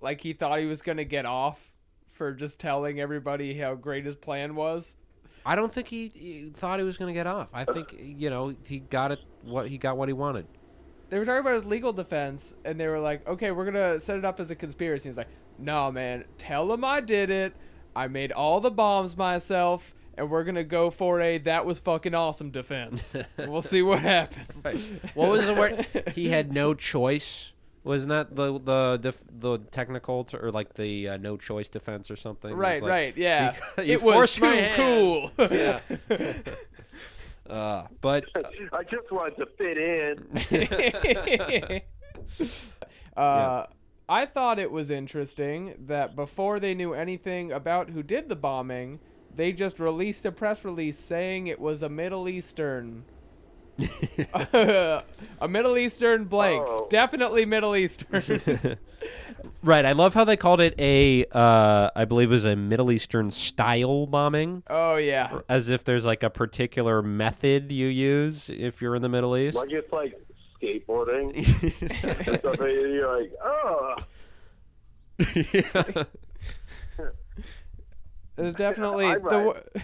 Like 0.00 0.20
he 0.20 0.32
thought 0.32 0.60
he 0.60 0.66
was 0.66 0.82
gonna 0.82 1.04
get 1.04 1.26
off 1.26 1.72
for 2.10 2.32
just 2.32 2.60
telling 2.60 3.00
everybody 3.00 3.58
how 3.58 3.74
great 3.74 4.04
his 4.04 4.16
plan 4.16 4.54
was. 4.54 4.96
I 5.44 5.56
don't 5.56 5.72
think 5.72 5.88
he, 5.88 6.08
he 6.14 6.50
thought 6.54 6.78
he 6.78 6.84
was 6.84 6.96
going 6.96 7.12
to 7.12 7.18
get 7.18 7.26
off. 7.26 7.50
I 7.52 7.64
think 7.64 7.96
you 7.98 8.30
know 8.30 8.54
he 8.66 8.78
got 8.78 9.12
it. 9.12 9.18
What 9.42 9.68
he 9.68 9.78
got 9.78 9.96
what 9.96 10.08
he 10.08 10.12
wanted. 10.12 10.46
They 11.12 11.18
were 11.18 11.26
talking 11.26 11.40
about 11.40 11.56
his 11.56 11.66
legal 11.66 11.92
defense, 11.92 12.54
and 12.64 12.80
they 12.80 12.88
were 12.88 12.98
like, 12.98 13.28
"Okay, 13.28 13.50
we're 13.50 13.66
gonna 13.66 14.00
set 14.00 14.16
it 14.16 14.24
up 14.24 14.40
as 14.40 14.50
a 14.50 14.54
conspiracy." 14.54 15.10
He's 15.10 15.18
like, 15.18 15.28
"No, 15.58 15.92
man, 15.92 16.24
tell 16.38 16.66
them 16.68 16.86
I 16.86 17.00
did 17.00 17.28
it. 17.28 17.52
I 17.94 18.08
made 18.08 18.32
all 18.32 18.60
the 18.60 18.70
bombs 18.70 19.14
myself." 19.14 19.92
And 20.16 20.30
we're 20.30 20.42
gonna 20.42 20.64
go 20.64 20.88
for 20.88 21.20
a 21.20 21.36
that 21.36 21.66
was 21.66 21.80
fucking 21.80 22.14
awesome 22.14 22.50
defense. 22.50 23.14
we'll 23.46 23.60
see 23.60 23.82
what 23.82 23.98
happens. 23.98 24.64
What 25.12 25.28
was 25.28 25.44
the 25.44 25.52
word? 25.52 25.86
He 26.14 26.30
had 26.30 26.50
no 26.50 26.72
choice. 26.72 27.52
Wasn't 27.84 28.08
that 28.08 28.34
the 28.34 28.58
the 28.58 28.96
def, 28.96 29.22
the 29.38 29.58
technical 29.58 30.26
or 30.32 30.50
like 30.50 30.72
the 30.74 31.10
uh, 31.10 31.16
no 31.18 31.36
choice 31.36 31.68
defense 31.68 32.10
or 32.10 32.16
something? 32.16 32.54
Right, 32.54 32.80
like, 32.80 32.90
right, 32.90 33.16
yeah. 33.18 33.54
"You- 33.76 33.84
you 33.84 33.92
it 33.96 34.02
was 34.02 34.34
too 34.34 34.40
my 34.46 34.54
hand." 34.54 34.76
cool. 34.76 35.30
Yeah. 35.50 35.80
Uh, 37.52 37.86
but 38.00 38.24
I 38.72 38.82
just 38.84 39.12
wanted 39.12 39.36
to 39.36 39.44
fit 39.58 39.76
in. 39.76 41.82
uh, 43.16 43.66
I 44.08 44.26
thought 44.26 44.58
it 44.58 44.72
was 44.72 44.90
interesting 44.90 45.74
that 45.86 46.16
before 46.16 46.58
they 46.58 46.72
knew 46.72 46.94
anything 46.94 47.52
about 47.52 47.90
who 47.90 48.02
did 48.02 48.30
the 48.30 48.36
bombing, 48.36 49.00
they 49.34 49.52
just 49.52 49.78
released 49.78 50.24
a 50.24 50.32
press 50.32 50.64
release 50.64 50.98
saying 50.98 51.46
it 51.46 51.60
was 51.60 51.82
a 51.82 51.90
Middle 51.90 52.26
Eastern. 52.26 53.04
A 53.78 55.48
Middle 55.48 55.78
Eastern 55.78 56.24
blank. 56.24 56.62
Oh. 56.66 56.86
Definitely 56.90 57.46
Middle 57.46 57.74
Eastern. 57.76 58.40
right, 59.62 59.84
I 59.84 59.92
love 59.92 60.14
how 60.14 60.24
they 60.24 60.36
called 60.36 60.60
it 60.60 60.74
a 60.78 61.24
uh, 61.32 61.90
I 61.94 62.04
believe 62.04 62.30
it 62.30 62.34
was 62.34 62.44
a 62.44 62.56
Middle 62.56 62.92
Eastern 62.92 63.30
style 63.30 64.06
bombing, 64.06 64.62
oh, 64.68 64.96
yeah. 64.96 65.40
as 65.48 65.70
if 65.70 65.84
there's 65.84 66.04
like 66.04 66.22
a 66.22 66.30
particular 66.30 67.02
method 67.02 67.72
you 67.72 67.88
use 67.88 68.50
if 68.50 68.82
you're 68.82 68.94
in 68.94 69.02
the 69.02 69.08
Middle 69.08 69.36
East. 69.36 69.56
Like 69.56 69.70
it's 69.70 69.92
like 69.92 70.18
skateboarding. 70.60 71.34
and 71.36 72.38
stuff, 72.38 72.60
and 72.60 72.94
you're 72.94 73.20
like, 73.20 73.32
oh. 73.42 73.96
yeah. 75.34 76.04
There's 78.36 78.54
definitely 78.54 79.06
I'm 79.06 79.22
the 79.22 79.38
right. 79.38 79.82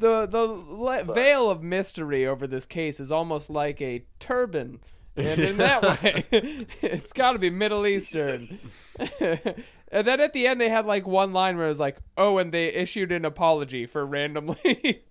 The 0.00 0.26
the 0.26 0.42
le- 0.46 1.04
veil 1.04 1.50
of 1.50 1.62
mystery 1.62 2.26
over 2.26 2.46
this 2.46 2.66
case 2.66 2.98
is 3.00 3.12
almost 3.12 3.50
like 3.50 3.80
a 3.80 4.04
turban, 4.18 4.80
and 5.16 5.38
in 5.40 5.56
that 5.58 5.82
way, 6.02 6.24
it's 6.82 7.12
got 7.12 7.32
to 7.32 7.38
be 7.38 7.50
Middle 7.50 7.86
Eastern. 7.86 8.58
and 9.20 10.06
then 10.06 10.20
at 10.20 10.32
the 10.32 10.46
end, 10.46 10.60
they 10.60 10.68
had 10.68 10.86
like 10.86 11.06
one 11.06 11.32
line 11.32 11.56
where 11.56 11.66
it 11.66 11.70
was 11.70 11.80
like, 11.80 11.98
"Oh, 12.16 12.38
and 12.38 12.52
they 12.52 12.68
issued 12.68 13.12
an 13.12 13.24
apology 13.24 13.86
for 13.86 14.04
randomly 14.04 15.02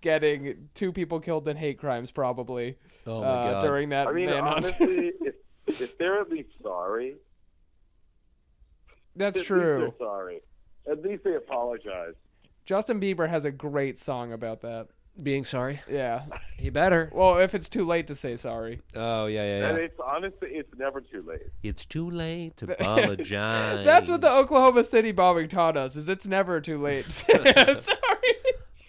getting 0.00 0.68
two 0.74 0.92
people 0.92 1.20
killed 1.20 1.46
in 1.46 1.56
hate 1.56 1.78
crimes, 1.78 2.10
probably 2.10 2.76
Oh 3.06 3.20
my 3.20 3.26
uh, 3.26 3.52
god. 3.52 3.60
during 3.60 3.88
that 3.90 4.08
I 4.08 4.12
mean, 4.12 4.26
manhunt." 4.26 4.56
honestly, 4.56 5.12
if, 5.20 5.34
if 5.66 5.98
they're 5.98 6.20
at 6.20 6.30
least 6.30 6.50
sorry, 6.62 7.16
That's 9.16 9.36
at 9.36 9.40
least 9.40 9.46
true. 9.48 9.78
they're 9.98 10.06
sorry. 10.08 10.40
At 10.90 11.02
least 11.02 11.22
they 11.24 11.34
apologize. 11.34 12.14
Justin 12.68 13.00
Bieber 13.00 13.30
has 13.30 13.46
a 13.46 13.50
great 13.50 13.98
song 13.98 14.30
about 14.30 14.60
that. 14.60 14.88
Being 15.20 15.46
sorry. 15.46 15.80
Yeah. 15.90 16.24
He 16.58 16.68
better. 16.68 17.10
Well, 17.14 17.38
if 17.38 17.54
it's 17.54 17.66
too 17.70 17.86
late 17.86 18.06
to 18.08 18.14
say 18.14 18.36
sorry. 18.36 18.82
Oh 18.94 19.24
yeah, 19.24 19.42
yeah, 19.42 19.68
And 19.70 19.78
yeah. 19.78 19.84
it's 19.84 19.98
honestly, 20.04 20.50
it's 20.50 20.68
never 20.76 21.00
too 21.00 21.24
late. 21.26 21.46
It's 21.62 21.86
too 21.86 22.10
late 22.10 22.58
to 22.58 22.70
apologize. 22.78 23.86
That's 23.86 24.10
what 24.10 24.20
the 24.20 24.30
Oklahoma 24.30 24.84
City 24.84 25.12
bombing 25.12 25.48
taught 25.48 25.78
us: 25.78 25.96
is 25.96 26.10
it's 26.10 26.26
never 26.26 26.60
too 26.60 26.78
late. 26.80 27.06
Sorry. 27.10 27.86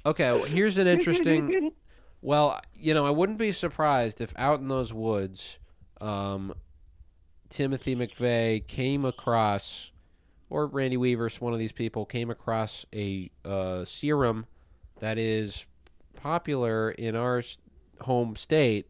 Okay, 0.06 0.32
well, 0.34 0.44
here's 0.44 0.78
an 0.78 0.88
interesting. 0.88 1.72
Well, 2.22 2.60
you 2.74 2.94
know, 2.94 3.06
I 3.06 3.12
wouldn't 3.12 3.38
be 3.38 3.54
surprised 3.54 4.20
if 4.20 4.34
out 4.38 4.60
in 4.60 4.68
those 4.68 4.92
woods, 4.94 5.58
um, 6.02 6.54
Timothy 7.48 7.96
McVeigh 7.96 8.68
came 8.68 9.06
across, 9.06 9.92
or 10.50 10.68
Randy 10.68 10.98
Weaver, 10.98 11.30
one 11.40 11.54
of 11.54 11.60
these 11.60 11.72
people, 11.72 12.06
came 12.06 12.30
across 12.30 12.86
a 12.94 13.30
uh, 13.46 13.86
serum 13.86 14.46
that 15.00 15.18
is 15.18 15.66
popular 16.16 16.92
in 16.92 17.16
our 17.16 17.42
home 18.02 18.36
state 18.36 18.90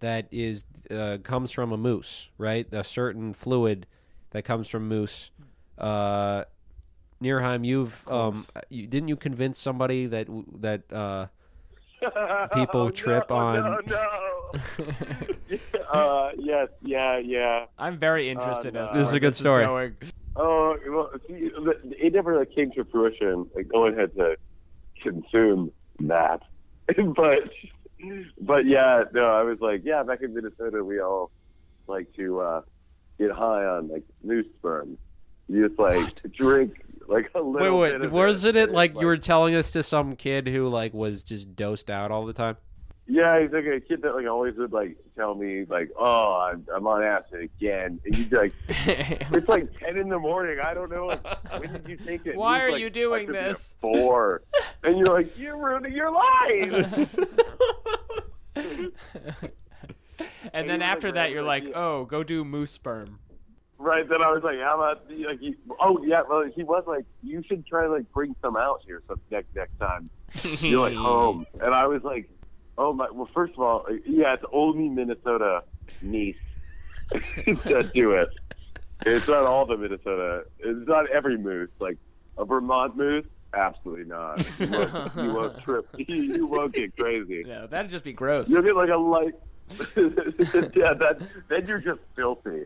that 0.00 0.28
is 0.30 0.64
uh, 0.90 1.18
comes 1.22 1.50
from 1.50 1.72
a 1.72 1.76
moose, 1.76 2.30
right? 2.38 2.66
A 2.72 2.84
certain 2.84 3.32
fluid 3.32 3.86
that 4.30 4.44
comes 4.44 4.68
from 4.68 4.88
moose. 4.88 5.30
Uh, 5.76 6.44
Nerheim, 7.22 7.66
you've 7.66 8.06
um, 8.08 8.44
you, 8.68 8.86
didn't 8.86 9.08
you 9.08 9.16
convince 9.16 9.58
somebody 9.58 10.06
that 10.06 10.28
that 10.60 10.92
uh, 10.92 11.26
People 12.00 12.80
Oh, 12.82 12.90
trip 12.90 13.30
no, 13.30 13.36
on- 13.36 13.54
No, 13.62 13.80
no. 13.86 15.58
uh, 15.92 16.30
yes, 16.38 16.68
yeah, 16.82 17.18
yeah. 17.18 17.66
I'm 17.78 17.98
very 17.98 18.28
interested 18.30 18.76
Uh, 18.76 18.84
as 18.84 18.90
no. 18.90 18.92
to 18.94 18.98
This 19.00 19.08
is 19.08 19.14
a 19.14 19.20
good 19.20 19.34
story. 19.34 19.64
going. 19.64 19.96
Oh, 20.36 20.76
well, 20.88 21.10
see, 21.26 21.50
it 21.98 22.12
never 22.12 22.38
like, 22.38 22.54
came 22.54 22.70
to 22.72 22.84
fruition. 22.84 23.48
Like, 23.54 23.66
no 23.72 23.80
one 23.80 23.96
had 23.96 24.14
to 24.16 24.36
consume 25.02 25.72
that. 26.00 26.42
but, 27.16 27.50
but 28.40 28.64
yeah, 28.66 29.04
no, 29.12 29.24
I 29.26 29.42
was 29.42 29.58
like, 29.60 29.82
yeah, 29.84 30.02
back 30.04 30.22
in 30.22 30.34
Minnesota, 30.34 30.84
we 30.84 31.00
all 31.00 31.30
like 31.88 32.12
to 32.14 32.40
uh, 32.40 32.62
get 33.18 33.30
high 33.32 33.64
on 33.64 33.88
like 33.88 34.04
moose 34.22 34.46
sperm. 34.58 34.96
You 35.48 35.66
just 35.68 35.78
like 35.80 36.14
to 36.16 36.28
drink 36.28 36.82
like 37.14 37.30
a 37.34 37.42
Wait, 37.42 37.62
little. 37.62 37.80
wait, 37.80 38.00
bit 38.00 38.12
wasn't 38.12 38.56
it 38.56 38.64
and 38.64 38.72
like 38.72 38.92
it's 38.92 39.00
you 39.00 39.06
were 39.06 39.16
telling 39.16 39.54
us 39.54 39.70
to 39.72 39.82
some 39.82 40.14
kid 40.14 40.48
who 40.48 40.68
like 40.68 40.92
was 40.92 41.22
just 41.22 41.56
dosed 41.56 41.90
out 41.90 42.10
all 42.10 42.26
the 42.26 42.32
time? 42.32 42.56
Yeah, 43.10 43.40
he's 43.40 43.50
like 43.50 43.64
a 43.64 43.80
kid 43.80 44.02
that 44.02 44.14
like 44.14 44.26
always 44.26 44.54
would 44.56 44.74
like 44.74 44.98
tell 45.16 45.34
me 45.34 45.64
like, 45.66 45.90
"Oh, 45.98 46.50
I'm, 46.52 46.66
I'm 46.74 46.86
on 46.86 47.02
acid 47.02 47.40
again," 47.40 47.98
and 48.04 48.14
you'd 48.18 48.28
be 48.28 48.36
like, 48.36 48.52
"It's 48.68 49.48
like 49.48 49.72
ten 49.78 49.96
in 49.96 50.10
the 50.10 50.18
morning. 50.18 50.58
I 50.62 50.74
don't 50.74 50.90
know. 50.90 51.06
Like, 51.06 51.26
when 51.58 51.72
did 51.72 51.88
you 51.88 51.96
take 51.96 52.26
it?" 52.26 52.36
Why 52.36 52.60
are 52.64 52.72
like, 52.72 52.82
you 52.82 52.90
doing 52.90 53.22
"I 53.22 53.24
took 53.24 53.34
it 53.34 53.38
at 53.38 53.48
this?" 53.48 53.76
Four, 53.80 54.42
and 54.84 54.98
you're 54.98 55.06
like, 55.06 55.38
"You're 55.38 55.56
ruining 55.56 55.94
your 55.94 56.10
life." 56.10 57.08
and 58.54 58.92
he 60.52 60.68
then 60.68 60.82
after 60.82 61.08
like, 61.08 61.14
that, 61.14 61.30
you're 61.30 61.42
like, 61.42 61.62
oh, 61.62 61.68
like, 61.68 61.76
"Oh, 61.76 62.04
go 62.04 62.22
do 62.22 62.44
moose 62.44 62.72
sperm." 62.72 63.20
Right 63.78 64.08
then, 64.08 64.22
I 64.22 64.30
was 64.32 64.42
like, 64.42 64.58
"How 64.58 64.74
about 64.76 65.10
like?" 65.10 65.40
He, 65.40 65.54
oh 65.80 66.02
yeah, 66.04 66.22
well, 66.28 66.44
he 66.54 66.62
was 66.64 66.84
like, 66.86 67.04
"You 67.22 67.42
should 67.46 67.66
try 67.66 67.84
to 67.84 67.90
like 67.90 68.10
bring 68.12 68.34
some 68.42 68.56
out 68.56 68.82
here 68.84 69.02
some 69.08 69.20
next 69.30 69.54
next 69.54 69.78
time 69.78 70.08
you're 70.60 70.80
like 70.80 70.96
home." 70.96 71.46
And 71.60 71.74
I 71.74 71.86
was 71.86 72.02
like, 72.02 72.28
"Oh 72.76 72.92
my!" 72.92 73.08
Well, 73.10 73.28
first 73.34 73.54
of 73.54 73.60
all, 73.60 73.86
yeah, 74.06 74.34
it's 74.34 74.44
only 74.52 74.88
Minnesota 74.88 75.62
meat 76.02 76.36
that 77.10 77.90
do 77.94 78.12
it. 78.12 78.28
It's 79.06 79.28
not 79.28 79.44
all 79.44 79.64
the 79.64 79.76
Minnesota. 79.76 80.44
It's 80.58 80.88
not 80.88 81.08
every 81.10 81.38
moose. 81.38 81.70
Like 81.78 81.98
a 82.36 82.44
Vermont 82.44 82.96
moose, 82.96 83.26
absolutely 83.54 84.04
not. 84.04 84.48
You 84.58 84.70
won't, 84.70 85.16
you 85.16 85.32
won't 85.32 85.62
trip. 85.62 85.86
You 85.98 86.46
won't 86.46 86.74
get 86.74 86.96
crazy. 86.96 87.44
Yeah, 87.46 87.66
that'd 87.66 87.90
just 87.90 88.04
be 88.04 88.12
gross. 88.12 88.50
You'll 88.50 88.62
get 88.62 88.76
like 88.76 88.90
a 88.90 88.96
light. 88.96 89.34
yeah, 90.74 90.94
that 90.94 91.18
then 91.48 91.66
you're 91.66 91.78
just 91.78 92.00
filthy. 92.16 92.64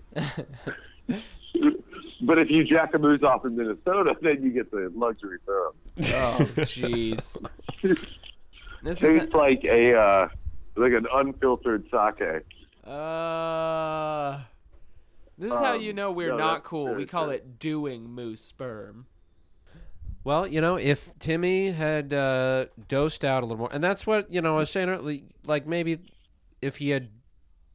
but 2.22 2.38
if 2.38 2.50
you 2.50 2.64
jack 2.64 2.94
a 2.94 2.98
moose 2.98 3.22
off 3.22 3.44
in 3.44 3.56
Minnesota, 3.56 4.14
then 4.22 4.42
you 4.42 4.50
get 4.50 4.70
the 4.70 4.90
luxury 4.94 5.38
serum. 5.44 5.72
Oh, 5.98 6.38
jeez. 6.58 7.36
This 8.82 8.98
Tastes 9.00 9.24
is 9.26 9.32
like 9.34 9.62
a 9.64 9.94
uh, 9.96 10.28
like 10.76 10.92
an 10.92 11.06
unfiltered 11.12 11.84
sake. 11.90 12.44
uh. 12.86 14.40
This 15.38 15.52
is 15.52 15.58
how 15.58 15.74
Um, 15.74 15.80
you 15.80 15.92
know 15.92 16.12
we're 16.12 16.30
no, 16.30 16.36
not 16.36 16.54
that's 16.58 16.68
cool. 16.68 16.84
very 16.86 16.98
We 16.98 17.06
call 17.06 17.24
true. 17.24 17.34
it 17.34 17.58
doing 17.58 18.04
moose 18.08 18.42
sperm. 18.42 19.06
Well, 20.24 20.46
you 20.46 20.60
know, 20.60 20.76
if 20.76 21.18
Timmy 21.18 21.70
had 21.72 22.12
uh, 22.12 22.66
dosed 22.86 23.24
out 23.24 23.42
a 23.42 23.46
little 23.46 23.58
more, 23.58 23.70
and 23.72 23.82
that's 23.82 24.06
what 24.06 24.32
you 24.32 24.40
know, 24.40 24.54
I 24.56 24.58
was 24.60 24.70
saying, 24.70 24.88
early- 24.88 25.24
like 25.46 25.66
maybe 25.66 25.98
if 26.60 26.76
he 26.76 26.90
had 26.90 27.08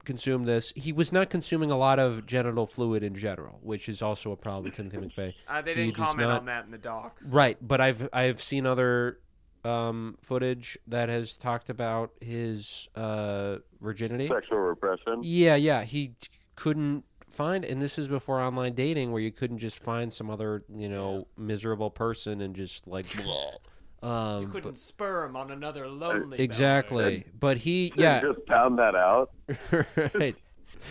consumed 0.08 0.48
this, 0.48 0.74
he 0.76 0.92
was 0.92 1.12
not 1.12 1.30
consuming 1.30 1.70
a 1.70 1.78
lot 1.78 2.00
of 2.00 2.26
genital 2.26 2.66
fluid 2.66 3.04
in 3.04 3.14
general, 3.14 3.60
which 3.62 3.88
is 3.88 4.02
also 4.02 4.32
a 4.32 4.36
problem 4.36 4.64
with 4.64 4.74
Timothy 4.74 4.98
McVeigh. 5.18 5.34
Uh, 5.48 5.62
they 5.62 5.76
didn't 5.76 5.96
does 5.98 6.08
comment 6.08 6.30
not- 6.30 6.40
on 6.40 6.46
that 6.46 6.66
in 6.66 6.72
the 6.72 6.78
docs. 6.80 7.28
Right, 7.28 7.58
but 7.62 7.80
I've 7.80 8.10
I've 8.12 8.42
seen 8.42 8.66
other 8.66 9.20
um, 9.64 10.18
footage 10.22 10.80
that 10.88 11.10
has 11.10 11.38
talked 11.38 11.70
about 11.70 12.12
his 12.22 12.88
uh, 12.96 13.58
virginity. 13.82 14.30
Sexual 14.30 14.60
repression. 14.60 15.20
Yeah, 15.22 15.56
yeah, 15.56 15.84
he 15.84 16.16
couldn't 16.56 17.04
find 17.30 17.64
and 17.64 17.80
this 17.80 18.00
is 18.00 18.08
before 18.08 18.40
online 18.42 18.74
dating 18.74 19.12
where 19.12 19.22
you 19.22 19.32
couldn't 19.32 19.60
just 19.60 19.84
find 19.84 20.12
some 20.12 20.28
other 20.28 20.64
you 20.76 20.90
know 20.90 21.28
miserable 21.38 21.92
person 21.92 22.42
and 22.42 22.56
just 22.56 22.88
like 22.88 23.06
um 24.04 24.42
You 24.44 24.48
couldn't 24.50 24.78
sperm 24.78 25.36
on 25.36 25.52
another 25.52 25.88
lonely. 25.88 26.40
exactly 26.40 27.26
but 27.40 27.58
he 27.58 27.92
yeah 27.96 28.22
just 28.22 28.40
found 28.48 28.78
that 28.80 28.96
out. 28.96 29.32
right 29.72 30.36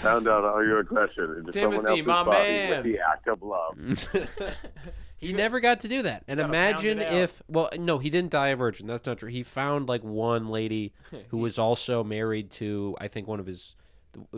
Found 0.02 0.26
out 0.28 0.44
all 0.44 0.64
your 0.64 0.80
aggression 0.80 1.36
into 1.38 1.52
someone 1.52 1.72
Timothy, 1.84 1.88
else's 2.00 2.06
my 2.06 2.24
body 2.24 2.48
man. 2.48 2.70
with 2.70 2.84
the 2.84 2.98
act 2.98 3.28
of 3.28 3.40
love. 3.42 3.78
he 5.18 5.32
never 5.32 5.60
got 5.60 5.80
to 5.80 5.88
do 5.88 6.02
that 6.02 6.24
and 6.28 6.40
imagine 6.40 7.00
if 7.00 7.42
well 7.48 7.70
no 7.78 7.98
he 7.98 8.10
didn't 8.10 8.30
die 8.32 8.48
a 8.48 8.56
virgin 8.56 8.86
that's 8.88 9.06
not 9.06 9.18
true 9.18 9.28
he 9.30 9.42
found 9.42 9.88
like 9.88 10.02
one 10.04 10.48
lady 10.48 10.92
who 11.28 11.38
was 11.38 11.58
also 11.58 12.02
married 12.04 12.50
to 12.50 12.94
i 13.00 13.08
think 13.08 13.26
one 13.26 13.40
of 13.40 13.46
his 13.46 13.76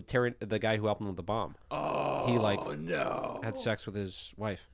Terry, 0.06 0.34
the 0.40 0.58
guy 0.58 0.76
who 0.76 0.86
helped 0.86 1.00
him 1.00 1.06
with 1.06 1.16
the 1.16 1.22
bomb 1.22 1.54
Oh, 1.70 2.26
he 2.26 2.36
like 2.38 2.78
no. 2.78 3.40
had 3.42 3.56
sex 3.58 3.86
with 3.86 3.94
his 3.94 4.32
wife 4.36 4.68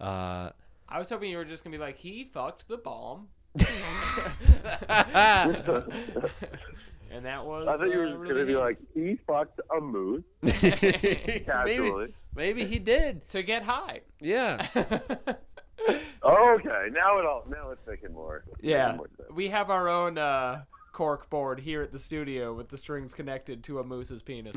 uh 0.00 0.50
I 0.88 0.98
was 0.98 1.08
hoping 1.10 1.30
you 1.30 1.36
were 1.36 1.44
just 1.44 1.64
gonna 1.64 1.76
be 1.76 1.80
like, 1.82 1.96
he 1.98 2.30
fucked 2.32 2.68
the 2.68 2.76
bomb. 2.76 3.26
and 7.10 7.24
that 7.24 7.44
was. 7.44 7.68
I 7.68 7.76
thought 7.76 7.88
you 7.88 7.94
uh, 7.94 7.98
were 7.98 8.06
just 8.08 8.18
really 8.18 8.34
gonna 8.34 8.46
be 8.46 8.56
like, 8.56 8.78
he 8.94 9.18
fucked 9.26 9.60
a 9.76 9.80
moose 9.80 10.24
maybe, 10.42 11.42
casually. 11.44 12.12
maybe 12.34 12.64
he 12.66 12.78
did 12.78 13.26
to 13.28 13.42
get 13.42 13.62
high. 13.62 14.00
yeah 14.20 14.66
Oh, 16.22 16.56
okay, 16.58 16.88
now 16.92 17.18
it 17.18 17.26
all 17.26 17.44
now 17.48 17.70
it's 17.70 17.86
making 17.86 18.12
more. 18.12 18.44
Yeah, 18.60 18.92
making 18.92 18.96
more 18.98 19.08
we 19.34 19.48
have 19.50 19.70
our 19.70 19.88
own 19.88 20.18
uh, 20.18 20.62
cork 20.92 21.30
board 21.30 21.60
here 21.60 21.82
at 21.82 21.92
the 21.92 21.98
studio 21.98 22.54
with 22.54 22.68
the 22.68 22.78
strings 22.78 23.14
connected 23.14 23.62
to 23.64 23.78
a 23.78 23.84
moose's 23.84 24.22
penis. 24.22 24.56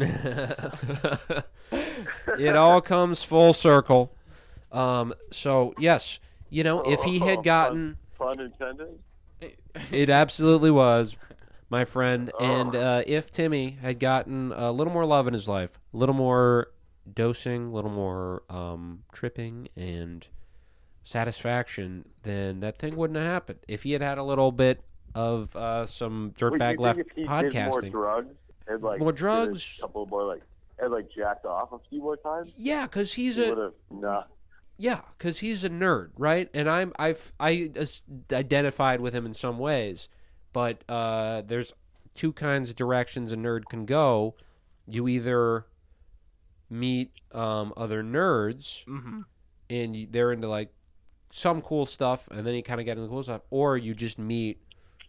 it 2.40 2.56
all 2.56 2.82
comes 2.82 3.24
full 3.24 3.54
circle. 3.54 4.14
Um, 4.72 5.14
so 5.32 5.74
yes, 5.78 6.20
you 6.50 6.64
know, 6.64 6.82
if 6.82 7.02
he 7.04 7.20
had 7.20 7.44
gotten, 7.44 7.98
Pun, 8.20 8.40
intended. 8.40 9.00
it 9.92 10.10
absolutely 10.10 10.70
was, 10.70 11.16
my 11.70 11.86
friend. 11.86 12.32
And 12.40 12.76
uh, 12.76 13.04
if 13.08 13.32
Timmy 13.32 13.78
had 13.82 14.00
gotten 14.00 14.52
a 14.52 14.72
little 14.72 14.94
more 14.94 15.06
love 15.06 15.28
in 15.28 15.34
his 15.34 15.48
life, 15.48 15.80
a 15.94 15.98
little 15.98 16.16
more 16.16 16.72
dosing, 17.12 17.68
a 17.68 17.72
little 17.72 17.90
more 17.90 18.44
um, 18.50 19.04
tripping 19.14 19.70
and 19.76 20.28
satisfaction, 21.04 22.06
then 22.24 22.60
that 22.60 22.78
thing 22.78 22.96
wouldn't 22.96 23.18
have 23.18 23.26
happened. 23.26 23.60
If 23.68 23.84
he 23.84 23.94
had 23.94 24.02
had 24.02 24.18
a 24.18 24.24
little 24.24 24.52
bit 24.52 24.82
of 25.16 25.56
uh, 25.56 25.86
some 25.86 26.34
dirtbag 26.38 26.80
left 26.80 26.98
think 26.98 27.08
if 27.10 27.16
he 27.16 27.22
did 27.24 27.30
more 27.30 27.82
podcasting, 27.82 27.92
drugs 27.92 28.36
and 28.68 28.84
like 28.84 29.00
More 29.00 29.12
drugs, 29.12 29.78
a 29.80 29.82
couple 29.82 30.06
more 30.06 30.24
like 30.24 30.42
and 30.78 30.92
like 30.92 31.10
jacked 31.12 31.46
off 31.46 31.72
a 31.72 31.80
few 31.90 32.00
more 32.02 32.18
times, 32.18 32.54
yeah, 32.58 32.84
because 32.84 33.14
he's 33.14 33.38
he 33.38 33.50
a 33.50 33.72
not. 33.90 34.30
Yeah, 34.82 35.02
because 35.18 35.40
he's 35.40 35.66
a 35.66 35.70
nerd, 35.70 36.12
right? 36.18 36.50
And 36.54 36.70
I'm 36.70 36.94
I've 36.98 37.34
I 37.38 37.70
identified 38.32 39.02
with 39.02 39.14
him 39.14 39.26
in 39.26 39.34
some 39.34 39.60
ways, 39.60 40.08
but 40.54 40.84
uh, 40.90 41.42
there's 41.46 41.74
two 42.16 42.32
kinds 42.32 42.70
of 42.70 42.76
directions 42.78 43.32
a 43.34 43.36
nerd 43.36 43.66
can 43.70 43.86
go. 43.86 44.36
You 44.88 45.08
either 45.10 45.66
meet 46.70 47.12
um, 47.34 47.74
other 47.76 48.04
nerds, 48.04 48.86
Mhm. 48.86 49.26
and 49.70 49.96
you, 49.96 50.08
they're 50.10 50.32
into 50.32 50.48
like 50.48 50.72
some 51.32 51.62
cool 51.62 51.86
stuff, 51.86 52.28
and 52.32 52.46
then 52.48 52.56
you 52.56 52.64
kind 52.64 52.80
of 52.80 52.86
get 52.86 52.94
into 52.94 53.04
the 53.04 53.10
cool 53.10 53.24
stuff, 53.24 53.42
or 53.50 53.78
you 53.78 53.94
just 53.94 54.18
meet 54.18 54.62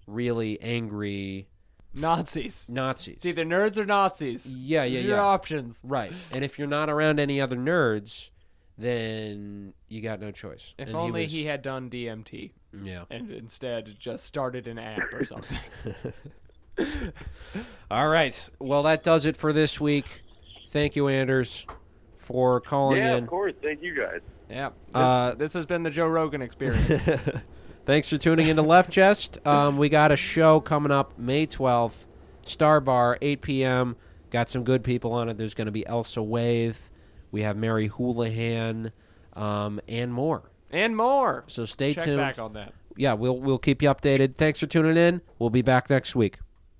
really 0.07 0.61
angry 0.61 1.49
Nazis. 1.95 2.67
Nazis. 2.69 3.17
It's 3.17 3.27
either 3.27 3.45
nerds 3.45 3.77
or 3.79 3.85
Nazis. 3.85 4.47
Yeah, 4.53 4.85
yeah, 4.85 4.89
These 4.97 5.05
are 5.05 5.09
your 5.09 5.21
options. 5.21 5.81
Right, 5.85 6.13
and 6.33 6.45
if 6.45 6.59
you're 6.59 6.69
not 6.69 6.89
around 6.91 7.21
any 7.21 7.41
other 7.41 7.57
nerds, 7.57 8.31
then 8.81 9.73
you 9.89 10.01
got 10.01 10.21
no 10.21 10.31
choice. 10.31 10.75
If 10.79 10.89
And 10.89 10.97
only 10.97 11.23
was- 11.23 11.33
he 11.33 11.45
had 11.45 11.63
done 11.63 11.89
DMT 11.91 12.53
yeah. 12.83 13.05
and 13.11 13.31
instead 13.31 13.95
just 13.99 14.25
started 14.25 14.67
an 14.67 14.79
app 14.79 15.13
or 15.13 15.25
something. 15.25 15.59
All 17.91 18.09
right. 18.09 18.49
Well, 18.59 18.83
that 18.85 19.03
does 19.03 19.27
it 19.27 19.37
for 19.37 19.53
this 19.53 19.81
week. 19.81 20.23
Thank 20.69 20.97
you, 20.97 21.09
Anders, 21.09 21.67
for 22.17 22.61
calling 22.61 22.99
Yeah, 22.99 23.17
in. 23.17 23.25
of 23.25 23.29
course. 23.31 23.55
Thank 23.63 23.83
you 23.83 23.95
guys. 23.97 24.21
yeah. 24.49 24.69
This, 24.87 24.95
Uh, 24.97 25.35
this 25.37 25.53
has 25.55 25.67
been 25.67 25.83
the 25.83 25.91
Joe 25.91 26.07
Rogan 26.07 26.43
experience. 26.43 27.03
Thanks 27.87 28.09
for 28.09 28.19
tuning 28.19 28.47
into 28.47 28.63
Left 28.63 28.91
Chest. 28.91 29.45
Um, 29.47 29.77
we 29.77 29.89
got 29.89 30.13
a 30.13 30.17
show 30.17 30.61
coming 30.61 30.93
up 30.93 31.19
May 31.19 31.47
12th, 31.47 32.07
Star 32.43 32.81
Bar, 32.81 33.19
8 33.21 33.43
p.m. 33.43 33.97
Got 34.31 34.49
some 34.49 34.63
good 34.63 34.85
people 34.85 35.13
on 35.13 35.29
it. 35.29 35.37
There's 35.37 35.55
going 35.55 35.67
to 35.67 35.73
be 35.73 35.85
Elsa 35.87 36.21
Waithe. 36.21 36.77
We 37.31 37.43
have 37.43 37.57
Mary 37.57 37.89
Houlihan, 37.89 38.93
um, 39.35 39.81
and 39.89 40.13
more. 40.13 40.51
and 40.73 40.97
more. 40.97 41.45
So 41.47 41.65
stay 41.65 41.95
Check 41.95 42.05
tuned. 42.05 42.19
back 42.19 42.39
on 42.39 42.53
that. 42.55 42.73
Yeah, 42.97 43.15
we'll 43.15 43.39
we'll 43.39 43.59
keep 43.59 43.83
you 43.83 43.89
updated. 43.89 44.37
Thanks 44.37 44.59
for 44.59 44.67
tuning 44.67 44.97
in. 44.97 45.21
We'll 45.39 45.51
be 45.51 45.63
back 45.63 45.89
next 45.91 46.15
week. 46.17 46.39